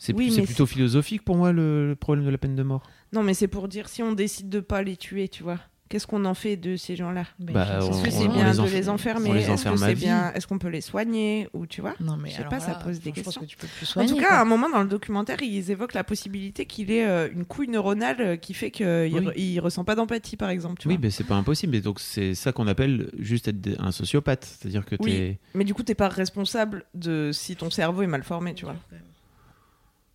[0.02, 2.82] C'est Oui, plutôt philosophique pour moi le, le problème de la peine de mort.
[3.12, 5.58] Non, mais c'est pour dire si on décide de pas les tuer, tu vois.
[5.90, 7.24] Qu'est-ce qu'on en fait de ces gens-là?
[7.40, 9.30] Bah, Est-ce on- que c'est bien les de les enfermer?
[9.40, 11.48] Est-ce que c'est bien Est-ce qu'on peut les soigner?
[11.52, 11.94] Ou tu vois?
[12.00, 13.40] Non, mais Je sais pas, ça pose des questions.
[13.42, 14.36] que tu peux plus En tout cas, quoi.
[14.36, 17.68] à un moment dans le documentaire, ils évoquent la possibilité qu'il ait euh, une couille
[17.68, 19.28] neuronale euh, qui fait qu'il Oui.
[19.36, 20.80] il ressent pas d'empathie, par exemple.
[20.80, 21.02] Tu Oui, vois.
[21.02, 21.74] mais c'est pas impossible.
[21.74, 24.44] Et donc c'est ça qu'on appelle juste être un sociopathe.
[24.44, 25.36] C'est-à-dire que Oui.
[25.54, 28.76] Mais du coup, t'es pas responsable de si ton cerveau est mal formé, tu vois.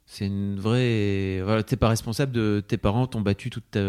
[0.06, 1.42] C'est une vraie.
[1.44, 3.80] Voilà, t'es pas responsable de tes parents t'ont battu toute ta,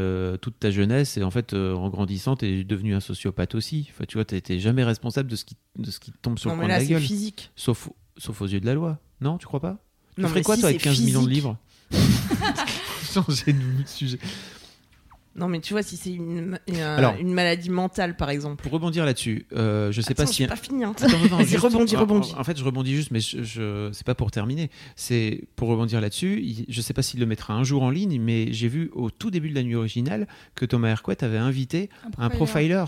[0.41, 3.89] toute ta jeunesse et en fait euh, en grandissant t'es devenu un sociopathe aussi.
[3.93, 6.57] Enfin, tu vois, t'es jamais responsable de ce qui de ce qui tombe sur Non,
[6.57, 7.03] le mais coin là, de la gueule.
[7.03, 7.51] physique.
[7.57, 8.99] Sauf sauf aux yeux de la loi.
[9.21, 9.79] Non, tu crois pas?
[10.15, 11.57] Tu Non, ferais quoi si, toi avec c'est 15 millions de livres?
[13.13, 14.19] Changer de sujet.
[15.37, 18.63] Non, mais tu vois, si c'est une, une, Alors- une maladie mentale, par exemple.
[18.63, 20.83] Pour rebondir là-dessus, euh, je sais Attends, pas si j'ai pas fini.
[20.85, 20.95] hein.
[20.97, 22.33] Attends, attends, Vas-y, juste- rebondis, en- rebondis.
[22.37, 24.71] En, en fait, je rebondis juste, mais je, je- c'est pas pour terminer.
[24.97, 26.65] C'est pour rebondir là-dessus.
[26.69, 29.31] Je sais pas s'il le mettra un jour en ligne, mais j'ai vu au tout
[29.31, 32.83] début de la nuit originale que Thomas Hercouet avait invité un profiler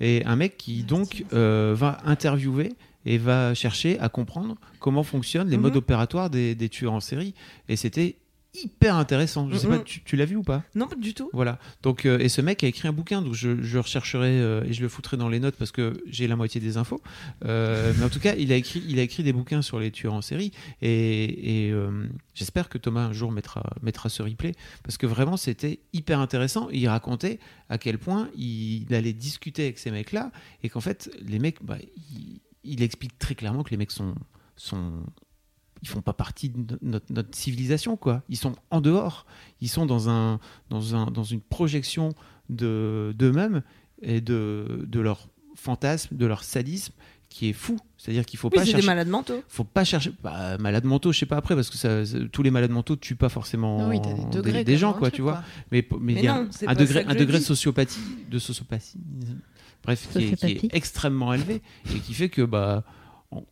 [0.00, 2.72] et un mec qui donc euh, va interviewer
[3.06, 5.62] et va chercher à comprendre comment fonctionnent les Mhm.
[5.62, 7.34] modes opératoires des, des tueurs en série.
[7.68, 8.16] Et c'était
[8.54, 9.48] hyper intéressant.
[9.50, 10.62] Je sais pas, tu, tu l'as vu ou pas?
[10.74, 11.30] Non, pas du tout.
[11.32, 11.58] voilà.
[11.82, 14.72] Donc, euh, et ce mec a écrit un bouquin, donc je, je rechercherai euh, et
[14.72, 17.00] je le foutrai dans les notes parce que j'ai la moitié des infos.
[17.44, 19.90] Euh, mais en tout cas, il a écrit, il a écrit des bouquins sur les
[19.90, 20.52] tueurs en série
[20.82, 21.74] et, et,
[22.34, 24.52] j'espère que Thomas un jour mettra, mettra ce replay
[24.82, 26.68] parce que vraiment c'était hyper intéressant.
[26.70, 27.38] Il racontait
[27.68, 30.30] à quel point il, allait discuter avec ces mecs-là
[30.62, 31.78] et qu'en fait les mecs, bah,
[32.10, 34.14] il, il explique très clairement que les mecs sont
[34.56, 35.02] sont
[35.84, 39.26] ils font pas partie de no- notre, notre civilisation quoi ils sont en dehors
[39.60, 42.14] ils sont dans un dans un dans une projection
[42.50, 43.62] de d'eux-mêmes
[44.02, 46.92] et de de leur fantasme de leur sadisme
[47.28, 49.42] qui est fou c'est-à-dire qu'il faut Oui, pas c'est chercher des malades mentaux.
[49.48, 52.50] faut pas chercher bah, malades mentaux je sais pas après parce que ça, tous les
[52.50, 54.64] malades mentaux tuent pas forcément Non, oui, t'as des degrés.
[54.64, 55.42] des, quand gens quoi tu vois quoi.
[55.72, 58.98] mais mais il y a non, un degré un degré de sociopathie de sociopathie
[59.84, 61.60] bref qui est, qui est extrêmement élevé
[61.94, 62.84] et qui fait que bah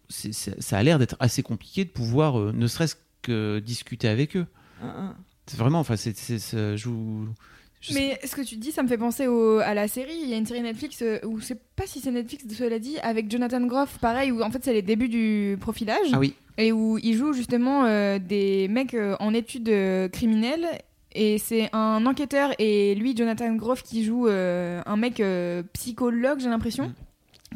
[0.09, 4.47] ça a l'air d'être assez compliqué de pouvoir euh, ne serait-ce que discuter avec eux
[4.83, 5.15] Ah, ah.
[5.47, 7.29] c'est vraiment enfin c'est je vous
[7.81, 10.15] je sais- Mais ce que tu dis, ça me fait penser au- à la série.
[10.23, 12.97] Il y a une série Netflix, euh, ou c'est pas si c'est Netflix, cela dit,
[13.01, 16.11] avec Jonathan Groff, pareil, où en fait c'est les débuts du profilage.
[16.13, 20.67] ah oui et où il joue justement euh, des mecs euh, en études euh, criminelles.
[21.15, 26.39] Et c'est un enquêteur et lui, Jonathan Groff, qui joue euh, un mec euh, psychologue,
[26.41, 26.95] j'ai l'impression, Mm.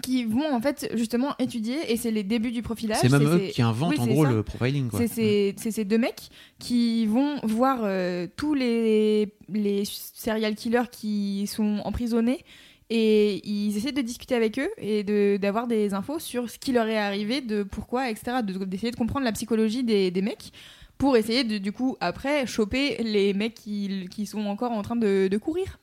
[0.02, 1.76] Qui vont en fait justement étudier.
[1.92, 2.98] Et c'est les débuts du profilage.
[3.00, 4.30] c'est même eux ces- qui inventent oui, en gros ça.
[4.32, 4.86] le profiling.
[4.92, 5.06] Mm.
[5.08, 6.28] c'est ces, deux mecs
[6.58, 12.44] qui vont voir euh, tous les, les serial killers qui sont emprisonnés
[12.88, 16.70] et ils essaient de discuter avec eux et de- d'avoir des infos sur ce qui
[16.72, 18.38] leur est arrivé, de pourquoi, etc.
[18.44, 20.52] de- D'essayer de comprendre la psychologie des, des mecs
[20.98, 24.96] pour essayer de, du coup, après, choper les mecs qui, qui sont encore en train
[24.96, 25.78] de, courir.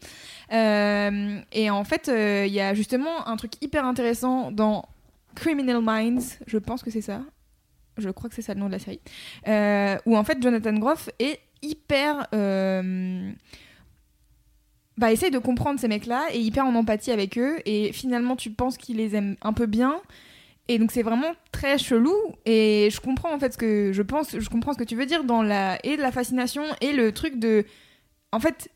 [0.51, 4.85] Euh, et en fait, euh, il y a justement un truc hyper intéressant dans
[5.35, 7.21] Criminal Minds, je pense que c'est ça.
[7.97, 9.01] Je crois que c'est ça le nom de la série.
[9.47, 12.27] Euh, où en fait, Jonathan Groff est hyper.
[14.95, 17.57] Bah, essaye de comprendre ces mecs-là et hyper en empathie avec eux.
[17.65, 19.99] Et finalement, tu penses qu'il les aime un peu bien.
[20.69, 22.15] Et donc, c'est vraiment très chelou.
[22.45, 25.05] Et je comprends en fait ce que je pense, je comprends ce que tu veux
[25.05, 25.77] dire dans la.
[25.85, 27.65] Et de la fascination et le truc de.
[28.31, 28.69] En fait.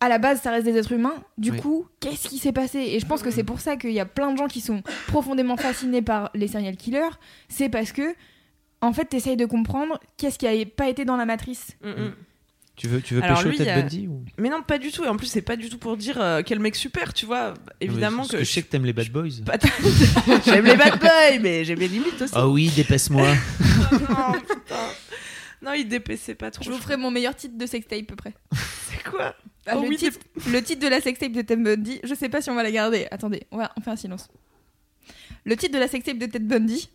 [0.00, 1.14] À la base, ça reste des êtres humains.
[1.38, 1.60] Du Oui.
[1.60, 2.78] coup, qu'est-ce qui s'est passé?
[2.78, 4.82] Et je pense que c'est pour ça qu'il y a plein de gens qui sont
[5.06, 7.08] profondément fascinés par les serial killers.
[7.48, 8.14] C'est parce que,
[8.82, 11.78] en fait, t'essayes de comprendre qu'est-ce qui a pas été dans la matrice.
[11.82, 12.14] Mm, mm.
[12.76, 14.24] Tu veux, tu veux Alors, pécho lui, Ted a- Bundy ou...
[14.36, 15.04] Mais non, pas du tout.
[15.04, 17.54] Et en plus, c'est pas du tout pour dire euh, quel mec super, tu vois.
[17.80, 19.28] Évidemment Parce que, je sais que t'aimes les bad boys.
[19.46, 19.58] Pas-
[20.44, 22.32] j'aime les bad boys, mais j'ai mes limites aussi.
[22.36, 23.28] Ah oui, dépasse-moi.
[23.28, 24.88] non, putain.
[25.62, 26.64] Non, il dépaissait pas trop.
[26.64, 28.34] Je vous ferai mon meilleur titre de sextape après.
[28.90, 29.36] C'est quoi?
[29.66, 30.18] Ah, Oh le, oui, titre,
[30.50, 32.70] le titre de la sextape de Ted Bundy, je sais pas si on va la
[32.72, 33.06] garder.
[33.12, 34.28] Attendez, on va on fait un silence.
[35.44, 36.90] Le titre de la sextape de Ted Bundy.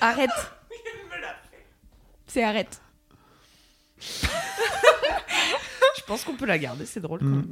[0.00, 0.28] arrête.
[2.26, 2.80] C'est arrête.
[5.96, 7.36] Je pense qu'on peut la garder, c'est drôle quand Mm.
[7.36, 7.48] même.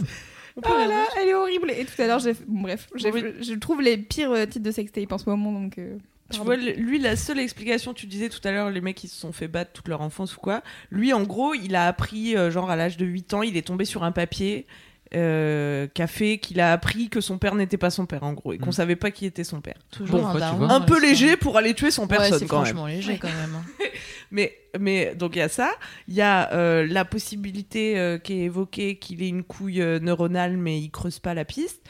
[0.56, 1.10] On peut Ah la là, garder.
[1.22, 1.70] elle est horrible.
[1.70, 2.32] Et tout à l'heure, j'ai.
[2.46, 3.22] bon, bref, j'ai- Oui.
[3.40, 5.78] je trouve les pires euh, titres de sextape en ce moment, donc.
[5.78, 5.96] euh,
[6.30, 6.44] Tu pardon.
[6.44, 9.18] vois, le- lui, la seule explication, tu disais tout à l'heure, les mecs qui se
[9.18, 10.62] sont fait battre toute leur enfance ou quoi.
[10.90, 13.66] Lui, en gros, il a appris, euh, genre à l'âge de 8 ans, il est
[13.66, 14.66] tombé sur un papier
[15.12, 18.32] euh, qui a fait qu'il a appris que son père n'était pas son père, en
[18.32, 18.72] gros, et qu'on Mm.
[18.72, 19.74] savait pas qui était son père.
[19.90, 20.66] Toujours Bon, un quoi, tu daron vois.
[20.68, 22.66] dans Un peu léger pour aller tuer son Ouais, personne, c'est quand même.
[22.66, 23.56] franchement léger quand même.
[23.56, 23.64] hein.
[24.30, 25.70] Mais, mais donc il y a ça,
[26.08, 29.98] il y a euh, la possibilité euh, qui est évoquée qu'il ait une couille euh,
[29.98, 31.80] neuronale mais il creuse pas la piste.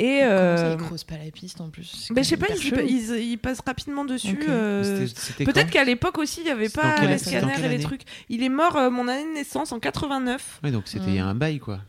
[0.00, 2.06] Et Comment ça, il creuse pas la piste en plus?
[2.12, 4.38] Ben, je sais pas, même il, il- il passe rapidement dessus.
[4.48, 5.06] Euh,
[5.38, 8.02] Peut-être qu'à l'époque aussi il y avait pas les scanners et les trucs.
[8.28, 10.60] Il est mort euh, mon année de naissance en 89.
[10.62, 11.80] Ouais, donc c'était il y a un bail, quoi.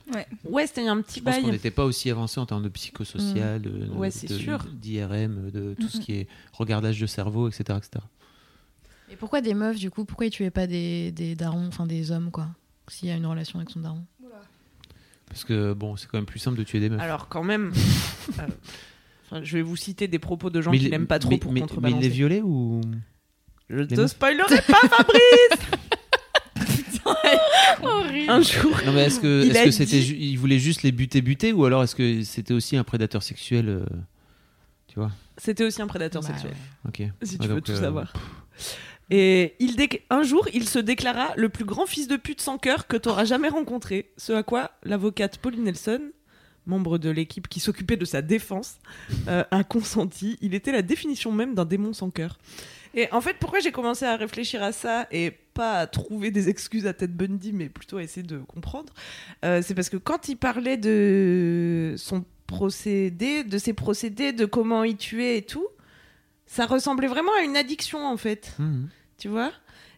[0.45, 1.51] Ouais, c'était un petit Je pense qu'on bail.
[1.51, 3.97] n'était pas aussi avancé en termes de psychosocial, de, Mm.
[3.97, 7.63] Ouais, de- d'IRM, de tout ce qui est regardage de cerveau, etc.
[7.77, 8.03] etc.
[9.11, 12.11] Et pourquoi des meufs du coup Pourquoi ils tuaient pas des, des darons, enfin des
[12.11, 12.47] hommes quoi
[12.87, 14.03] S'il y a une relation avec son daron?
[15.27, 16.99] Parce que bon, c'est quand même plus simple de tuer des meufs.
[17.01, 17.71] Alors quand même,
[18.39, 18.47] euh,
[19.25, 21.29] enfin, je vais vous citer des propos de gens Mais qui il- n'aiment pas trop
[21.29, 22.01] mais- pour mais, mais il contrebalancer.
[22.01, 22.81] les violait ou
[23.69, 25.69] Je les te meufs spoilerai pas Fabrice
[27.83, 28.29] Horrible.
[28.29, 28.75] Un jour.
[28.85, 31.53] Non mais est-ce que Il est-ce que c'était ju- il voulait juste les buter buter
[31.53, 33.85] ou alors est-ce que c'était aussi un prédateur sexuel euh,
[34.87, 35.11] Tu vois?
[35.37, 36.51] C'était aussi un prédateur Bah, sexuel.
[36.85, 36.89] ouais.
[37.07, 37.11] Ok.
[37.23, 38.13] Si Ouais, tu veux tout euh, savoir.
[39.09, 39.75] Et il
[40.09, 43.25] un jour, il se déclara le plus grand fils de pute sans cœur que t'auras
[43.25, 44.11] jamais rencontré.
[44.17, 46.01] Ce à quoi l'avocate Pauline Nelson,
[46.67, 48.75] membre de l'équipe qui s'occupait de sa défense,
[49.27, 50.37] euh, a consenti.
[50.41, 52.37] Il était la définition même d'un démon sans cœur.
[52.93, 56.49] Et en fait, pourquoi j'ai commencé à réfléchir à ça et pas à trouver des
[56.49, 58.93] excuses à Ted Bundy, mais plutôt à essayer de comprendre,
[59.45, 64.83] euh, c'est parce que quand il parlait de son procédé, de ses procédés, de comment
[64.83, 65.67] il tuait et tout,
[66.47, 68.89] ça ressemblait vraiment à une addiction en fait, mhm.
[69.19, 69.51] Tu vois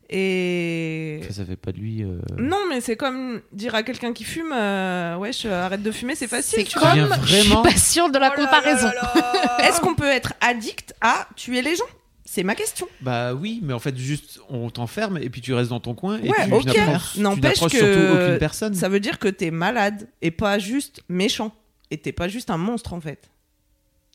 [0.09, 2.03] Et Ça, ça fait pas de lui.
[2.03, 5.91] euh, non, mais c'est comme dire à quelqu'un qui fume, euh, wesh, euh, arrête de
[5.91, 6.59] fumer, c'est facile.
[6.59, 6.91] C'est tu comme.
[6.93, 8.89] viens Je suis vraiment- pas sûre de la Oh comparaison.
[9.59, 11.85] Est-ce qu'on peut être addict à tuer les gens?
[12.25, 12.87] C'est ma question.
[13.01, 16.17] Bah oui, mais en fait juste on t'enferme et puis tu restes dans ton coin
[16.23, 16.61] et Ouais, tu, ok.
[17.13, 18.73] tu n'approches que surtout aucune personne.
[18.73, 21.51] Ça veut dire que t'es malade et pas juste méchant.
[21.89, 23.29] Et t'es pas juste un monstre en fait.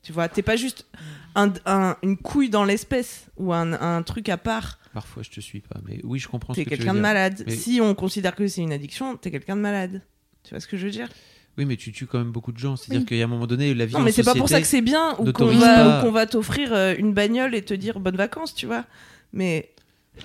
[0.03, 0.87] Tu vois, t'es pas juste
[1.35, 4.79] un, un- une couille dans l'espèce ou un, un truc à part.
[4.97, 6.93] Parfois je te suis pas, mais oui je comprends ce T'es que tu veux quelqu'un
[6.95, 7.03] de dire.
[7.03, 7.45] malade.
[7.47, 10.01] Mais- Si on considère que c'est une addiction, t'es quelqu'un de malade.
[10.43, 11.11] Tu vois ce que je veux dire?
[11.59, 12.77] Oui, mais tu tues quand même beaucoup de gens.
[12.77, 13.07] C'est-à-dire Oui.
[13.07, 14.59] qu'il y a un moment donné la vie Non, en mais c'est pas pour ça
[14.59, 17.61] que c'est bien ou qu'on va, pas- ou qu'on va t'offrir euh, une bagnole et
[17.61, 18.87] te dire bonnes vacances, tu vois.
[19.35, 19.69] Mais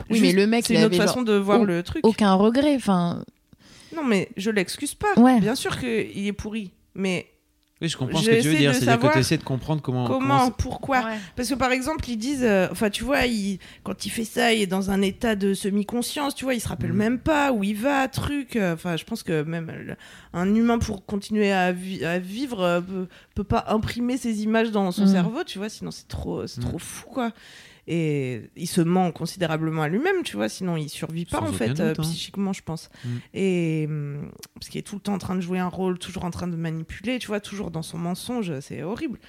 [0.10, 2.06] Oui, juste, mais le mec, c'est il une autre façon de voir au- le truc.
[2.08, 2.76] Aucun regret.
[2.76, 3.26] Enfin,
[3.94, 5.14] Non, mais je l'excuse pas.
[5.18, 5.42] Ouais.
[5.42, 6.72] Bien sûr qu'il est pourri.
[6.96, 7.28] Mais
[7.82, 8.72] Oui, je comprends ce que tu veux dire.
[8.72, 10.08] de C'est-à-dire que savoir tu essaies de comprendre comment.
[10.08, 11.18] comment, ça- pourquoi Ouais.
[11.36, 14.54] Parce que par exemple, ils disent, euh, enfin, tu vois, il- quand il fait ça,
[14.54, 16.98] il est dans un état de semi-conscience, tu vois, il se rappelle Mhm.
[16.98, 18.56] même pas où il va, truc.
[18.62, 19.96] Enfin, je pense que même le-
[20.34, 24.70] un humain pour continuer à, vi- à vivre euh, peut, peut pas imprimer ces images
[24.72, 25.12] dans son Mhm.
[25.12, 26.70] cerveau, tu vois, sinon c'est trop, c'est Mhm.
[26.70, 27.32] trop fou, quoi.
[27.88, 31.54] Et il se ment considérablement à lui-même, tu vois, sinon il survit pas Sans en
[31.54, 32.02] fait, doute, euh, hein.
[32.02, 32.90] psychiquement, je pense.
[33.04, 33.20] Mhm.
[33.34, 36.26] Et hum, parce qu'il est tout le temps en train de jouer un rôle, toujours
[36.26, 39.20] en train de manipuler, tu vois, toujours dans son mensonge, c'est horrible.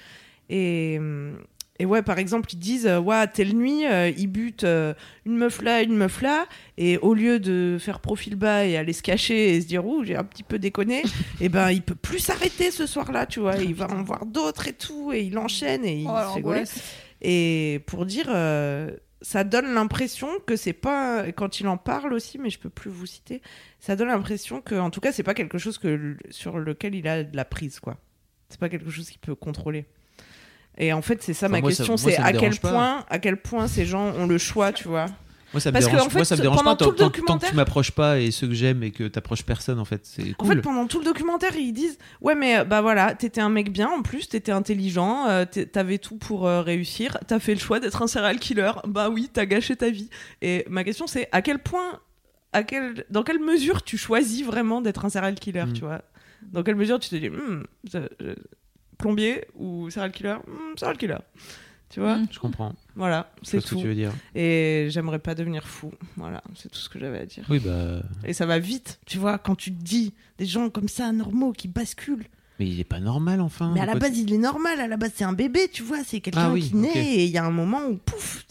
[0.49, 1.37] Et, hum,
[1.79, 4.93] et ouais, par exemple, ils disent, euh, ouais, telle nuit, euh, il bute euh,
[5.25, 6.45] une meuf là, une meuf là,
[6.77, 10.03] et au lieu de faire profil bas et aller se cacher et se dire, ouh,
[10.03, 11.01] j'ai un petit peu déconné,
[11.41, 14.67] et ben, il peut plus s'arrêter ce soir-là, tu vois, il va en voir d'autres
[14.67, 16.81] et tout, et il enchaîne et il Oh, se fait.
[17.23, 18.91] Et pour dire, euh,
[19.21, 22.91] ça donne l'impression que c'est pas quand il en parle aussi, mais je peux plus
[22.91, 23.41] vous citer.
[23.79, 27.07] Ça donne l'impression que, en tout cas, c'est pas quelque chose que sur lequel il
[27.07, 27.97] a de la prise, quoi.
[28.49, 29.85] C'est pas quelque chose qu'il peut contrôler.
[30.77, 32.69] Et en fait, c'est ça Enfin, ma moi, question, c'est à quel pas.
[32.69, 35.05] point, à quel point ces gens ont le choix, tu vois.
[35.53, 36.85] Moi, ça me Parce que, dérange, en moi, fait, ça me dérange pendant pas tout
[36.85, 39.03] tant, le tant- tant que documentaire- tu m'approches pas et ceux que j'aime et que
[39.07, 40.01] t'approches personne, en fait.
[40.05, 40.55] C'est En cool.
[40.55, 43.87] fait, pendant tout le documentaire, ils disent Ouais, mais bah voilà, t'étais un mec bien
[43.89, 48.01] en plus, t'étais intelligent, euh, t'avais tout pour euh, réussir, t'as fait le choix d'être
[48.01, 48.71] un serial killer.
[48.87, 50.09] Bah oui, t'as gâché ta vie.
[50.41, 51.99] Et ma question, c'est à quel point,
[52.51, 55.73] à quel, dans quelle mesure tu choisis vraiment d'être un serial killer, Mm.
[55.73, 56.01] tu vois?
[56.51, 58.01] Dans quelle mesure tu te dis Hmm, ça-
[58.97, 60.35] plombier ou serial killer?
[60.47, 61.17] Hmm, Serial killer.
[61.93, 62.27] Tu vois Mm.
[62.31, 62.73] Je comprends.
[62.95, 63.81] Voilà, c'est vois ce que tout.
[63.81, 64.11] tu veux dire.
[64.33, 65.91] Et j'aimerais pas devenir fou.
[66.17, 67.45] Voilà, c'est tout ce que j'avais à dire.
[67.49, 68.01] Oui, bah.
[68.25, 71.51] Et ça va vite, tu vois, quand tu te dis des gens comme ça, normaux,
[71.53, 72.25] qui basculent.
[72.59, 73.71] Mais il est pas normal, enfin.
[73.75, 74.79] Mais à la base, il est normal.
[74.79, 76.03] À la base, c'est un bébé, tu vois.
[76.03, 78.43] C'est quelqu'un Ah oui, qui naît et il y a un moment où, pouf,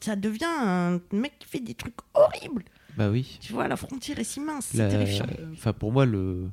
[0.00, 2.64] ça devient un mec qui fait des trucs horribles.
[2.96, 3.38] Bah oui.
[3.40, 5.26] Tu vois, la frontière est si mince, c'est terrifiant.
[5.52, 6.48] Enfin, pour moi, le...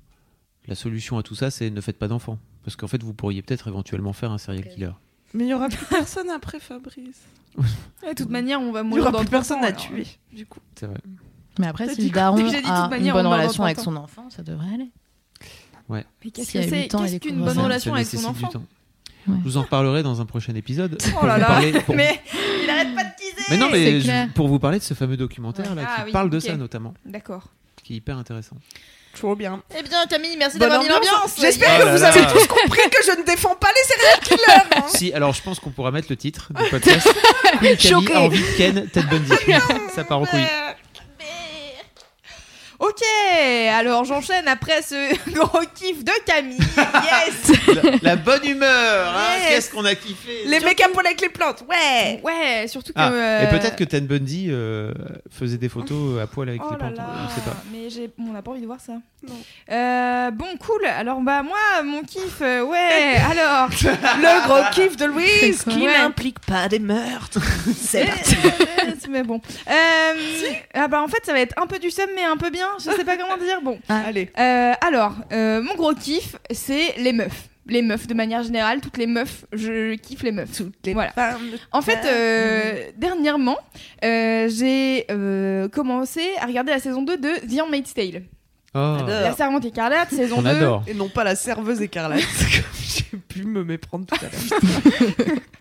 [0.67, 2.39] la solution à tout ça, c'est ne faites pas d'enfants.
[2.63, 4.91] Parce qu'en fait, vous pourriez peut-être éventuellement faire un serial killer.
[5.33, 7.21] Mais il y aura plus personne après, Fabrice.
[7.57, 9.77] De toute manière, on va Il y mourir aura plus 30 personne à alors.
[9.79, 10.59] tuer, du coup.
[10.75, 10.97] C'est vrai.
[11.59, 14.73] Mais après, si le daron a une bonne relation avec 30 son enfant, ça devrait
[14.73, 14.89] aller.
[15.89, 16.05] Ouais.
[16.23, 18.63] Mais qu'est-ce que a c'est il Qu'est-ce est qu'une bonne relation avec son enfant temps.
[19.27, 19.35] Ouais.
[19.39, 20.97] Je vous en reparlerai dans un prochain épisode.
[21.05, 22.19] Oh pour là vous là parler- pour- Mais
[22.63, 25.17] il arrête pas de teaser Mais non, mais je- pour vous parler de ce fameux
[25.17, 27.49] documentaire là, Ah qui oui, parle de ça notamment, D'accord.
[27.83, 28.55] qui est hyper intéressant.
[29.17, 29.61] Trop bien.
[29.77, 31.05] Eh bien, Camille, merci d'avoir mis ambiance.
[31.05, 31.35] l'ambiance.
[31.39, 32.07] J'espère Oh que vous là.
[32.07, 34.77] avez tous compris que je ne défends pas les serial killers.
[34.77, 34.83] hein.
[34.87, 37.07] Si, alors je pense qu'on pourra mettre le titre du podcast.
[37.59, 39.33] Queen Camille a envie de Ken Ted Bundy.
[39.93, 40.45] ça part en couille.
[42.81, 43.01] Ok,
[43.71, 46.57] alors j'enchaîne après ce gros kiff de Camille.
[46.57, 47.59] Yes
[48.01, 49.47] La, la bonne humeur, hein, Yes.
[49.49, 50.41] qu'est-ce qu'on a kiffé.
[50.45, 52.19] Les mecs à poil avec les plantes, ouais.
[52.23, 52.97] Ouais, surtout que.
[52.99, 54.91] Ah, euh, Et peut-être que Ted Bundy euh,
[55.29, 56.97] faisait des photos à poil avec Oh les là plantes.
[56.97, 57.55] là, On sait pas.
[57.71, 58.09] mais j'ai...
[58.19, 58.93] on n'a pas envie de voir ça.
[59.27, 59.35] Non.
[59.71, 60.83] Euh, bon, cool.
[60.85, 63.69] Alors, bah, moi, mon kiff, euh, ouais, alors.
[63.81, 65.97] Le gros kiff de Louise qui Ouais.
[65.99, 67.39] n'implique pas des meurtres.
[67.79, 68.35] C'est parti.
[69.09, 69.39] mais bon.
[69.69, 70.13] Euh,
[70.73, 72.67] ah bah, en fait, ça va être un peu du seum, mais un peu bien.
[72.79, 73.61] Je sais pas comment dire.
[73.61, 73.79] Bon.
[73.89, 74.29] Allez.
[74.37, 77.49] Euh, alors, euh, mon gros kiff, c'est les meufs.
[77.67, 80.61] Les meufs, de manière générale, toutes les meufs, je kiffe les meufs.
[80.83, 81.11] Les Voilà.
[81.11, 81.41] femmes
[81.71, 83.57] En fait, euh, dernièrement,
[84.03, 85.05] euh, j'ai
[85.71, 88.23] commencé à regarder la saison 2 de The Handmaid's Tale.
[88.73, 89.07] Oh, Adore.
[89.07, 90.47] La Servante écarlate, saison on 2.
[90.47, 90.83] adore.
[90.87, 92.21] Et non pas la serveuse écarlate,
[92.81, 95.37] j'ai pu me méprendre tout à l'heure.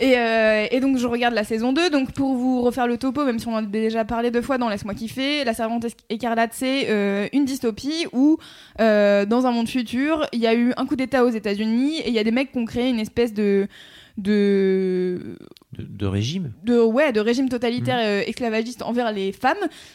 [0.00, 1.90] Et, euh, et donc je regarde la saison 2.
[1.90, 4.56] Donc pour vous refaire le topo, même si on en a déjà parlé deux fois
[4.56, 8.38] dans Laisse-moi kiffer, La Servante écarlate, c'est euh, une dystopie où
[8.80, 12.08] euh, dans un monde futur, il y a eu un coup d'État aux États-Unis et
[12.08, 13.68] il y a des mecs qui ont créé une espèce de
[14.16, 15.36] de
[15.78, 16.50] De, de régime.
[16.64, 18.00] de ouais de régime totalitaire Mm.
[18.04, 19.54] euh, esclavagiste envers les femmes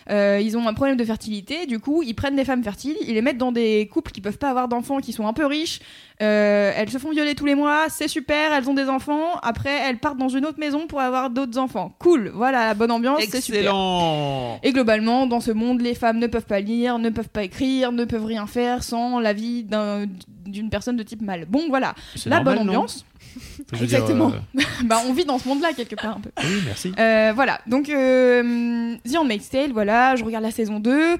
[0.09, 3.13] Euh, ils ont un problème de fertilité du coup ils prennent des femmes fertiles ils
[3.13, 5.79] les mettent dans des couples qui peuvent pas avoir d'enfants qui sont un peu riches
[6.21, 9.77] Euh, elles se font violer tous les mois c'est super elles ont des enfants après
[9.85, 13.19] elles partent dans une autre maison pour avoir d'autres enfants cool voilà la bonne ambiance
[13.29, 14.59] c'est super Excellent.
[14.63, 17.91] et globalement, dans ce monde, les femmes ne peuvent pas lire, ne peuvent pas écrire,
[17.91, 20.05] ne peuvent rien faire sans l'avis d'un-
[20.45, 21.45] d'une personne de type mâle.
[21.49, 21.95] Bon, voilà,
[22.27, 23.03] la normal, bonne ambiance.
[23.73, 24.31] Je veux dire, Exactement.
[24.57, 26.29] euh, bah, on vit dans ce monde-là quelque part un peu.
[26.43, 26.91] oui, merci.
[26.97, 31.17] Euh, voilà, donc euh, The Handmaid's Tale, voilà, je regarde la saison 2.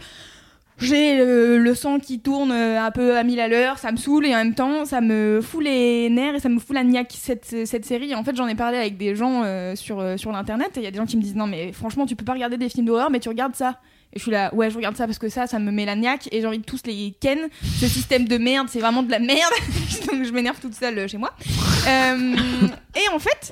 [0.78, 3.98] J'ai le, le sang qui tourne euh, un peu à mille à l'heure, ça me
[3.98, 6.84] saoule et en même temps ça me fout les nerfs et ça me fout la
[6.84, 8.14] niaque cette, cette série.
[8.14, 9.44] En fait, j'en ai parlé avec des gens
[9.76, 12.06] sur, sur l'internet et il y a des gens qui me disent non mais franchement
[12.06, 13.80] tu peux pas regarder des films d'horreur mais tu regardes ça.
[14.12, 15.96] Et je suis là, ouais, je regarde ça parce que ça, ça me met la
[15.96, 17.38] niaque et j'ai envie de tous les ken.
[17.80, 19.52] Ce système de merde, c'est vraiment de la merde.
[20.12, 21.34] Donc je m'énerve toute seule chez moi.
[21.88, 22.36] Euh,
[22.96, 23.52] et en fait,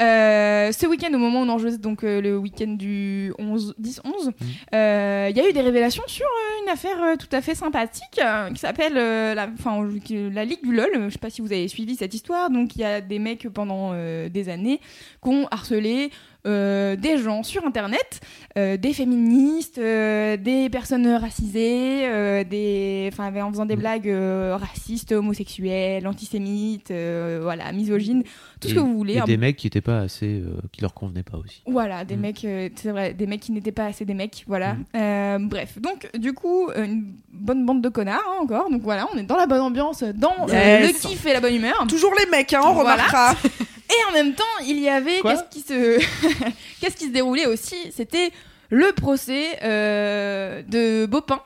[0.00, 4.30] euh, ce week-end, au moment où on enregistre, donc euh, le week-end du 11, 10-11,
[4.74, 6.26] euh, il y a eu des révélations sur
[6.62, 8.20] une affaire tout à fait sympathique
[8.52, 10.90] qui s'appelle la, la Ligue du LOL.
[11.04, 12.50] Je sais pas si vous avez suivi cette histoire.
[12.50, 14.80] Donc il y a des mecs pendant des années
[15.22, 16.10] qui ont harcelé
[16.46, 18.20] euh, des gens sur internet,
[18.58, 23.80] euh, des féministes, euh, des personnes racisées, euh, des, enfin, en faisant des Mm.
[23.80, 28.22] blagues euh, racistes, homosexuelles, antisémites, euh, voilà, misogynes,
[28.60, 29.14] tout ce que vous voulez.
[29.14, 31.62] Et un des mecs qui étaient pas assez, euh, qui leur convenaient pas aussi.
[31.66, 32.20] voilà, des Mm.
[32.20, 34.74] mecs, euh, c'est vrai, des mecs qui n'étaient pas assez des mecs, voilà.
[34.74, 34.84] Mm.
[34.96, 38.70] Euh, bref, donc du coup, une bonne bande de connards hein, encore.
[38.70, 40.92] Donc voilà, on est dans la bonne ambiance, dans Yes.
[40.92, 41.86] le kiff et la bonne humeur.
[41.88, 42.92] Toujours les mecs, hein, on Voilà.
[42.94, 43.34] remarquera.
[43.90, 45.98] Et en même temps, il y avait qu'est-ce qui se
[46.80, 48.30] qu'est-ce qui se déroulait aussi, c'était
[48.70, 51.40] le procès euh, de Bopin.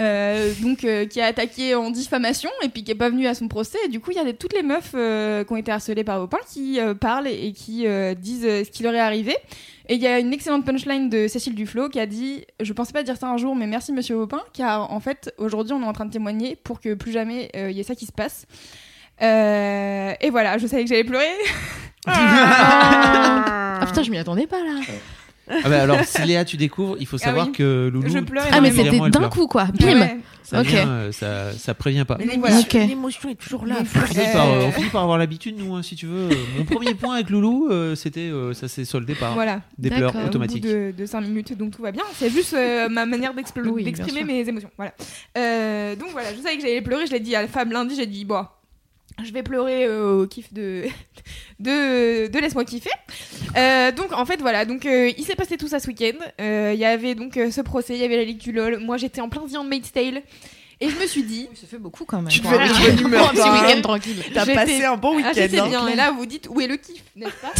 [0.00, 3.34] euh, donc euh, qui a attaqué en diffamation et puis qui est pas venu à
[3.34, 5.56] son procès et du coup il y a des- toutes les meufs euh, qui ont
[5.56, 7.86] été harcelées par Bopin qui parlent et qui
[8.18, 9.36] disent ce qui leur est arrivé
[9.88, 12.92] et il y a une excellente punchline de Cécile Duflo qui a dit je pensais
[12.92, 15.86] pas dire ça un jour mais merci monsieur Bopin car en fait aujourd'hui on est
[15.86, 18.46] en train de témoigner pour que plus jamais il y ait ça qui se passe
[19.22, 21.30] Euh, et voilà je savais que j'allais pleurer
[22.06, 24.80] Ah putain, je m'y attendais pas là.
[25.46, 27.52] Ah bah alors, si Léa, tu découvres, il faut Ah savoir oui.
[27.52, 28.08] que Loulou.
[28.08, 29.66] Je pleure Ah, mais c'était d'un coup quoi.
[29.78, 30.16] Bim Ouais.
[30.42, 30.66] Ça, Ok.
[30.66, 32.18] vient, euh, ça, ça prévient pas.
[32.18, 33.76] L'émotion- est toujours là.
[33.80, 36.28] On finit, par, Euh, on finit par avoir l'habitude, nous, hein, si tu veux.
[36.58, 40.12] Mon premier point avec Loulou, euh, c'était, euh, ça s'est soldé par Voilà, des D'accord.
[40.12, 40.62] pleurs au automatiques.
[40.62, 42.02] bout de, 5 minutes, donc tout va bien.
[42.14, 44.70] C'est juste euh, ma manière Oui, d'exprimer mes émotions.
[44.76, 44.92] Voilà.
[45.38, 47.94] Euh, donc voilà, je savais que j'allais pleurer, je l'ai dit à la femme lundi,
[47.96, 48.44] j'ai dit, bon,
[49.22, 50.84] je vais pleurer euh, au kiff de,
[51.60, 52.90] de, de Laisse-moi kiffer.
[53.56, 56.18] Euh, donc en fait voilà, donc euh, il s'est passé tout ça ce week-end.
[56.40, 58.78] Euh, Il y avait donc euh, ce procès, il y avait la Ligue du LOL.
[58.80, 60.22] Moi j'étais en plein The Handmaid's Tale.
[60.80, 62.28] Et je me suis dit, Ça fait beaucoup quand même.
[62.28, 62.66] Tu Voilà.
[62.66, 63.66] devais être de bonne humeur, Un petit toi, hein.
[63.68, 64.22] week-end tranquille.
[64.34, 65.30] T'as passé un bon ah, week-end.
[65.32, 65.68] j'étais hein.
[65.68, 65.86] bien.
[65.88, 67.52] Et là vous dites, où est le kiff, n'est-ce pas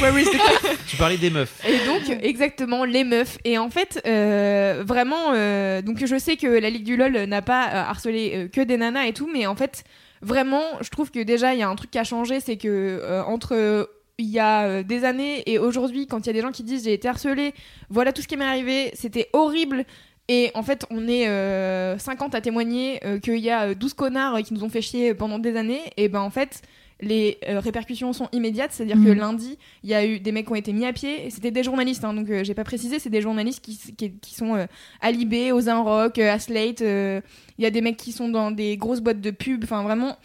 [0.02, 1.52] Ouais, oui, c'est- Tu parlais des meufs.
[1.68, 3.38] Et donc, exactement, les meufs.
[3.44, 7.42] Et en fait, euh, vraiment, euh, donc je sais que la Ligue du LOL n'a
[7.42, 9.82] pas euh, harcelé euh, que des nanas et tout, mais en fait,
[10.22, 12.68] vraiment, je trouve que déjà, il y a un truc qui a changé, c'est que
[12.68, 13.54] euh, entre.
[13.54, 13.84] euh,
[14.20, 16.64] il y a euh, des années et aujourd'hui, quand il y a des gens qui
[16.64, 17.54] disent j'ai été harcelée,
[17.88, 19.84] voilà tout ce qui m'est arrivé, c'était horrible.
[20.26, 24.42] Et en fait, on est euh, 50 à témoigner qu'il y a euh, 12 connards
[24.42, 25.82] qui nous ont fait chier pendant des années.
[25.96, 26.62] Et ben en fait,
[27.00, 28.72] les euh, répercussions sont immédiates.
[28.72, 29.18] C'est-à-dire que Mhm.
[29.18, 31.26] lundi, il y a eu des mecs qui ont été mis à pied.
[31.26, 34.12] Et c'était des journalistes, hein, donc euh, j'ai pas précisé, c'est des journalistes qui, qui,
[34.12, 34.66] qui sont euh,
[35.00, 36.82] à Libé, aux Rock, euh, à Slate.
[36.82, 37.20] euh,
[37.58, 39.64] Il y a des mecs qui sont dans des grosses boîtes de pub.
[39.64, 40.16] Enfin, vraiment.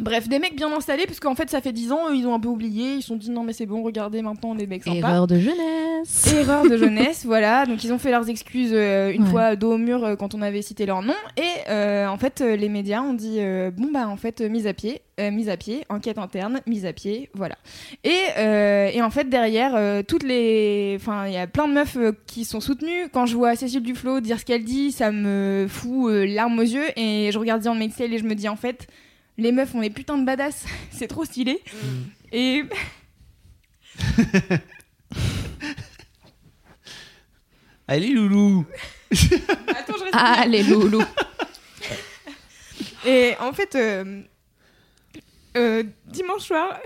[0.00, 2.34] Bref, des mecs bien installés, parce qu'en fait, ça fait 10 ans, eux, ils ont
[2.34, 2.94] un peu oublié.
[2.94, 4.96] Ils se sont dit non, mais c'est bon, regardez maintenant, des mecs sympas.
[5.10, 6.32] Erreur de jeunesse.
[6.34, 7.66] Erreur de jeunesse, voilà.
[7.66, 9.28] Donc ils ont fait leurs excuses euh, une Ouais.
[9.30, 11.14] fois dos au mur euh, quand on avait cité leur nom.
[11.36, 13.38] Et euh, en fait, les médias ont dit
[13.76, 17.28] bon bah en fait mise à pied, mise à pied, enquête interne, mise à pied,
[17.34, 17.56] voilà.
[18.04, 22.44] Et, et en fait derrière toutes les, enfin il y a plein de meufs qui
[22.44, 23.08] sont soutenues.
[23.12, 26.86] Quand je vois Cécile Duflo dire ce qu'elle dit, ça me fout larmes aux yeux.
[26.96, 28.86] Et je regarde Diane Maxwell et je me dis en fait
[29.40, 31.60] les meufs ont des putains de badass, c'est trop stylé.
[32.32, 32.64] Et
[37.88, 38.64] Allez, loulou.
[39.10, 40.14] attends, je respire.
[40.14, 41.02] Allez, loulou.
[43.04, 44.22] Et en fait, euh,
[45.56, 46.78] euh, dimanche soir,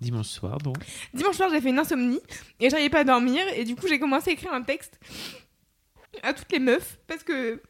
[0.00, 0.78] Dimanche soir, donc.
[1.12, 2.20] dimanche soir, j'ai fait une insomnie
[2.58, 3.42] et j'arrivais pas à dormir.
[3.54, 4.98] Et du coup, j'ai commencé à écrire un texte
[6.22, 7.60] à toutes les meufs parce que.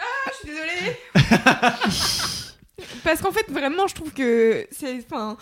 [0.00, 0.96] Ah, je suis désolée!
[3.04, 4.98] parce qu'en fait, vraiment, je trouve que c'est.
[5.04, 5.36] Enfin.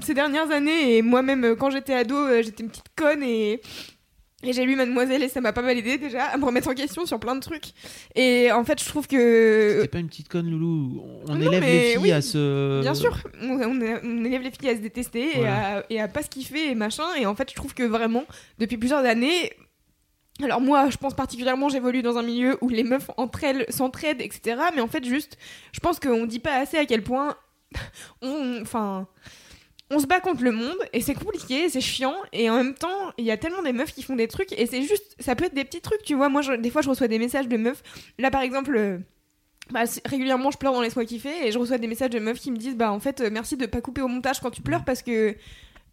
[0.00, 3.60] Ces dernières années, et moi-même, euh, quand j'étais ado, euh, j'étais une petite conne et.
[4.44, 6.74] Et j'ai lu Mademoiselle et ça m'a pas mal aidé déjà à me remettre en
[6.74, 7.66] question sur plein de trucs.
[8.16, 11.00] Et en fait, je trouve que T'es pas une petite conne, loulou.
[11.28, 12.80] On Non, élève les filles oui, à se.
[12.80, 16.28] Bien sûr, on, élève les filles à se détester et, à, et à pas se
[16.28, 17.04] kiffer et machin.
[17.20, 18.24] Et en fait, je trouve que vraiment,
[18.58, 19.52] depuis plusieurs années.
[20.40, 24.20] Alors, moi, je pense particulièrement, j'évolue dans un milieu où les meufs entre elles s'entraident,
[24.22, 24.56] etc.
[24.74, 25.36] Mais en fait, juste,
[25.72, 27.36] je pense qu'on dit pas assez à quel point
[28.22, 28.64] on.
[29.98, 33.26] Se bat contre le monde et c'est compliqué, c'est chiant et en même temps il
[33.26, 35.54] y a tellement des meufs qui font des trucs et c'est juste ça peut être
[35.54, 37.82] des petits trucs tu vois moi des fois je reçois des messages de meufs
[38.18, 38.98] là par exemple euh,
[39.70, 42.50] bah, régulièrement je pleure dans Laisse-moi kiffer et je reçois des messages de meufs qui
[42.50, 44.84] me disent bah en fait euh, merci de pas couper au montage quand tu pleures
[44.84, 45.36] parce que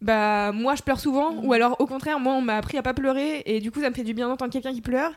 [0.00, 2.94] bah moi je pleure souvent ou alors au contraire moi on m'a appris à pas
[2.94, 5.12] pleurer et du coup ça me fait du bien d'entendre quelqu'un qui pleure.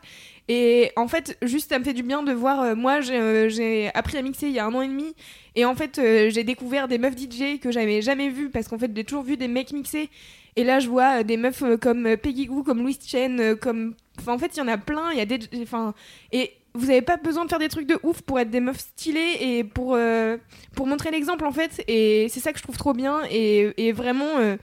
[0.48, 3.48] Et en fait juste ça me fait du bien de voir euh, moi j'ai euh,
[3.48, 5.14] j'ai appris à mixer il y a un an et demi
[5.54, 8.78] et en fait euh, j'ai découvert des meufs DJ que j'avais jamais vues parce qu'en
[8.78, 10.10] fait j'ai toujours vu des mecs mixer.
[10.56, 14.38] Et là je vois des meufs comme Peggy Goo comme Louise Chen comme enfin en
[14.38, 15.94] fait il y en a plein il y a des enfin
[16.30, 18.80] et vous avez pas besoin de faire des trucs de ouf pour être des meufs
[18.80, 20.36] stylées et pour euh,
[20.74, 21.84] pour montrer l'exemple en fait.
[21.86, 23.22] Et c'est ça que je trouve trop bien.
[23.30, 24.56] Et, vraiment euh,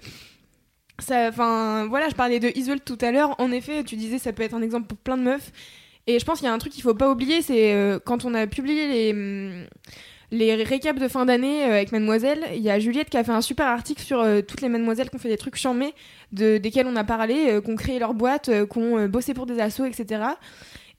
[0.99, 3.35] ça enfin voilà je parlais de Isol tout à l'heure.
[3.39, 5.51] En effet tu disais ça peut être un exemple pour plein de meufs.
[6.07, 8.25] Et je pense qu'il y a un truc qu'il faut pas oublier c'est euh, quand
[8.25, 9.65] on a publié les hum,
[10.31, 13.41] les récaps de fin d'année avec Mademoiselle, il y a Juliette qui a fait un
[13.41, 15.93] super article sur toutes les Mademoiselles qui ont fait des trucs charmés,
[16.31, 19.33] de, desquels on a parlé, euh, qui ont créé leur boîte, euh, qui ont bossé
[19.33, 20.23] pour des assos, etc.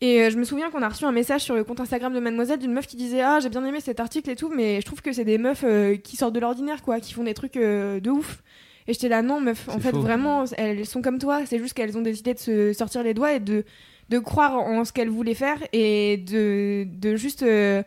[0.04, 2.18] Et euh, je me souviens qu'on a reçu un message sur le compte Instagram de
[2.18, 4.84] Mademoiselle d'une meuf qui disait Ah, j'ai bien aimé cet article et tout, mais je
[4.84, 7.56] trouve que c'est des meufs euh, qui sortent de l'ordinaire, quoi, qui font des trucs
[7.56, 8.42] euh, de ouf.
[8.88, 10.00] Et j'étais là, non, meuf, en fait, faux.
[10.00, 13.32] vraiment, elles sont comme toi, c'est juste qu'elles ont décidé de se sortir les doigts
[13.34, 13.64] et de,
[14.08, 17.44] de croire en ce qu'elles voulaient faire et de, de juste.
[17.44, 17.82] euh,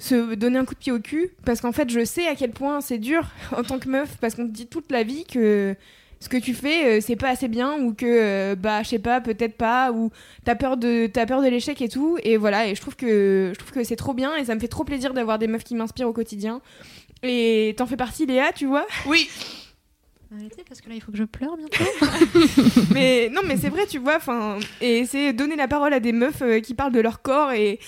[0.00, 2.52] se donner un coup de pied au cul parce qu'en fait je sais à quel
[2.52, 3.26] point c'est dur
[3.56, 5.74] en tant que meuf parce qu'on te dit toute la vie que
[6.20, 8.98] ce que tu fais euh, c'est pas assez bien ou que euh, bah je sais
[8.98, 10.10] pas peut-être pas ou
[10.44, 13.52] t'as peur de t'as peur de l'échec et tout et voilà et je trouve que
[13.54, 15.64] je trouve que c'est trop bien et ça me fait trop plaisir d'avoir des meufs
[15.64, 16.60] qui m'inspirent au quotidien
[17.22, 18.86] et t'en fais partie Léa tu vois?
[19.06, 19.28] Oui.
[20.34, 21.84] Arrêtez parce que là il faut que je pleure bientôt.
[22.92, 26.12] mais non mais c'est vrai tu vois enfin et c'est donner la parole à des
[26.12, 27.78] meufs euh, qui parlent de leur corps et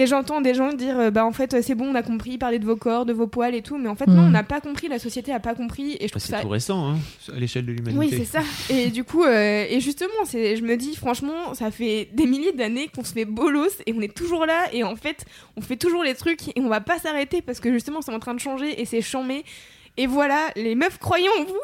[0.00, 2.58] et j'entends des gens dire euh, bah en fait c'est bon on a compris parler
[2.58, 4.26] de vos corps de vos poils et tout mais en fait non Mm.
[4.26, 6.40] on n'a pas compris la société a pas compris et je Bah, trouve c'est ça
[6.40, 6.96] tout récent, hein,
[7.34, 7.98] à l'échelle de l'humanité.
[7.98, 8.42] oui c'est ça
[8.74, 12.52] et du coup euh, et justement c'est je me dis franchement ça fait des milliers
[12.52, 15.24] d'années qu'on se fait bolos et on est toujours là et en fait
[15.56, 18.20] on fait toujours les trucs et on va pas s'arrêter parce que justement c'est en
[18.20, 19.44] train de changer et c'est chambé
[19.96, 21.60] et voilà les meufs croyons en vous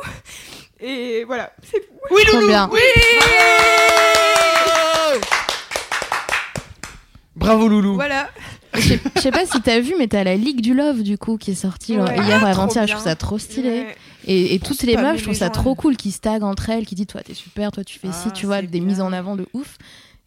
[0.81, 2.49] et voilà c'est Oui, Loulou.
[2.49, 2.69] bien.
[2.73, 2.81] Oui.
[7.37, 7.95] Bravo, loulou.
[7.95, 8.29] voilà
[8.75, 11.51] Je sais- pas si t'as vu, mais t'as la Ligue du Love du coup qui
[11.53, 12.17] est sortie Ouais.
[12.17, 12.55] hier ou Ah, avant-hier.
[12.55, 13.69] trop Je trouve ça trop stylé.
[13.81, 13.97] Ouais.
[14.27, 15.77] Et, et toutes les meufs, je trouve ça gens, trop là.
[15.77, 18.29] cool qui se taguent entre elles, qui disent toi t'es super, toi tu fais ci,
[18.29, 18.83] Ah, tu vois, des bien.
[18.83, 19.77] mises en avant de ouf.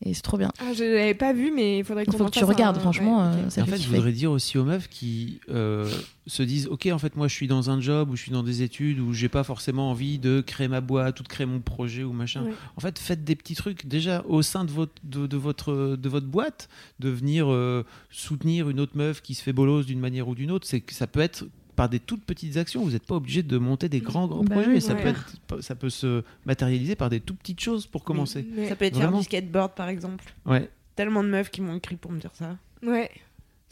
[0.06, 0.52] Et c'est trop bien.
[0.60, 3.38] Ah, je l'avais pas vu, mais il faudrait faut que tu regardes, un- franchement, ouais,
[3.40, 5.90] euh, ça en fait je voudrais dire aussi aux meufs qui euh,
[6.28, 8.44] se disent Ok, en fait, moi, je suis dans un job ou je suis dans
[8.44, 11.61] des études où j'ai pas forcément envie de créer ma boîte ou de créer mon
[11.61, 12.44] projet ou machin.
[12.44, 12.53] Ouais.
[12.76, 16.10] En fait, faites des petits trucs déjà au sein de votre, de, de votre, de
[16.10, 16.69] votre boîte,
[16.99, 20.52] de venir euh, soutenir une autre meuf qui se fait bolos d'une manière ou d'une
[20.52, 20.68] autre.
[20.68, 21.45] C'est que ça peut être
[21.78, 22.82] par des toutes petites actions.
[22.84, 24.72] Vous n'êtes pas obligé de monter des grands, grands Bah projets.
[24.72, 25.02] oui, ça, ouais.
[25.04, 28.45] peut être, ça peut se matérialiser par des tout petites choses pour commencer.
[28.52, 29.20] Mais- Ça peut être faire Vraiment.
[29.20, 30.26] du skateboard, par exemple.
[30.45, 30.70] Ouais.
[30.98, 32.58] Tellement de meufs qui m'ont écrit pour me dire ça.
[32.84, 33.10] Ouais.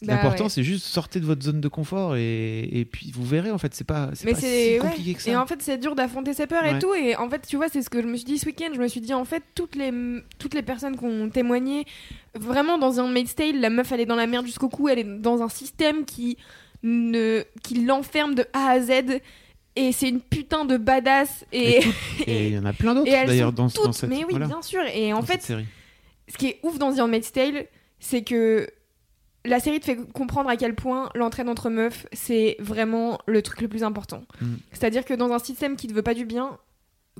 [0.02, 0.49] Bah, L'important, ouais.
[0.49, 3.73] c'est juste sortez de votre zone de confort et, et puis vous verrez, en fait,
[3.73, 4.80] c'est pas, c'est Mais pas c'est si ouais.
[4.80, 5.32] compliqué que ça.
[5.32, 6.94] Et en fait, c'est dur d'affronter ses peurs et tout.
[6.94, 8.72] Et en fait, tu vois, c'est ce que je me suis dit ce week-end.
[8.76, 9.91] Je me suis dit, en fait, toutes les,
[10.38, 11.86] toutes les personnes qui ont témoigné,
[12.36, 14.90] vraiment dans un Maid's Tale, la meuf, elle est dans la merde jusqu'au cou.
[14.90, 16.38] Elle est dans un système qui,
[16.86, 19.20] ne, qui l'enferme de A à Z.
[19.76, 21.45] Et c'est une putain de badass.
[21.52, 21.82] Et,
[22.28, 24.62] il y en a plein d'autres d'ailleurs dans, toutes, dans cette, Mais oui, voilà, bien
[24.62, 24.82] sûr.
[24.94, 25.66] Et en fait, série.
[26.30, 27.66] ce qui est ouf dans The Handmaid's Tale,
[27.99, 28.70] c'est que
[29.44, 33.62] la série te fait comprendre à quel point l'entraide entre meufs, c'est vraiment le truc
[33.62, 34.24] le plus important.
[34.40, 34.56] Mm.
[34.72, 36.57] C'est-à-dire que dans un système qui te veut pas du bien,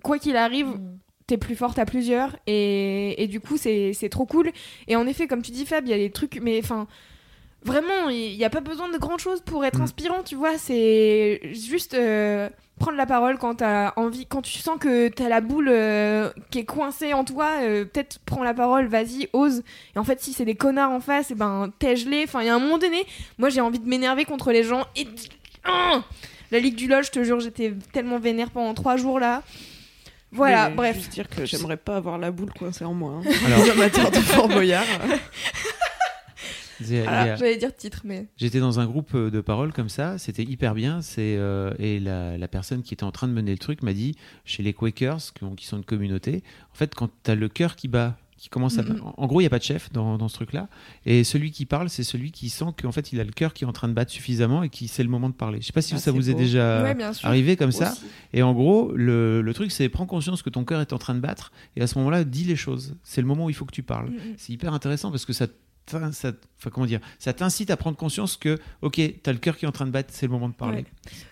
[0.02, 1.00] quoi qu'il arrive, Mm.
[1.28, 4.52] t'es plus forte à plusieurs et, et du coup c'est c'est trop cool.
[4.88, 6.88] Et en effet, comme tu dis Fab, il y a des trucs, mais enfin...
[7.66, 9.84] Vraiment, il n'y a pas besoin de grand chose pour être Mm.
[9.84, 10.58] inspirant, tu vois.
[10.58, 12.48] C'est juste euh,
[12.80, 16.60] prendre la parole quand t'as envie, quand tu sens que t'as la boule euh, qui
[16.60, 19.64] est coincée en toi, euh, peut-être prends la parole, vas-y, ose.
[19.96, 22.24] Et en fait, si c'est des connards en face, et ben tège-les.
[22.26, 23.04] Enfin, il y a un moment donné,
[23.40, 25.08] moi j'ai envie de m'énerver contre les gens et
[25.64, 26.04] Ah
[26.52, 29.42] la Ligue du LOL, je te jure, j'étais tellement vénère pendant trois jours là.
[30.32, 30.96] Voilà, Mais bref.
[30.98, 33.22] Juste dire que j'aimerais pas avoir la boule coincée en moi.
[33.26, 33.30] hein.
[33.48, 34.86] Alors- Les amateurs de Fort Boyard.
[36.82, 38.28] Il y a- il y Voilà, a- j'allais dire titre, mais.
[38.38, 41.02] J'étais dans un groupe euh, de paroles comme ça, c'était hyper bien.
[41.02, 43.94] C'est euh, et la, la personne qui était en train de mener le truc m'a
[43.94, 44.16] dit
[44.46, 47.48] chez les Quakers, qui, ont- qui sont une communauté, en fait, quand tu as le
[47.50, 49.92] cœur qui bat, qui commence à, en, en gros, il y a pas de chef
[49.94, 50.68] dans, dans ce truc-là,
[51.06, 53.64] et celui qui parle, c'est celui qui sent qu'en fait, il a le cœur qui
[53.64, 55.62] est en train de battre suffisamment et qui c'est le moment de parler.
[55.62, 57.96] Je sais pas si Ah, ça vous est déjà ouais, arrivé comme ça.
[58.34, 61.16] Et en gros, le, le truc, c'est prends conscience que ton cœur est en train
[61.16, 62.96] de battre, et à ce moment-là, dis les choses.
[63.04, 64.10] C'est le moment où il faut que tu parles.
[64.10, 64.18] Mm.
[64.38, 65.48] C'est hyper intéressant parce que ça,
[65.88, 69.66] ça, enfin, comment dire, ça t'incite à prendre conscience que, ok, t'as le cœur qui
[69.66, 70.78] est en train de battre, c'est le moment de parler.
[70.80, 70.86] Ouais.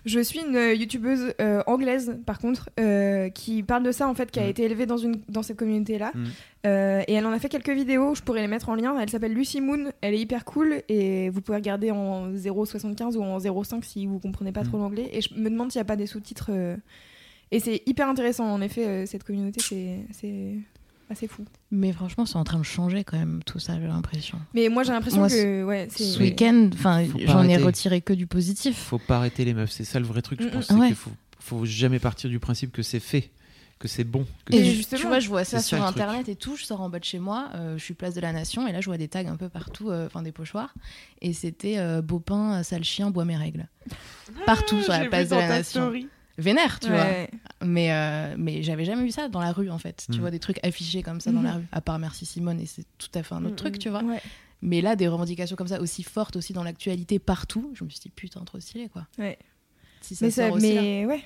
[0.05, 4.13] Je suis une euh, youtubeuse euh, anglaise, par contre, euh, qui parle de ça, en
[4.13, 4.49] fait, qui a Mm.
[4.49, 6.11] été élevée dans, une, dans cette communauté-là.
[6.13, 6.25] Mm.
[6.65, 8.97] Et elle en a fait quelques vidéos, je pourrais les mettre en lien.
[8.99, 13.23] Elle s'appelle Lucy Moon, elle est hyper cool, et vous pouvez regarder en 0,75 ou
[13.23, 14.67] en 0,5 si vous comprenez pas Mm.
[14.67, 15.09] trop l'anglais.
[15.13, 16.51] Et je me demande s'il n'y a pas des sous-titres.
[17.51, 19.59] Et c'est hyper intéressant, en effet, cette communauté,
[20.11, 20.55] c'est
[21.14, 21.45] assez fou.
[21.72, 24.38] Mais franchement, c'est en train de changer quand même tout ça, j'ai l'impression.
[24.53, 25.64] Mais moi, j'ai l'impression que.
[25.64, 25.88] Ouais.
[25.95, 28.77] Ce week-end, enfin, j'en ai retiré que du positif.
[28.77, 30.69] Faut pas arrêter les meufs, c'est ça le vrai truc, je pense.
[30.72, 30.88] Ouais.
[30.88, 33.31] qu'il faut, faut jamais partir du principe que c'est fait,
[33.80, 34.26] que c'est bon.
[34.45, 36.02] Que Et justement, tu vois, je vois ça sur ça, le truc.
[36.02, 36.56] internet et tout.
[36.56, 38.72] Je sors en bas de chez moi, euh, je suis place de la Nation et
[38.72, 40.73] là je vois des tags un peu partout, euh, enfin des pochoirs.
[41.22, 43.68] Et c'était euh, Beaupin, sale chien, bois mes règles.
[44.45, 45.81] Partout sur la place de dans la ta Nation.
[45.81, 46.07] story.
[46.38, 46.97] Vénère, tu vois.
[47.03, 47.30] Ouais.
[47.64, 50.05] Mais, euh, mais j'avais jamais vu ça dans la rue en fait.
[50.11, 50.22] Tu Mm.
[50.22, 51.45] vois des trucs affichés comme ça dans Mhm.
[51.45, 51.65] la rue.
[51.72, 53.80] À part Merci Simone et c'est tout à fait un autre truc, mm.
[53.80, 54.03] tu vois.
[54.03, 54.22] Ouais.
[54.61, 57.99] Mais là, des revendications comme ça aussi fortes aussi dans l'actualité partout, je me suis
[57.99, 59.05] dit putain, trop stylé quoi.
[59.19, 59.38] Ouais.
[60.01, 60.81] Si ça mais sort ça, aussi là.
[60.81, 61.22] mais ouais.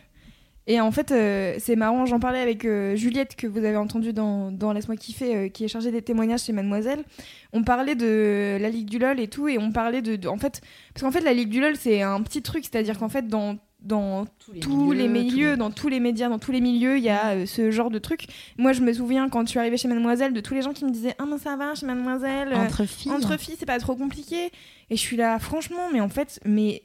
[0.70, 4.12] Et en fait, euh, c'est marrant, j'en parlais avec euh, Juliette, que vous avez entendu
[4.12, 7.06] dans, dans Laisse-moi kiffer, euh, qui est chargée des témoignages chez Mademoiselle.
[7.54, 10.18] On parlait de la Ligue du LOL et tout, et on parlait de.
[10.18, 10.60] de- en fait,
[10.94, 13.58] parce qu'en fait, la Ligue du LOL, c'est un petit truc, c'est-à-dire qu'en fait, dans,
[13.80, 14.26] dans
[14.62, 17.46] tous les milieux, dans tous les médias, dans tous les milieux, il y a euh,
[17.46, 18.26] ce genre de truc.
[18.58, 20.84] Moi, je me souviens quand je suis arrivée chez Mademoiselle de tous les gens qui
[20.84, 22.52] me disaient Ah, mais ça va, chez Mademoiselle.
[22.54, 23.12] euh, entre filles.
[23.12, 24.52] entre filles, c'est pas trop compliqué.
[24.90, 26.84] Et je suis là, franchement, mais en fait, mais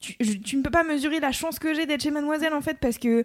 [0.00, 2.60] tu, je- tu ne peux pas mesurer la chance que j'ai d'être chez Mademoiselle, en
[2.60, 3.24] fait, parce que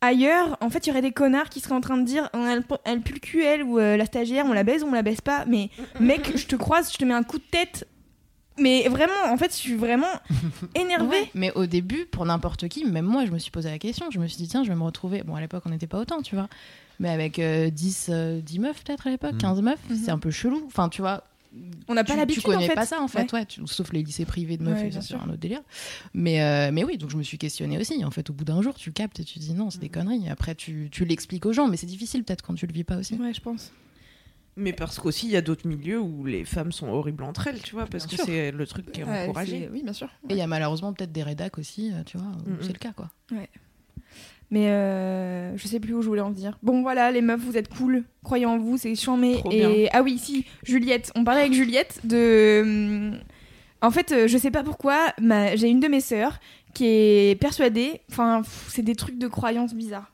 [0.00, 2.62] ailleurs, en fait, il y aurait des connards qui seraient en train de dire elle,
[2.84, 5.02] elle pue le cul, elle, ou euh, la stagiaire, on la baise ou on la
[5.02, 5.44] baise pas.
[5.46, 5.70] Mais
[6.00, 7.86] mec, je te croise, je te mets un coup de tête.
[8.60, 10.06] Mais vraiment, en fait, je suis vraiment
[10.74, 11.08] énervée.
[11.08, 14.10] Ouais, mais au début, pour n'importe qui, même moi, je me suis posé la question.
[14.10, 15.22] Je me suis dit, tiens, je vais me retrouver.
[15.22, 16.48] Bon, à l'époque, on n'était pas autant, tu vois.
[17.00, 19.38] Mais avec euh, 10, euh, 10 meufs, peut-être à l'époque, Mm.
[19.38, 19.96] 15 meufs, Mhm.
[20.04, 20.62] c'est un peu chelou.
[20.66, 21.22] Enfin, tu vois.
[21.88, 22.74] On n'a pas tu- l'habitude, Tu connais en fait.
[22.74, 23.46] pas ça, en fait, ouais.
[23.46, 25.20] tu- sauf les lycées privés de meufs, Ouais, c'est sûr.
[25.22, 25.62] un autre délire.
[26.12, 28.04] Mais, euh, mais oui, donc je me suis questionnée aussi.
[28.04, 29.80] En fait, au bout d'un jour, tu captes et tu dis non, c'est Mm.
[29.80, 30.28] des conneries.
[30.28, 32.96] Après, tu, tu l'expliques aux gens, mais c'est difficile peut-être quand tu le vis pas
[32.96, 33.14] aussi.
[33.14, 33.72] Ouais, je pense.
[34.58, 37.62] Mais parce qu'aussi, il y a d'autres milieux où les femmes sont horribles entre elles,
[37.62, 38.26] tu vois, parce Bien que sûr.
[38.26, 39.60] c'est le truc qui est Ouais, encouragé.
[39.62, 40.08] c'est- oui, bien sûr.
[40.28, 42.58] Et il y a malheureusement peut-être des rédacs aussi, euh, tu vois, où Mhm.
[42.62, 43.08] c'est le cas, quoi.
[44.50, 46.58] Mais euh, je sais plus où je voulais en venir.
[46.62, 48.04] Bon voilà, les meufs, vous êtes cool.
[48.24, 49.42] Croyez en vous, c'est chambé.
[49.50, 51.12] Et ah oui, si, Juliette.
[51.14, 53.12] On parlait avec Juliette de
[53.82, 56.40] En fait, euh, je sais pas pourquoi, ma- j'ai une de mes sœurs
[56.74, 58.00] qui est persuadée.
[58.10, 60.10] Enfin, pff, c'est des trucs de croyances bizarres.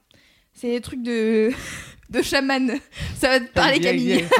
[0.52, 1.50] C'est des trucs de
[2.14, 2.72] de chaman.
[3.18, 4.24] Ça va te parler, Camille.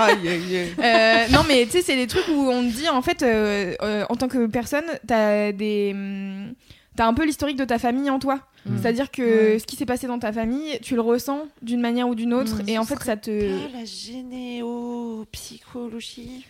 [0.79, 3.75] Euh, non, mais tu sais, c'est des trucs où on te dit, en fait, euh,
[3.83, 5.91] euh, en tant que personne, t'as des.
[5.95, 6.55] hum,
[6.97, 8.39] T'as un peu l'historique de ta famille en toi.
[8.67, 8.77] Mm.
[8.81, 9.23] C'est-à-dire que
[9.55, 9.59] Ouais.
[9.59, 12.63] ce qui s'est passé dans ta famille, tu le ressens d'une manière ou d'une autre.
[12.63, 12.69] Mm.
[12.69, 13.31] et en fait, ça te.
[13.31, 16.47] Pas la généopsychologie.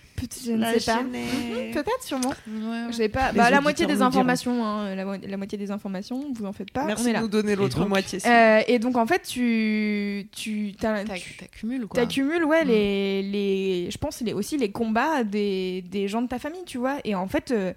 [0.47, 1.03] Je ne La sais pas.
[1.73, 2.31] Peut-être, sûrement.
[2.49, 3.33] Ouais, J'ai pas.
[3.33, 6.53] Les Bah, la moitié des informations, hein, la, mo- la moitié des informations, vous en
[6.53, 6.85] faites pas.
[6.85, 7.21] Merci on est de là.
[7.23, 8.19] nous donner l'autre moitié.
[8.27, 12.01] Euh, et donc en fait, tu tu T'accumules quoi.
[12.01, 12.69] t'accumules ouais Mm.
[12.69, 16.79] les les je pense les aussi les combats des des gens de ta famille, tu
[16.79, 16.97] vois.
[17.05, 17.51] Et en fait.
[17.51, 17.73] euh,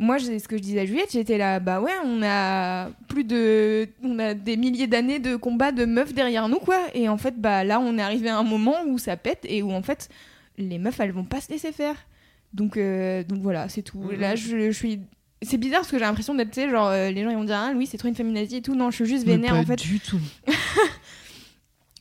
[0.00, 3.86] moi, ce que je disais à Juliette, j'étais là, bah ouais, on a plus de,
[4.02, 6.78] on a des milliers d'années de combats de meufs derrière nous, quoi.
[6.94, 9.62] Et en fait, bah là, on est arrivé à un moment où ça pète et
[9.62, 10.08] où en fait,
[10.58, 11.96] les meufs, elles vont pas se laisser faire.
[12.52, 13.98] Donc, euh, donc voilà, c'est tout.
[13.98, 14.20] Mhm.
[14.20, 15.00] Là, je, je suis,
[15.42, 17.44] c'est bizarre parce que j'ai l'impression d'être, tu sais, genre, euh, les gens ils vont
[17.44, 18.74] dire, ah, Louis, c'est trop une féminazie et tout.
[18.74, 19.76] Non, je suis juste vénère en fait.
[19.76, 20.20] du tout.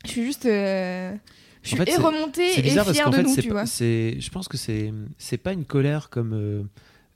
[0.06, 1.16] Je suis juste, euh,
[1.62, 3.66] je suis fait, et remontée et parce fière de fait, nous, tu vois.
[3.66, 6.68] c'est, je pense que c'est, c'est pas une colère comme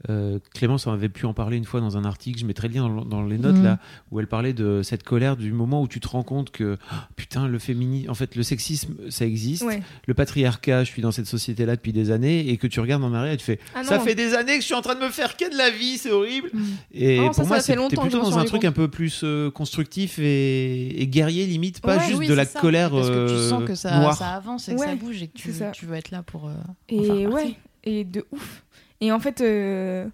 [0.10, 2.40] euh, Clémence en avait pu en parler une fois dans un article.
[2.40, 3.64] Je mettrai le lien dans, dans les notes Mhm.
[3.64, 3.80] là
[4.12, 7.08] où elle parlait de cette colère du moment où tu te rends compte que ah,
[7.16, 9.82] putain le féminisme, en fait le sexisme ça existe, Ouais.
[10.08, 13.04] le patriarcat, je suis dans cette société là depuis des années et que tu regardes
[13.04, 14.04] en arrière et tu fais Ah ça non.
[14.04, 15.98] fait des années que je suis en train de me faire que de la vie,
[15.98, 16.50] c'est horrible.
[16.54, 16.64] Mm.
[16.94, 18.62] Et Oh, ça, pour ça moi, fait c'est t'es longtemps que plutôt dans un truc
[18.62, 18.70] compte.
[18.70, 22.46] un peu plus euh, constructif et, et guerrier limite, pas Ouais, juste oui, de la
[22.46, 22.60] ça.
[22.60, 23.90] colère Parce que tu euh, sens que ça,
[24.36, 25.52] avance et que Ouais, ça bouge et que tu,
[25.86, 26.48] veux être là pour.
[26.48, 28.64] euh, en Et ouais, et de ouf.
[29.02, 30.08] Et en fait, euh...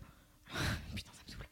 [0.95, 1.45] putain, ça me saoule.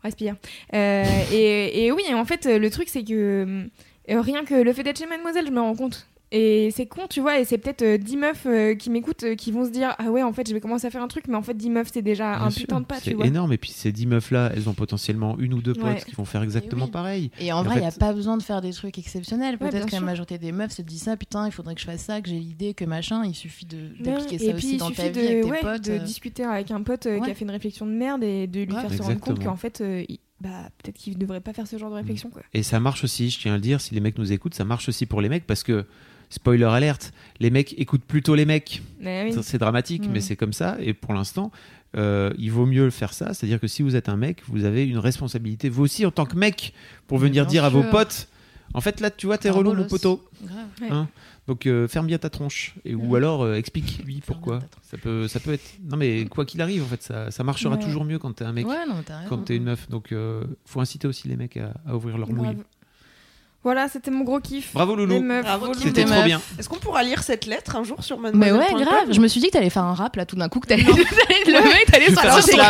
[0.00, 0.36] On Respire.
[0.74, 3.68] Euh, et, et oui, en fait, le truc, c'est que
[4.10, 6.06] euh, rien que le fait d'être chez Mademoiselle, je me rends compte.
[6.30, 9.34] Et c'est con, tu vois, et c'est peut-être euh, 10 meufs euh, qui m'écoutent euh,
[9.34, 11.24] qui vont se dire Ah ouais, en fait, je vais commencer à faire un truc,
[11.26, 13.16] mais en fait, 10 meufs, c'est déjà Bien un sûr, putain de pas, C'est tu
[13.16, 13.26] vois.
[13.26, 13.52] énorme.
[13.54, 16.02] Et puis ces dix meufs-là, elles ont potentiellement une ou deux potes Ouais.
[16.06, 16.90] qui vont faire exactement oui.
[16.90, 17.30] pareil.
[17.40, 19.56] Et en vrai, il fait- n'y a pas besoin de faire des trucs exceptionnels.
[19.60, 21.86] Ouais, Peut-être que la majorité des meufs se disent ça, putain, il faudrait que je
[21.86, 23.24] fasse ça, que j'ai l'idée, que machin.
[23.24, 25.50] Il suffit de- Ouais, d'appliquer et ça puis aussi dans ta de, vie avec tes
[25.50, 25.84] ouais, potes.
[25.86, 25.98] de euh.
[26.00, 27.30] discuter avec un pote qui Ouais.
[27.30, 28.80] a fait une réflexion de merde et de lui Ouais.
[28.82, 29.50] faire se rendre compte Exactement.
[29.52, 32.42] qu'en fait, euh, il- bah, peut-être qu'il devrait pas faire ce genre de réflexion, quoi.
[32.54, 34.64] Et ça marche aussi, je tiens à le dire, si les mecs nous écoutent, ça
[34.64, 35.86] marche aussi pour les mecs parce que,
[36.30, 38.82] spoiler alerte, les mecs écoutent plutôt les mecs.
[39.04, 39.32] Oui.
[39.42, 40.10] C'est dramatique, Mm.
[40.12, 40.76] mais c'est comme ça.
[40.80, 41.50] Et pour l'instant,
[41.96, 43.32] euh, il vaut mieux faire ça.
[43.34, 46.26] C'est-à-dire que si vous êtes un mec, vous avez une responsabilité, vous aussi, en tant
[46.26, 46.74] que mec,
[47.06, 48.28] pour venir dire à vos potes
[48.74, 50.22] En fait, là, tu vois, t'es relou, mon poteau.
[50.42, 50.88] Ouais.
[50.90, 51.08] Hein
[51.46, 52.74] Donc, euh, ferme bien ta tronche.
[52.84, 54.58] Et, ou alors, euh, explique-lui pourquoi.
[54.82, 55.64] Ça peut, ça peut être.
[55.88, 57.82] Non, mais quoi qu'il arrive, en fait, ça, ça marchera Ouais.
[57.82, 59.88] toujours mieux quand t'es un mec, Ouais, non, quand t'es une meuf.
[59.88, 60.12] Donc,
[60.66, 62.58] faut inciter aussi les mecs à, à ouvrir leur mouille.
[63.64, 64.72] Voilà, c'était mon gros kiff.
[64.72, 65.42] Bravo, Les Loulou.
[65.82, 66.24] C'était trop meufs.
[66.24, 66.40] bien.
[66.58, 69.12] Est-ce qu'on pourra lire cette lettre un jour sur Mais mademoiselle.com ouais, grave.
[69.12, 70.84] Je me suis dit que t'allais faire un rap là tout d'un coup, que t'allais.
[71.46, 72.64] le mec, t'allais sortir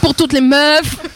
[0.00, 0.96] pour toutes les meufs.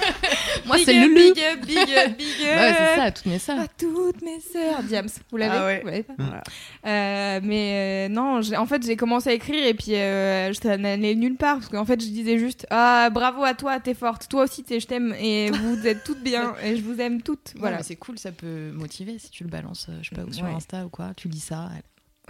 [0.67, 1.15] Moi, c'est Loulou.
[1.15, 2.55] Big up, big up, big up.
[2.55, 3.61] Ouais, c'est ça, toutes mes sœurs.
[3.61, 4.83] À toutes mes sœurs.
[4.85, 5.81] Diams, vous l'avez Ah ouais.
[5.83, 6.43] Vous l'avez pas Voilà.
[6.87, 11.15] Euh, mais euh, non, en fait, j'ai commencé à écrire et puis euh, ça n'allait
[11.15, 14.29] nulle part parce qu'en fait, je disais juste Ah, bravo à toi, t'es forte.
[14.29, 17.55] Toi aussi, t'es- je t'aime et vous êtes toutes bien et je vous aime toutes.
[17.59, 20.33] Voilà, c'est cool, ça peut motiver si tu le balances, euh, je sais pas, ou
[20.33, 20.53] sur Ouais.
[20.53, 21.71] Insta ou quoi, tu lis ça,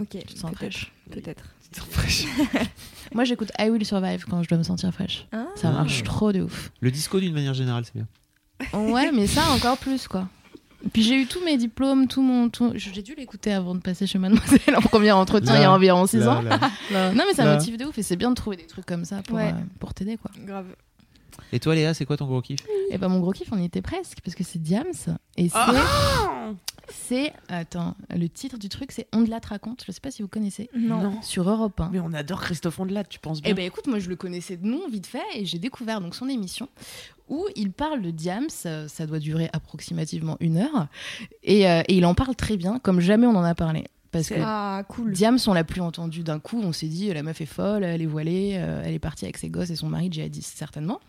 [0.01, 0.57] Ok, tu te sens peut-être.
[0.57, 0.91] fraîche.
[1.11, 1.43] Peut-être.
[3.13, 5.27] Moi, j'écoute I Will Survive quand je dois me sentir fraîche.
[5.31, 5.45] Ah.
[5.55, 6.71] Ça marche trop de ouf.
[6.79, 8.07] Le disco, d'une manière générale, c'est bien.
[8.73, 10.27] Ouais, mais ça encore plus quoi.
[10.93, 12.49] Puis j'ai eu tous mes diplômes, tout mon.
[12.49, 15.65] tout- J'ai dû l'écouter avant de passer chez Mademoiselle en premier entretien Là, il y
[15.65, 16.41] a environ 6 Là, ans.
[16.41, 16.59] là,
[16.91, 17.11] là.
[17.13, 19.23] Non, mais ça motive de ouf et c'est bien de trouver des trucs comme ça
[19.23, 19.49] pour, Ouais.
[19.49, 20.29] euh, pour t'aider quoi.
[20.45, 20.67] Grave.
[21.51, 22.59] Et toi, Léa, c'est quoi ton gros kiff?
[22.91, 24.85] Et bah, mon gros kiff, on y était presque parce que c'est Diams
[25.37, 25.55] et c'est.
[25.57, 26.51] Ah
[26.89, 27.33] C'est.
[27.49, 30.21] Attends, le titre du truc c'est On de la te raconte, je sais pas si
[30.21, 30.69] vous connaissez.
[30.77, 31.19] Non.
[31.23, 31.89] Sur Europe 1.
[31.91, 34.55] Mais on adore Christophe Ondelat, tu penses bien Eh ben écoute, moi je le connaissais
[34.55, 36.69] de nom vite fait et j'ai découvert donc son émission
[37.29, 40.87] où il parle de Diams, euh, ça doit durer approximativement une heure
[41.43, 44.29] et, euh, et il en parle très bien comme jamais on en a parlé parce
[44.29, 45.11] que Ah, cool.
[45.11, 48.01] Diams on l'a plus entendu d'un coup, on s'est dit la meuf est folle, elle
[48.01, 51.01] est voilée, euh, elle est partie avec ses gosses et son mari djihadiste certainement.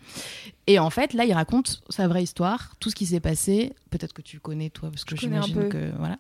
[0.67, 4.13] Et en fait là il raconte sa vraie histoire, tout ce qui s'est passé, peut-être
[4.13, 5.79] que tu connais toi parce que Je connais un j'imagine peu.
[5.79, 6.19] que voilà.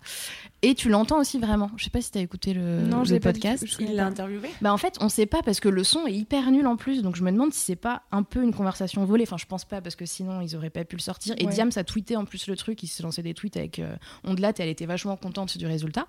[0.62, 1.70] Et tu l'entends aussi vraiment.
[1.76, 3.64] Je sais pas si tu as écouté le, Non, le pas podcast.
[3.66, 4.10] je connais Il l'a pas.
[4.10, 4.48] interviewé?
[4.60, 7.02] Bah en fait, on sait pas parce que le son est hyper nul en plus,
[7.02, 9.24] donc je me demande si c'est pas un peu une conversation volée.
[9.26, 11.34] Enfin, je pense pas parce que sinon ils auraient pas pu le sortir.
[11.38, 11.52] Et Ouais.
[11.52, 14.50] Diams a tweeté en plus le truc, il s'est lancé des tweets avec euh, Ondelat
[14.58, 16.06] et elle était vachement contente du résultat.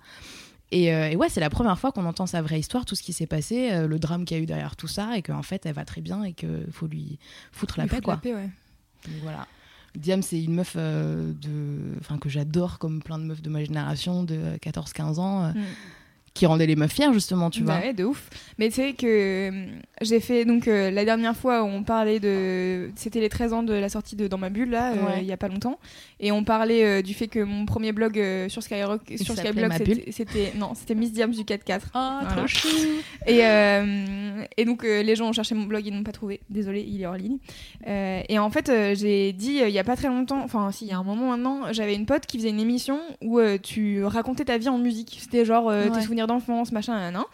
[0.70, 3.02] Et, euh, et ouais, c'est la première fois qu'on entend sa vraie histoire, tout ce
[3.02, 5.42] qui s'est passé, euh, le drame qu'il y a eu derrière tout ça, et qu'en
[5.42, 7.18] fait elle va très bien et qu'il faut lui
[7.52, 8.14] foutre la Il paix quoi.
[8.14, 8.50] la paix, ouais.
[9.06, 9.46] Donc voilà.
[9.96, 12.18] Diam, c'est une meuf euh, de...
[12.18, 15.64] que j'adore comme plein de meufs de ma génération de 14-15 ans, euh, Mm.
[16.34, 17.86] Qui rendait les meufs fières justement, tu Bah vois.
[17.88, 18.28] ouais, de ouf.
[18.58, 19.66] Mais c'est vrai que euh,
[20.00, 23.72] j'ai fait donc euh, la dernière fois on parlait de c'était les 13 ans de
[23.74, 25.18] la sortie de Dans ma bulle là euh, Ouais.
[25.20, 25.78] il y a pas longtemps
[26.20, 29.72] et on parlait du fait que mon premier blog sur Skyrock sur Skyblog
[30.10, 31.80] c'était- non, c'était Miss Diams du 4-4.
[31.86, 32.26] Oh, Voilà.
[32.36, 32.68] trop chou.
[33.26, 33.40] Et,
[34.56, 36.40] et donc les gens ont cherché mon blog, ils n'ont pas trouvé.
[36.50, 37.38] Désolé, il est hors ligne.
[37.86, 40.92] Et en fait, j'ai dit il y a pas très longtemps, enfin si, il y
[40.92, 44.58] a un moment maintenant, j'avais une pote qui faisait une émission où tu racontais ta
[44.58, 45.18] vie en musique.
[45.20, 46.02] C'était genre tes Ouais.
[46.18, 47.24] Souvenirs d'enfance, machin, nan, nan.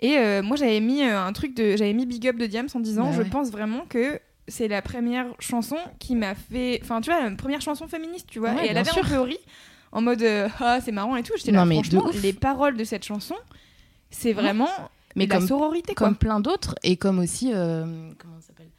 [0.00, 2.68] Et euh, moi j'avais mis euh, un truc de, j'avais mis Big Up de Diams
[2.74, 3.28] en disant Bah je ouais.
[3.30, 7.60] pense vraiment que c'est la première chanson qui m'a fait, enfin tu vois, la première
[7.60, 8.52] chanson féministe, tu vois.
[8.54, 9.06] Ouais, et elle avait sûr.
[9.06, 9.38] peu ri
[9.92, 11.32] en mode euh, ah c'est marrant et tout.
[11.36, 13.36] J'étais là mais franchement les paroles de cette chanson,
[14.10, 14.68] c'est vraiment
[15.14, 16.08] Mais la comme, sororité quoi.
[16.08, 17.52] comme plein d'autres, et comme aussi.
[17.54, 17.84] euh,
[18.18, 18.70] comment ça s'appelle?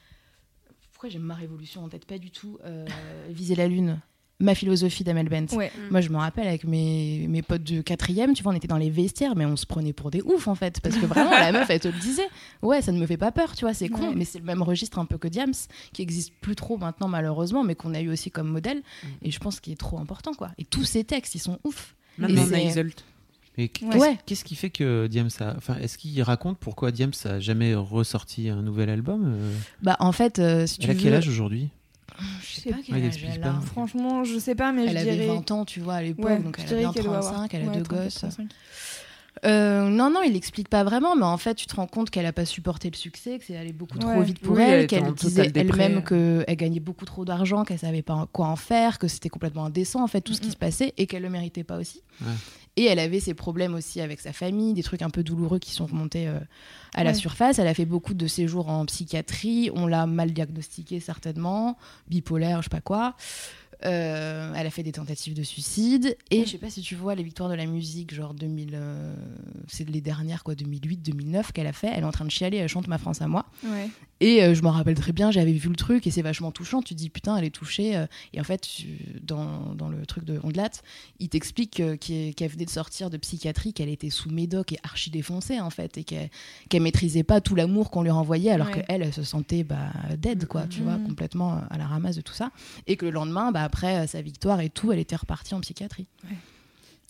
[0.92, 2.06] Pourquoi j'ai ma révolution en tête?
[2.06, 2.58] Pas du tout.
[2.66, 2.86] euh,
[3.30, 4.00] Viser la lune.
[4.44, 5.56] Ma philosophie d'Amel Bent.
[5.56, 5.72] Ouais.
[5.90, 8.78] Moi, je me rappelle avec mes, mes potes de quatrième, tu vois, on était dans
[8.78, 10.82] les vestiaires, mais on se prenait pour des oufs en fait.
[10.82, 12.28] Parce que vraiment, la meuf, elle te le disait.
[12.62, 14.10] Ouais, ça ne me fait pas peur, tu vois, c'est con.
[14.10, 14.16] Ouais.
[14.16, 15.54] Mais c'est le même registre un peu que Diams,
[15.94, 18.82] qui existe plus trop maintenant, malheureusement, mais qu'on a eu aussi comme modèle.
[19.22, 20.50] Et je pense qu'il est trop important, quoi.
[20.58, 21.96] Et tous ces textes, ils sont ouf.
[22.18, 23.06] Maintenant, Et on a c'est- Isolt.
[23.58, 24.18] Mais qu'est-ce Ouais.
[24.26, 25.54] qu'est-ce qui fait que Diams a.
[25.56, 29.54] Enfin, est-ce qu'il raconte pourquoi Diams a jamais ressorti un nouvel album euh?
[29.84, 31.00] Bah, en fait, euh, si tu Elle a veux.
[31.00, 31.70] quel âge aujourd'hui?
[32.42, 33.60] Je sais pas quel âge elle a.
[33.62, 35.28] Franchement, je sais pas, mais Elle je avait dirais.
[35.28, 37.20] 20 ans, tu vois, à l'époque, Ouais, donc je elle a dirais bien qu'elle doit
[37.20, 38.14] 35, avoir- elle a ouais, deux 34, gosses.
[38.16, 38.48] 35.
[39.46, 42.26] Euh, non, non, il explique pas vraiment, mais en fait, tu te rends compte qu'elle
[42.28, 44.24] a pas supporté le succès, que c'est allé beaucoup trop Ouais.
[44.24, 48.04] vite pour Oui, elle elle, qu'elle disait elle-même qu'elle gagnait beaucoup trop d'argent, qu'elle savait
[48.04, 50.94] pas quoi en faire, que c'était complètement indécent en fait tout ce qui se passait
[50.98, 52.04] et qu'elle le méritait pas aussi.
[52.22, 52.28] Ouais.
[52.76, 55.72] Et elle avait ses problèmes aussi avec sa famille, des trucs un peu douloureux qui
[55.72, 56.40] sont remontés euh,
[56.96, 57.16] à la Ouais.
[57.16, 57.60] surface.
[57.60, 61.78] Elle a fait beaucoup de séjours en psychiatrie, on l'a mal diagnostiqué certainement,
[62.08, 63.16] bipolaire, je sais pas quoi.
[63.86, 66.46] Euh, elle a fait des tentatives de suicide et Mm.
[66.46, 69.14] je sais pas si tu vois les victoires de la musique genre 2000 euh,
[69.68, 72.58] c'est les dernières quoi 2008 2009 qu'elle a fait elle est en train de chialer
[72.58, 73.90] elle chante ma France à moi Ouais.
[74.26, 76.82] Et euh, je m'en rappelle très bien j'avais vu le truc et c'est vachement touchant
[76.82, 78.88] tu te dis putain elle est touchée euh, et en fait tu-
[79.22, 80.70] dans, dans le truc de Ondelat
[81.20, 85.10] il t'explique euh, qu'elle venait de sortir de psychiatrie qu'elle était sous médoc et archi
[85.10, 88.84] défoncée en fait et qu'elle maîtrisait pas tout l'amour qu'on lui renvoyait alors Ouais.
[88.88, 92.22] qu'elle elle se sentait bah, dead quoi tu vois complètement euh, à la ramasse de
[92.22, 92.52] tout ça
[92.88, 96.08] et que le lendemain bah, après sa victoire et tout elle était repartie en psychiatrie
[96.24, 96.38] Ouais.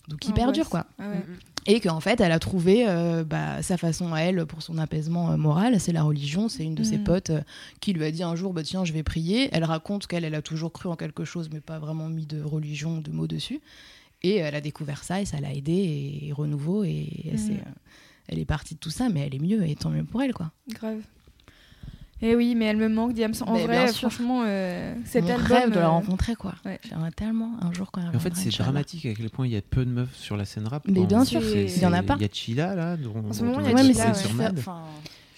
[0.08, 0.54] Donc hyper Angoisse.
[0.56, 1.22] dur quoi Ah ouais.
[1.66, 5.30] et qu'en fait elle a trouvé euh, bah, sa façon à elle pour son apaisement
[5.32, 7.04] euh, moral c'est la religion c'est une de ses Mhm.
[7.04, 7.40] potes euh,
[7.80, 10.34] qui lui a dit un jour bah, tiens je vais prier elle raconte qu'elle elle
[10.34, 13.60] a toujours cru en quelque chose mais pas vraiment mis de religion de mots dessus
[14.22, 17.70] et elle a découvert ça et ça l'a aidé et, et renouveau et elle, euh,
[18.28, 20.34] elle est partie de tout ça mais elle est mieux et tant mieux pour elle
[20.34, 21.00] quoi Grave.
[22.22, 23.34] Et oui, mais elle me manque, Diams.
[23.46, 25.46] En Mais vrai, franchement, euh, cet mon album.
[25.46, 26.78] rêve de la euh, rencontrer quoi ouais.
[26.88, 29.56] j'aimerais tellement un jour quand elle En fait, c'est dramatique à quel point il y
[29.56, 30.84] a peu de meufs sur la scène rap.
[30.88, 32.14] Mais bien sûr, il y en a pas.
[32.18, 32.96] Il y a Chila là.
[32.96, 34.14] Dont, En ce moment, il y a a ouais mais Chila, ouais.
[34.14, 34.58] sur Mad.
[34.58, 34.82] enfin,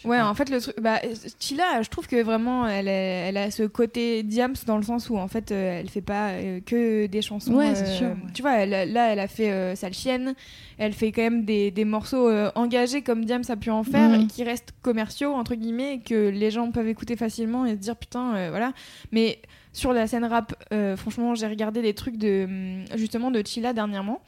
[0.06, 0.76] Ouais, en fait, le truc.
[0.80, 1.00] Bah,
[1.40, 5.10] Chila, je trouve que vraiment, elle, est- elle a ce côté Diams dans le sens
[5.10, 7.54] où, en fait, euh, elle fait pas euh, que des chansons.
[7.54, 8.30] Ouais, c'est euh, sûr, ouais.
[8.32, 10.34] Tu vois, elle, là, elle a fait euh, Sale Chienne.
[10.78, 14.10] Elle fait quand même des, des morceaux euh, engagés comme Diams a pu en faire
[14.10, 14.20] Mhm.
[14.22, 17.76] et qui restent commerciaux, entre guillemets, et que les gens peuvent écouter facilement et se
[17.80, 18.72] dire putain, euh, voilà.
[19.12, 19.40] Mais
[19.72, 20.54] sur la scène rap,
[20.96, 24.20] franchement, j'ai regardé des trucs de, hum, justement de Chila dernièrement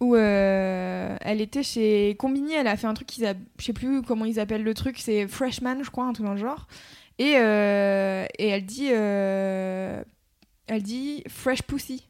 [0.00, 4.24] où euh, elle était chez Combini, elle a fait un truc je sais plus comment
[4.24, 6.68] ils appellent le truc, c'est Freshman, je crois, un truc dans le genre.
[7.18, 10.02] Et, euh, et elle dit, euh,
[10.68, 12.04] elle dit Fresh Pussy.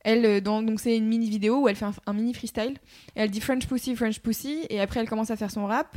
[0.00, 2.76] Elle, donc c'est une mini vidéo où elle fait un, un mini freestyle.
[3.16, 4.66] Et elle dit French Pussy, French Pussy.
[4.70, 5.96] Et après elle commence à faire son rap.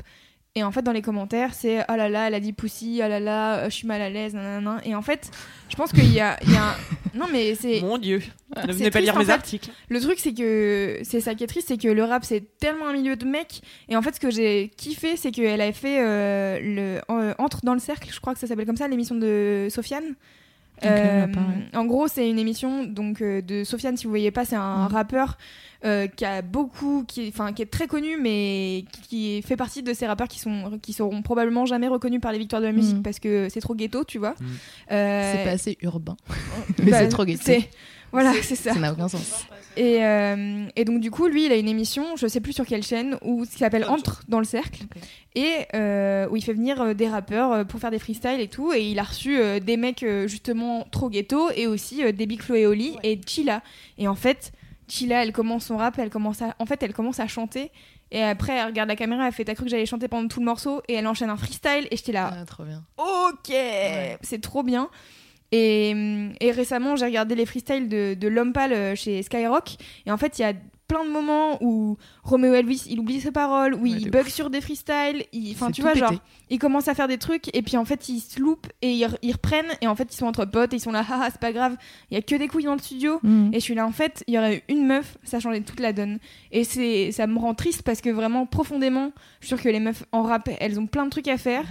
[0.55, 3.07] Et en fait dans les commentaires c'est oh là là elle a dit Pussy, oh
[3.07, 4.81] là là euh, je suis mal à l'aise, nanana.
[4.83, 5.29] Et en fait
[5.69, 6.75] je pense qu'il y a, il y a un...
[7.13, 8.21] non mais c'est Mon dieu.
[8.55, 9.31] Ne C'est venez pas lire mes fait.
[9.31, 9.69] articles.
[9.89, 12.87] le truc, c'est que c'est ça qui est triste, c'est que le rap, c'est tellement
[12.87, 13.61] un milieu de mecs.
[13.89, 17.59] Et en fait, ce que j'ai kiffé, c'est qu'elle avait fait euh, le euh, Entre
[17.63, 20.15] dans le cercle, je crois que ça s'appelle comme ça, l'émission de Sofiane.
[20.85, 21.27] Euh,
[21.73, 23.97] en gros, c'est une émission donc euh, de Sofiane.
[23.97, 24.91] Si vous voyez pas, c'est un Mm.
[24.93, 25.37] rappeur
[25.85, 29.81] euh, qui a beaucoup, qui, enfin, qui est très connu, mais qui, qui fait partie
[29.83, 32.73] de ces rappeurs qui sont, qui seront probablement jamais reconnus par les victoires de la
[32.73, 33.03] musique Mm.
[33.03, 34.31] parce que c'est trop ghetto, tu vois.
[34.39, 34.45] Mm.
[34.89, 36.17] C'est pas assez urbain
[36.83, 37.43] mais bah, c'est trop ghetto
[38.11, 38.73] Voilà, c'est ça.
[38.73, 39.45] ça n'a aucun sens
[39.77, 42.65] Et, euh, et donc du coup, lui, il a une émission, je sais plus sur
[42.65, 44.83] quelle chaîne, où qui s'appelle Entre dans le cercle,
[45.35, 48.47] et euh, où il fait venir euh, des rappeurs euh, pour faire des freestyles et
[48.47, 52.11] tout, et il a reçu euh, des mecs euh, justement trop ghetto et aussi euh,
[52.11, 53.61] des Big Flo et Oli et Chilla.
[53.97, 54.51] Et en fait,
[54.87, 57.71] Chilla, elle commence son rap, elle commence à, en fait, elle commence à chanter.
[58.11, 60.39] Et après, elle regarde la caméra, elle fait T'as cru que j'allais chanter pendant tout
[60.39, 60.81] le morceau?
[60.87, 61.87] Et elle enchaîne un freestyle.
[61.91, 63.53] Et j'étais là, Ah, trop bien ok,
[64.23, 64.89] c'est trop bien.
[65.51, 65.95] Et,
[66.39, 69.75] et récemment, j'ai regardé les freestyles de, de L'Homme Pâle euh, chez Skyrock.
[70.05, 70.53] Et en fait, il y a
[70.87, 74.49] plein de moments où Romeo Elvis, il oublie ses paroles, où Ouais, il bug sur
[74.49, 76.21] des freestyles, il- enfin tu vois, genre, pété.
[76.49, 79.07] ils commencent à faire des trucs et puis en fait ils se loupent et ils,
[79.21, 81.39] ils reprennent et en fait ils sont entre potes et ils sont là, haha, c'est
[81.39, 81.77] pas grave,
[82.09, 83.19] il y a que des couilles dans le studio.
[83.21, 83.49] Mm.
[83.53, 85.79] Et je suis là, en fait, il y aurait eu une meuf, ça changeait toute
[85.79, 86.17] la donne.
[86.51, 89.11] Et c'est, ça me rend triste parce que vraiment, profondément,
[89.41, 91.65] je suis sûre que les meufs en rap, elles ont plein de trucs à faire.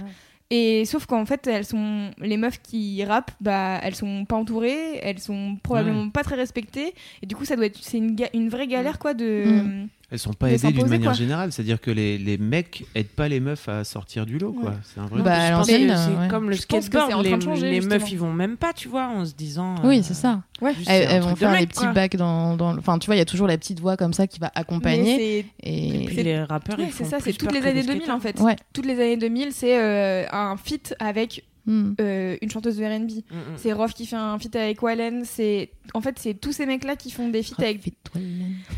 [0.51, 4.97] Et sauf qu'en fait, elles sont les meufs qui rappent, bah, elles sont pas entourées,
[5.03, 6.95] elles sont probablement pas très respectées.
[7.21, 9.43] Et du coup, ça doit être, c'est une, une vraie galère, quoi, de.
[9.45, 9.87] Mm.
[10.11, 11.13] Elles sont pas aidées d'une manière quoi.
[11.17, 14.71] générale, c'est-à-dire que les, les mecs aident pas les meufs à sortir du lot, quoi.
[14.71, 14.75] Ouais.
[14.83, 15.21] C'est un vrai.
[15.21, 16.27] Bah, à Je pense l'ancienne, que c'est ouais.
[16.29, 18.17] comme le Je pense que skateboard, c'est en train les, de changer, les meufs ils
[18.17, 19.75] vont même pas, tu vois, en se disant.
[19.83, 20.41] Oui, euh, c'est ça.
[20.61, 20.73] Ouais.
[20.73, 21.91] juste, Elles, vont faire mec, les petits quoi.
[21.93, 22.75] bacs dans, dans.
[22.77, 25.15] Enfin, tu vois, il y a toujours la petite voix comme ça qui va accompagner.
[25.17, 28.19] c'est- Et, Et puis les rappeurs, c'est ça, c'est toutes les années les 2000 en
[28.19, 28.35] fait.
[28.73, 31.93] Toutes les années 2000, c'est euh, un feat avec Mm.
[32.01, 33.11] euh, une chanteuse de R&B.
[33.11, 33.41] Mm, mm.
[33.57, 35.23] C'est Rof qui fait un feat avec Wallen.
[35.25, 37.81] C'est en fait c'est tous ces mecs là qui font des feats avec.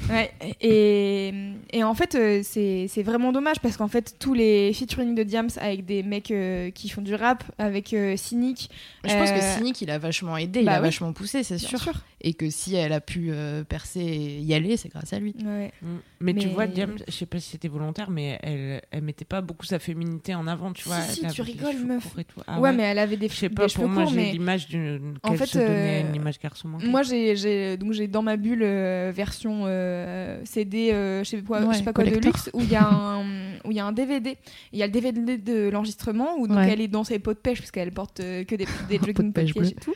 [0.09, 0.31] Ouais.
[0.61, 1.33] Et,
[1.71, 5.23] et en fait euh, c'est c'est vraiment dommage parce qu'en fait tous les featuring de
[5.23, 8.69] Diams avec des mecs euh, qui font du rap avec euh, Cynic.
[9.05, 10.87] Je pense que Cynic, il a vachement aidé, il bah a oui.
[10.87, 11.79] vachement poussé, c'est sûr.
[12.23, 15.33] Et que si elle a pu euh, percer et y aller, c'est grâce à lui.
[15.43, 15.71] Ouais.
[15.81, 15.87] Mm.
[16.19, 19.41] Mais, tu vois, Diam, je sais pas si c'était volontaire, mais elle, elle mettait pas
[19.41, 21.01] beaucoup sa féminité en avant, tu Si, vois.
[21.01, 22.15] si, elle tu rigoles, meuf.
[22.45, 24.17] Ah ouais, mais elle avait des, Je sais des pas, cheveux pour moi, courts, j'ai
[24.21, 25.17] mais l'image d'une.
[25.23, 26.85] En fait, se donnait euh, une image garçon manqué.
[26.87, 31.61] Moi, j'ai, donc j'ai dans ma bulle euh, version euh, CD, euh, je sais pas,
[31.65, 33.23] Ouais, je sais pas quoi de luxe, où il y a un,
[33.65, 34.37] où il y a un DVD.
[34.73, 36.69] Il y a le DVD de l'enregistrement où donc Ouais.
[36.71, 39.29] elle est dans ses pots de pêche parce qu'elle porte euh, que des, des jogging
[39.29, 39.93] de pêche et tout.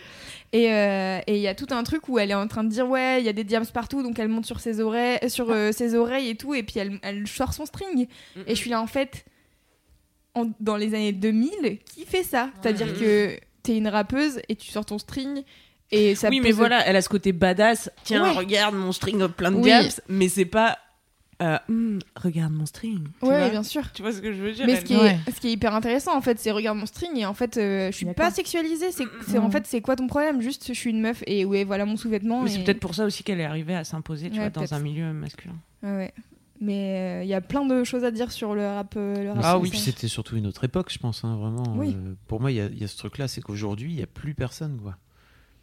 [0.57, 2.69] Et euh, et il y a tout un truc où elle est en train de
[2.69, 5.49] dire ouais, il y a des diams partout, donc elle monte sur ses oreilles, sur
[5.51, 8.07] euh, ses oreilles et tout, et puis elle, elle sort son string.
[8.47, 9.25] Et je suis là en fait,
[10.33, 12.51] en- dans les années 2000, qui fait ça?
[12.61, 15.43] C'est-à-dire que t'es une rappeuse et tu sors ton string.
[15.91, 17.91] Et ça oui, mais voilà, elle a ce côté badass.
[18.05, 18.31] Tiens, Ouais.
[18.31, 19.63] regarde mon string plein de Oui.
[19.63, 20.77] diams, mais c'est pas.
[21.41, 23.07] Euh, Hmm, regarde mon string.
[23.19, 23.91] Tu Ouais, vois bien sûr.
[23.91, 25.19] Tu vois ce que je veux dire Mais ce qui, est, Ouais.
[25.33, 27.91] ce qui est hyper intéressant en fait, c'est regarde mon string et en fait euh,
[27.91, 28.91] je suis pas sexualisée.
[28.91, 29.51] C'est, c'est- en Non.
[29.51, 30.41] fait c'est quoi ton problème?
[30.41, 32.41] Juste je suis une meuf et ouais voilà mon sous-vêtement.
[32.43, 34.65] Mais et- c'est peut-être pour ça aussi qu'elle est arrivée à s'imposer, tu Ouais, vois,
[34.65, 35.55] dans un milieu masculin.
[35.83, 36.13] Ouais.
[36.61, 38.93] Mais il y a plein de choses à dire sur le rap.
[38.95, 41.75] euh, le rap Ah oui, puis c'était surtout une autre époque, je pense, hein, vraiment.
[41.75, 41.97] Oui.
[41.97, 44.03] Euh, pour moi, il y, a- il y a ce truc-là, c'est qu'aujourd'hui, il n'y
[44.03, 44.95] a plus personne, quoi.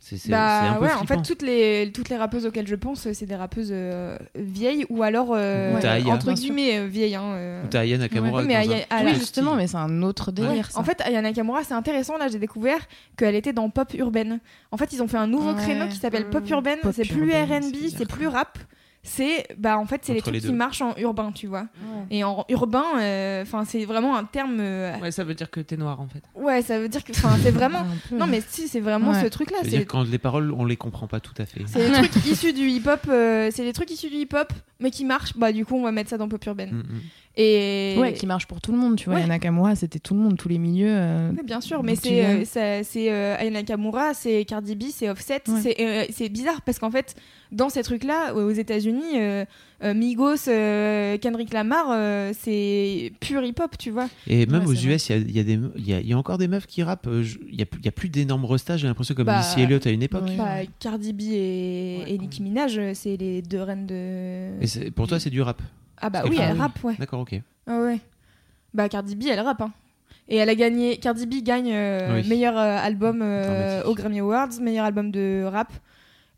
[0.05, 3.07] C'est Bah un peu ouais, en fait toutes les toutes les rappeuses auxquelles je pense,
[3.13, 5.75] c'est des rappeuses euh, vieilles ou alors euh,
[6.05, 7.15] Ou entre guillemets euh, vieilles.
[7.15, 7.63] Hein, euh.
[7.73, 8.41] Ou Aya Nakamura.
[8.41, 10.69] Ouais, mais Aya- un Oui, justement, mais c'est un autre délire.
[10.75, 12.19] En fait, Aya Nakamura, c'est intéressant.
[12.19, 12.81] Là, j'ai découvert
[13.17, 14.41] qu'elle était dans pop urbaine.
[14.73, 15.63] En fait, ils ont fait un nouveau Ouais.
[15.63, 16.79] créneau qui s'appelle pop urbaine.
[16.93, 18.59] C'est plus R&B, c'est plus rap.
[19.05, 21.67] C'est bah en fait c'est les trucs qui marchent en urbain, tu vois.
[22.11, 24.59] Et en urbain, euh, enfin c'est vraiment un terme.
[24.61, 26.23] euh, Ouais, ça veut dire que t'es noir en fait.
[26.37, 27.85] ouais, ça veut dire que, enfin c'est vraiment.
[28.13, 29.23] Non mais si, c'est vraiment Ouais.
[29.23, 29.59] ce truc-là.
[29.59, 31.63] Ça veut C'est quand les paroles, on les comprend pas tout à fait.
[31.67, 33.01] c'est les trucs issus du hip-hop.
[33.09, 35.37] euh, c'est les trucs issus du hip-hop, mais qui marchent.
[35.37, 36.71] Bah du coup, on va mettre ça dans pop urbaine.
[36.71, 37.01] Mm, mm.
[37.37, 39.19] Et Ouais, qui marche pour tout le monde, tu vois.
[39.19, 39.27] Ouais.
[39.27, 40.91] Nakamura, c'était tout le monde, tous les milieux.
[40.91, 42.45] euh, Oui, bien sûr, mais c'est euh,
[42.85, 45.61] c'est euh, Aya Nakamura, c'est Cardi B, c'est Offset, Ouais.
[45.63, 47.15] c'est euh, c'est bizarre parce qu'en fait
[47.51, 49.19] dans ces trucs-là aux États-Unis,
[49.83, 54.09] Migos, euh, Kendrick Lamar, euh, c'est pur hip-hop, tu vois.
[54.27, 54.73] Et même Ouais, aux.
[54.75, 56.39] US, il y a, il y, a des- il y, a, il y a encore
[56.39, 57.09] des meufs qui rappent.
[57.11, 59.61] Il y a, plus- il y a plus d'énormes restages, j'ai l'impression, comme Bah, Missy
[59.61, 60.25] Elliott à une époque.
[60.29, 60.37] ouais.
[60.37, 64.63] Bah, Cardi B et, Ouais, et Nicki Minaj, c'est les deux reines de.
[64.85, 65.61] Et pour toi, c'est du rap.
[66.03, 66.95] Ah bah oui, elle rappe, ouais.
[66.99, 67.35] D'accord, ok.
[67.67, 67.99] Ah ouais.
[68.75, 69.63] Bah Cardi B, elle rappe.
[69.63, 69.73] Hein.
[70.29, 70.97] Et elle a gagné.
[70.99, 72.29] Cardi B gagne euh, Oui.
[72.29, 73.87] meilleur euh, album euh, Dramatique.
[73.91, 75.73] aux Grammy Awards, meilleur album de rap.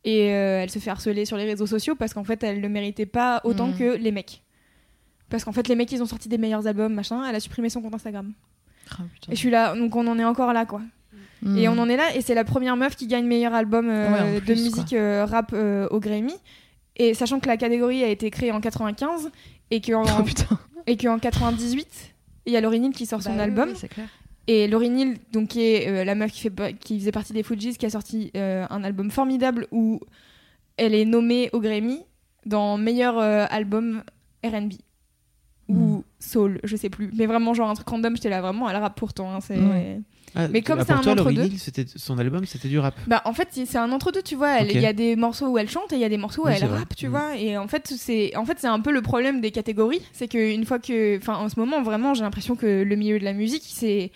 [0.04, 2.68] Et euh, elle se fait harceler sur les réseaux sociaux parce qu'en fait, elle ne
[2.68, 3.78] méritait pas autant Mhm.
[3.78, 4.42] que les mecs.
[5.30, 7.24] Parce qu'en fait, les mecs, ils ont sorti des meilleurs albums, machin.
[7.28, 8.32] Elle a supprimé son compte Instagram.
[8.92, 9.02] Ah.
[9.30, 10.82] Et je suis là, donc on en est encore là, quoi.
[11.42, 11.56] Mm.
[11.58, 14.10] Et on en est là, et c'est la première meuf qui gagne meilleur album euh,
[14.10, 16.34] Ouais, en plus, de musique euh, rap euh, au Grammy.
[16.96, 19.30] Et sachant que la catégorie a été créée en 95
[19.70, 20.58] et qu'en Oh putain.
[20.86, 22.14] et qu'en 98,
[22.46, 23.70] il y a Lauryn Hill qui sort son Bah oui, album.
[23.82, 24.08] oui, clair.
[24.46, 27.42] Et Lauryn Hill, donc, qui est euh, la meuf qui, fait, qui faisait partie des
[27.42, 30.00] Fujis, qui a sorti euh, un album formidable où
[30.76, 32.00] elle est nommée au Grammy
[32.44, 34.02] dans meilleur euh, album
[34.44, 34.74] RB.
[35.68, 35.76] Mm.
[35.82, 37.10] Ou soul, je sais plus.
[37.16, 39.34] Mais vraiment, genre un truc random, j'étais là vraiment, elle rappe pourtant.
[39.34, 39.58] hein, c'est...
[39.58, 40.00] Ouais.
[40.34, 41.48] Ah, Mais comme ah, c'est un entre-deux-
[41.96, 42.94] son album, c'était du rap.
[43.06, 44.60] Bah, en fait, c'est un entre-deux, tu vois.
[44.60, 46.42] Elle- Il y a des morceaux où elle chante et il y a des morceaux
[46.42, 46.78] où Oui, elle vrai.
[46.78, 47.10] rappe, tu Mm.
[47.10, 47.36] vois.
[47.36, 50.00] Et en fait, c'est en fait, c'est un peu le problème des catégories.
[50.12, 51.16] C'est qu'une fois que.
[51.18, 54.10] Enfin, en ce moment, vraiment, j'ai l'impression que le milieu de la musique, c'est.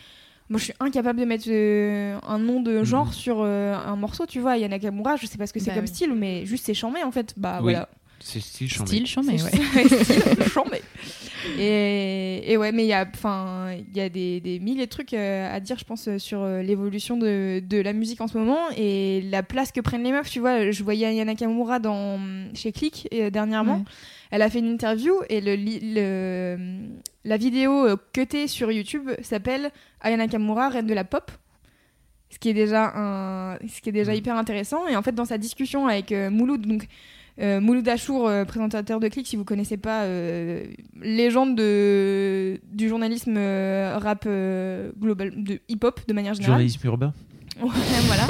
[0.50, 3.12] Moi, je suis incapable de mettre euh, un nom de genre Mhm.
[3.12, 4.56] sur euh, un morceau, tu vois.
[4.56, 5.88] Yana Nakamura, je sais pas ce que c'est Bah comme oui.
[5.88, 7.34] style, mais juste c'est chambé en fait.
[7.36, 7.64] Bah Oui.
[7.64, 7.88] voilà.
[8.20, 8.88] C'est style chambé.
[8.88, 10.04] Style chambé, C'est- ouais.
[10.04, 10.82] style chambé.
[11.58, 14.90] Et, et ouais, mais il y a, enfin, il y a des, des milliers de
[14.90, 18.26] trucs euh, à dire, je pense, euh, sur euh, l'évolution de, de la musique en
[18.26, 20.28] ce moment et la place que prennent les meufs.
[20.30, 22.18] Tu vois, je voyais Ayana Nakamura dans,
[22.54, 23.76] chez Click euh, dernièrement.
[23.78, 23.84] Ouais.
[24.32, 26.58] Elle a fait une interview et le,
[27.24, 29.70] la vidéo cutée sur YouTube s'appelle
[30.02, 31.30] Ayana Nakamura, reine de la pop.
[32.30, 34.86] Ce qui est déjà, un, ce qui est déjà hyper intéressant.
[34.86, 36.86] Et en fait, dans sa discussion avec euh, Mouloud, donc
[37.40, 40.64] euh, Mouloud Achour, euh, présentateur de Click, si vous connaissez pas, euh,
[41.00, 46.52] légende de, du journalisme euh, rap euh, global, de hip-hop de manière générale.
[46.54, 47.12] Journalisme urbain.
[47.60, 47.70] Ouais,
[48.06, 48.26] voilà.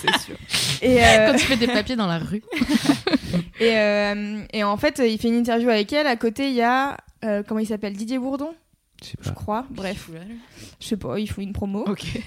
[0.00, 0.36] C'est sûr.
[0.82, 2.42] Et, euh, Quand tu fais des papiers dans la rue.
[3.60, 6.06] et, euh, et en fait, il fait une interview avec elle.
[6.06, 7.94] À côté, il y a, euh, comment il s'appelle?
[7.94, 8.54] Didier Bourdon?
[9.20, 9.66] Je crois.
[9.70, 10.10] Bref,
[10.80, 11.84] je sais pas, il faut une promo.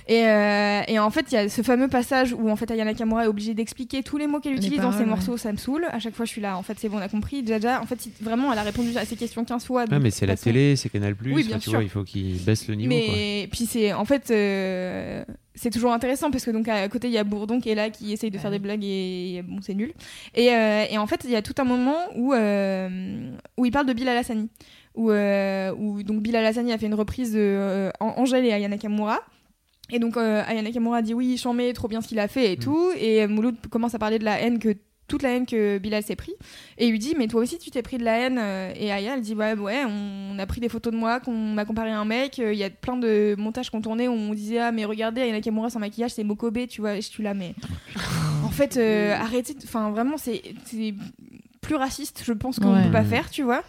[0.07, 2.91] Et, euh, et en fait, il y a ce fameux passage où en fait Ayana
[2.91, 5.85] Nakamura est obligée d'expliquer tous les mots qu'elle utilise dans ses morceaux, ça me saoule.
[5.91, 6.57] À chaque fois, je suis là.
[6.57, 7.45] En fait, c'est bon, on a compris.
[7.45, 9.85] Jaja, en fait, vraiment, elle a répondu à ces questions 15 fois.
[9.91, 11.33] Ah, mais c'est la façon- télé, c'est Canal Plus.
[11.33, 11.73] Oui, bien tu sûr.
[11.73, 12.93] vois, il faut qu'ils baissent le niveau.
[12.93, 13.13] quoi.
[13.15, 15.23] Mais puis c'est en fait euh,
[15.55, 17.89] c'est toujours intéressant parce que donc à côté il y a Bourdon qui est là
[17.89, 19.93] qui essaye de faire des blagues et bon c'est nul.
[20.35, 23.71] Et, euh, et en fait il y a tout un moment où euh, où il
[23.71, 24.49] parle de Bilal Hassani
[24.95, 28.51] où euh, où donc Bilal Hassani a fait une reprise de euh, An- Angèle et
[28.51, 29.19] Ayana Nakamura.
[29.91, 32.57] Et donc euh, Ayana Nakamura dit oui, chambé, trop bien ce qu'il a fait et
[32.57, 32.91] tout.
[32.97, 34.75] Et Mouloud commence à parler de la haine que
[35.07, 36.31] toute la haine que Bilal s'est pris.
[36.77, 38.37] Et il lui dit mais toi aussi tu t'es pris de la haine.
[38.79, 41.65] Et Aya elle dit ouais ouais on a pris des photos de moi qu'on m'a
[41.65, 42.37] comparé à un mec.
[42.37, 45.37] Il y a plein de montages qu'on tournait où on disait ah mais regardez Ayana
[45.39, 46.95] Nakamura sans maquillage c'est Mokobe tu vois.
[46.95, 47.53] Et je suis là mais
[48.45, 49.55] en fait euh, arrêtez.
[49.63, 50.93] Enfin vraiment c'est c'est
[51.61, 52.85] plus raciste je pense qu'on Ouais.
[52.85, 53.63] peut pas faire tu vois.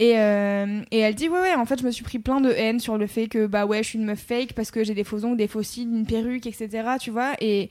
[0.00, 2.50] Et, euh, et elle dit ouais ouais en fait je me suis pris plein de
[2.50, 4.94] haine sur le fait que bah ouais je suis une meuf fake parce que j'ai
[4.94, 6.68] des faux ongles des faux cils une perruque etc
[7.00, 7.32] tu vois.
[7.40, 7.68] Et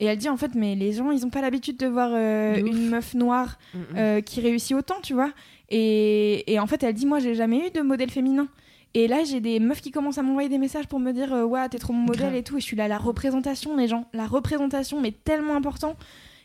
[0.00, 2.56] et elle dit en fait mais les gens ils ont pas l'habitude de voir euh,
[2.56, 3.96] une meuf noire Mm, mm.
[3.96, 5.30] euh, qui réussit autant tu vois.
[5.70, 8.48] Et, et en fait elle dit moi j'ai jamais eu de modèle féminin.
[8.94, 11.68] Et là j'ai des meufs qui commencent à m'envoyer des messages pour me dire ouais
[11.68, 12.56] t'es trop mon modèle et tout.
[12.56, 15.94] Et je suis là la représentation les gens la représentation mais tellement important.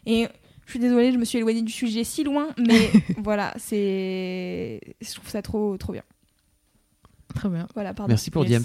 [0.06, 0.28] Et
[0.66, 5.14] je suis désolée je me suis éloignée du sujet si loin mais voilà c'est je
[5.14, 6.04] trouve ça trop trop bien
[7.36, 7.68] Très bien.
[7.74, 8.50] voilà pardon Merci pour Yes.
[8.52, 8.64] Diams.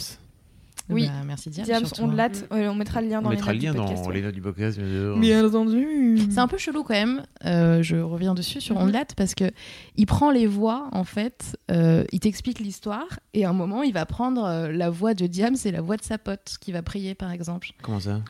[0.90, 1.06] Oui.
[1.06, 1.64] Bah, merci Diam.
[1.66, 2.14] Diams surtout, on hein.
[2.14, 4.10] latte on mettra le lien On dans mettra le les lien notes du dans podcast,
[4.10, 4.24] les ouais.
[4.26, 4.78] notes du podcast.
[4.78, 5.18] bien sûr.
[5.18, 7.22] bien entendu C'est un peu chelou quand même.
[7.44, 8.82] euh, je reviens dessus sur Mhm.
[8.84, 9.50] Ondelat parce que
[9.96, 11.56] il prend les voix en fait.
[11.70, 15.26] euh, il t'explique l'histoire et à un moment il va prendre euh, la voix de
[15.26, 17.68] Diams et la voix de sa pote qui va prier par exemple.
[17.82, 18.20] Comment ça?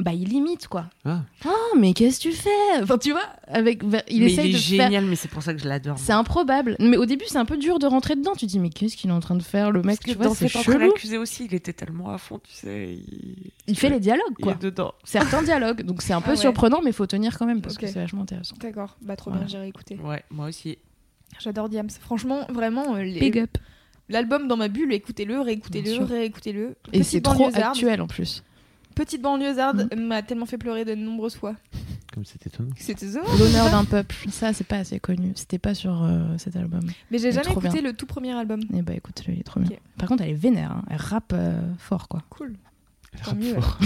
[0.00, 0.86] Bah il imite quoi.
[1.04, 1.22] Ah.
[1.44, 2.48] Oh mais qu'est-ce que tu fais?
[2.80, 3.88] Enfin tu vois avec il
[4.22, 4.84] mais essaye il est de faire.
[4.86, 5.98] génial, mais c'est pour ça que je l'adore.
[5.98, 6.76] C'est improbable.
[6.78, 8.32] Mais au début, c'est un peu dur de rentrer dedans.
[8.36, 9.98] Tu te dis, mais qu'est-ce qu'il est en train de faire, le mec?
[9.98, 10.78] Parce que Tu vois, c'est chelou.
[10.78, 12.94] l'accusé aussi, il était tellement à fond, tu sais.
[12.94, 14.52] Il, Il fait les dialogues, il quoi.
[14.52, 14.94] est dedans.
[15.02, 15.82] Certains dialogues.
[15.82, 16.36] Donc c'est un peu Ah ouais.
[16.36, 18.54] surprenant, mais faut tenir quand même parce que c'est vachement intéressant.
[18.60, 19.46] d'accord bah trop Voilà.
[19.46, 20.78] bien j'irai écouter Ouais, moi aussi.
[21.40, 23.58] j'adore Diams franchement vraiment euh, les- Big up.
[24.10, 26.76] L'album dans ma bulle, écoutez-le, réécoutez-le, réécoutez-le.
[26.92, 28.42] Et c'est trop actuel en plus.
[28.98, 31.54] Petite banlieusarde m'a tellement fait pleurer de nombreuses fois.
[32.12, 32.70] Comme c'est étonnant.
[32.76, 33.20] C'était ça.
[33.38, 35.32] L'honneur d'un peuple, ça c'est pas assez connu.
[35.36, 36.80] C'était pas sur euh, cet album.
[37.12, 37.82] Mais j'ai Mais jamais écouté bien.
[37.82, 38.60] le tout premier album.
[38.74, 39.76] Et bah écoute, il est trop bien.
[39.98, 40.72] Par contre, elle est vénère.
[40.72, 40.84] hein.
[40.90, 42.22] Elle rappe euh, fort quoi.
[42.30, 42.54] Cool.
[43.12, 43.78] Elle Tant rappe mieux, fort.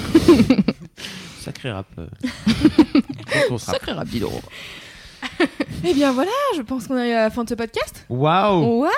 [1.41, 1.87] Sacré rap.
[1.99, 2.07] euh.
[3.49, 3.75] Grosse rap.
[3.77, 4.25] Sacré rapide.
[5.85, 8.07] Eh bien voilà, je pense qu'on est à la fin de ce podcast.
[8.09, 8.89] Waouh Waouh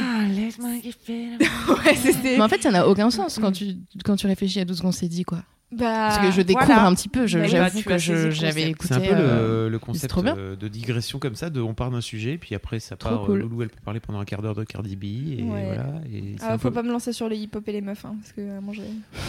[0.00, 1.30] Ah, laisse-moi kiffer.
[1.68, 2.36] Ouais, c'était.
[2.36, 3.74] Mais en fait, ça n'a aucun sens quand tu,
[4.04, 5.38] quand tu réfléchis à tout ce qu'on s'est dit quoi.
[5.76, 6.86] Bah, Parce que je découvre voilà.
[6.86, 7.26] un petit peu.
[7.26, 7.52] je- Bah oui,
[7.84, 8.68] bah, que j'avais concept.
[8.68, 8.94] écouté.
[8.94, 10.36] C'est un peu euh, le, le concept trop bien.
[10.36, 13.22] euh, de digression comme ça, de on part d'un sujet, puis après ça Trop part.
[13.22, 13.38] euh, cool.
[13.40, 15.64] Loulou, elle peut parler pendant un quart d'heure de Cardi B, et Ouais.
[15.66, 15.86] voilà.
[16.12, 18.32] Et Ah, faut peu- pas me lancer sur les hip-hop et les meufs, hein, parce
[18.32, 18.82] que euh, j'ai.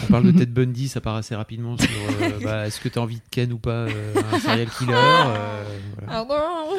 [0.04, 1.88] On parle de Ted Bundy, ça part assez rapidement sur
[2.22, 4.92] euh, bah, est-ce que tu as envie de Ken ou pas euh, un serial killer.
[4.94, 5.64] euh,
[5.98, 6.24] voilà.
[6.24, 6.76] Non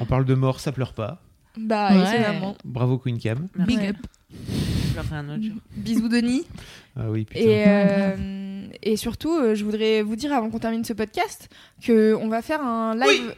[0.00, 1.22] On parle de mort, ça pleure pas.
[1.58, 2.14] Bah, Ouais.
[2.16, 2.56] évidemment.
[2.64, 3.46] Bravo Queen Cam.
[3.66, 3.88] Big Ouais.
[3.90, 3.96] up.
[4.90, 5.56] Je leur ferai un autre jour.
[5.76, 6.44] Bisous Denis.
[6.98, 7.40] Ah oui, putain.
[7.40, 8.45] Et, euh,
[8.82, 11.48] et surtout, euh, je voudrais vous dire avant qu'on termine ce podcast
[11.82, 13.34] que on va faire un live.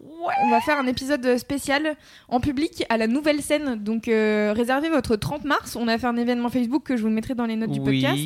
[0.00, 1.96] On va faire un épisode spécial
[2.28, 3.76] en public à la nouvelle scène.
[3.82, 5.76] Donc euh, réservez votre 30 mars.
[5.76, 8.18] On a fait un événement Facebook que je vous mettrai dans les notes du podcast.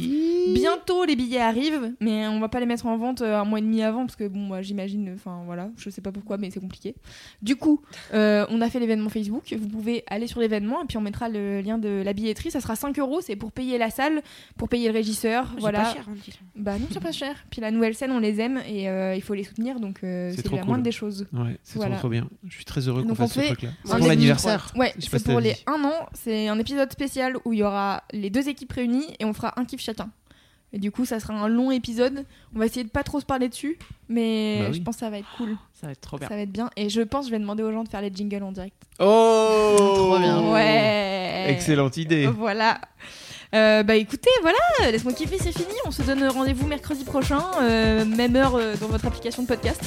[0.55, 3.59] Bientôt les billets arrivent, mais on va pas les mettre en vente euh, un mois
[3.59, 6.51] et demi avant parce que bon, moi j'imagine, enfin voilà, je sais pas pourquoi, mais
[6.51, 6.95] c'est compliqué.
[7.43, 7.83] Du coup,
[8.15, 9.55] euh, on a fait l'événement Facebook.
[9.59, 12.51] Vous pouvez aller sur l'événement et puis on mettra le lien de la billetterie.
[12.51, 14.23] Ça sera 5 euros, c'est pour payer la salle,
[14.57, 15.81] pour payer le régisseur, C'est voilà.
[15.81, 16.15] pas cher, hein.
[16.57, 17.35] Bah non, c'est pas cher.
[17.51, 20.33] Puis la nouvelle scène, on les aime et euh, il faut les soutenir, donc euh,
[20.37, 20.67] C'est la cool.
[20.69, 21.27] moindre des choses.
[21.33, 21.93] Ouais, c'est Voilà.
[21.97, 22.29] trop, trop bien.
[22.49, 23.71] Je suis très heureux qu'on Donc fasse on ce fait truc-là.
[23.85, 24.73] C'est un pour l'anniversaire.
[24.77, 25.57] Ouais, c'est pour les.
[25.67, 26.09] 1 an.
[26.13, 29.55] C'est un épisode spécial où il y aura les deux équipes réunies et on fera
[29.59, 30.11] un kiff chacun.
[30.73, 32.25] Et du coup, ça sera un long épisode.
[32.55, 33.77] On va essayer de pas trop se parler dessus,
[34.09, 34.75] mais Bah oui.
[34.77, 35.57] je pense que ça va être cool.
[35.73, 36.29] Ça va être trop bien.
[36.29, 36.71] Ça va être bien.
[36.77, 38.81] Et je pense que je vais demander aux gens de faire les jingles en direct.
[39.01, 40.49] Oh Trop bien.
[40.53, 41.47] Ouais.
[41.49, 42.27] Excellente idée.
[42.29, 42.81] Voilà.
[43.53, 44.59] Euh, bah écoutez, voilà,
[44.93, 45.75] laisse-moi kiffer, c'est fini.
[45.85, 49.81] On se donne rendez-vous mercredi prochain, euh, même heure euh, dans votre application de podcast.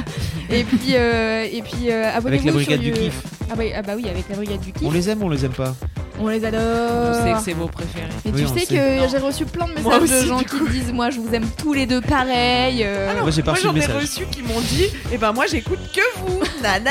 [0.50, 3.22] et puis, euh, et puis euh, abonnez-vous Avec la brigade sur du kiff.
[3.50, 4.86] Ah bah, ah bah oui, avec la brigade du kiff.
[4.86, 5.74] On les aime ou on les aime pas
[6.20, 7.14] On les adore.
[7.14, 8.04] Je sais que c'est vos préférés.
[8.26, 8.74] Et Oui, tu on sais sait.
[8.74, 11.48] que j'ai reçu plein de messages de gens qui me disent Moi, je vous aime
[11.56, 12.82] tous les deux pareil.
[12.84, 15.16] euh, Ah non, Moi, j'ai pas moi reçu j'en ai reçu qui m'ont dit Et
[15.16, 16.90] ben moi j'écoute que vous, nanani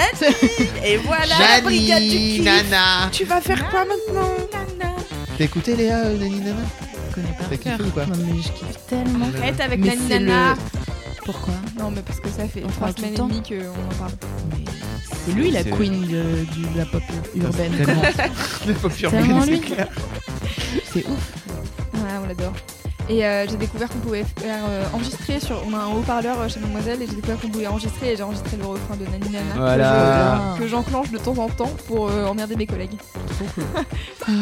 [0.84, 4.32] Et voilà la brigade du kiff Nana Tu vas faire quoi maintenant?
[5.38, 6.56] T'as écouté Léa, euh, Nani Nana
[7.10, 9.26] Je connais pas T'as kiffé ou pas Non, mais je kiffe tellement.
[9.38, 10.54] Arrête avec Mais Nani c'est Nana.
[10.54, 13.18] le- Pourquoi Non, mais parce que ça fait On trois parle tout le semaines et
[13.18, 13.28] temps.
[13.28, 14.12] demie qu'on en parle.
[14.52, 14.64] Mais
[15.26, 17.02] C'est lui la C'est- queen de, du- de la pop
[17.36, 17.72] urbaine.
[17.74, 18.02] Tellement.
[18.68, 19.60] La pop urbaine, Tellement c'est lui.
[19.62, 19.88] clair.
[20.94, 21.34] C'est ouf.
[21.96, 22.54] Ouais, on l'adore.
[23.08, 25.62] Et euh, j'ai découvert qu'on pouvait faire euh, enregistrer sur.
[25.68, 28.24] On a un haut-parleur euh, chez Mademoiselle et j'ai découvert qu'on pouvait enregistrer et j'ai
[28.24, 29.54] enregistré le refrain de Nani Nana.
[29.54, 30.56] que Voilà.
[30.58, 32.98] Que j'enclenche de temps en temps pour euh, emmerder mes collègues.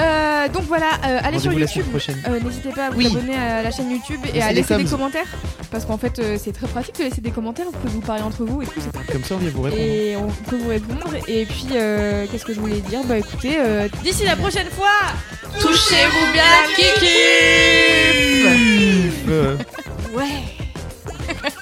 [0.00, 1.84] Euh, donc voilà, euh, allez sur YouTube.
[2.26, 3.08] Euh, N'hésitez pas à vous Oui.
[3.08, 5.26] abonner à la chaîne YouTube et à laisser des commentaires.
[5.70, 7.66] Parce qu'en fait, euh, c'est très pratique de laisser des commentaires.
[7.66, 8.80] Vous pouvez vous parler entre vous et tout.
[8.80, 9.82] c'est Comme ça, on vient vous répondre.
[9.82, 11.08] et on peut vous répondre.
[11.28, 13.00] Et puis, euh, qu'est-ce que je voulais dire?
[13.04, 14.88] Bah écoutez, euh, d'ici la prochaine fois,
[15.60, 16.42] Touchez-vous bien,
[16.74, 17.06] Kiki
[19.28, 19.56] Euh,
[20.14, 20.42] ouais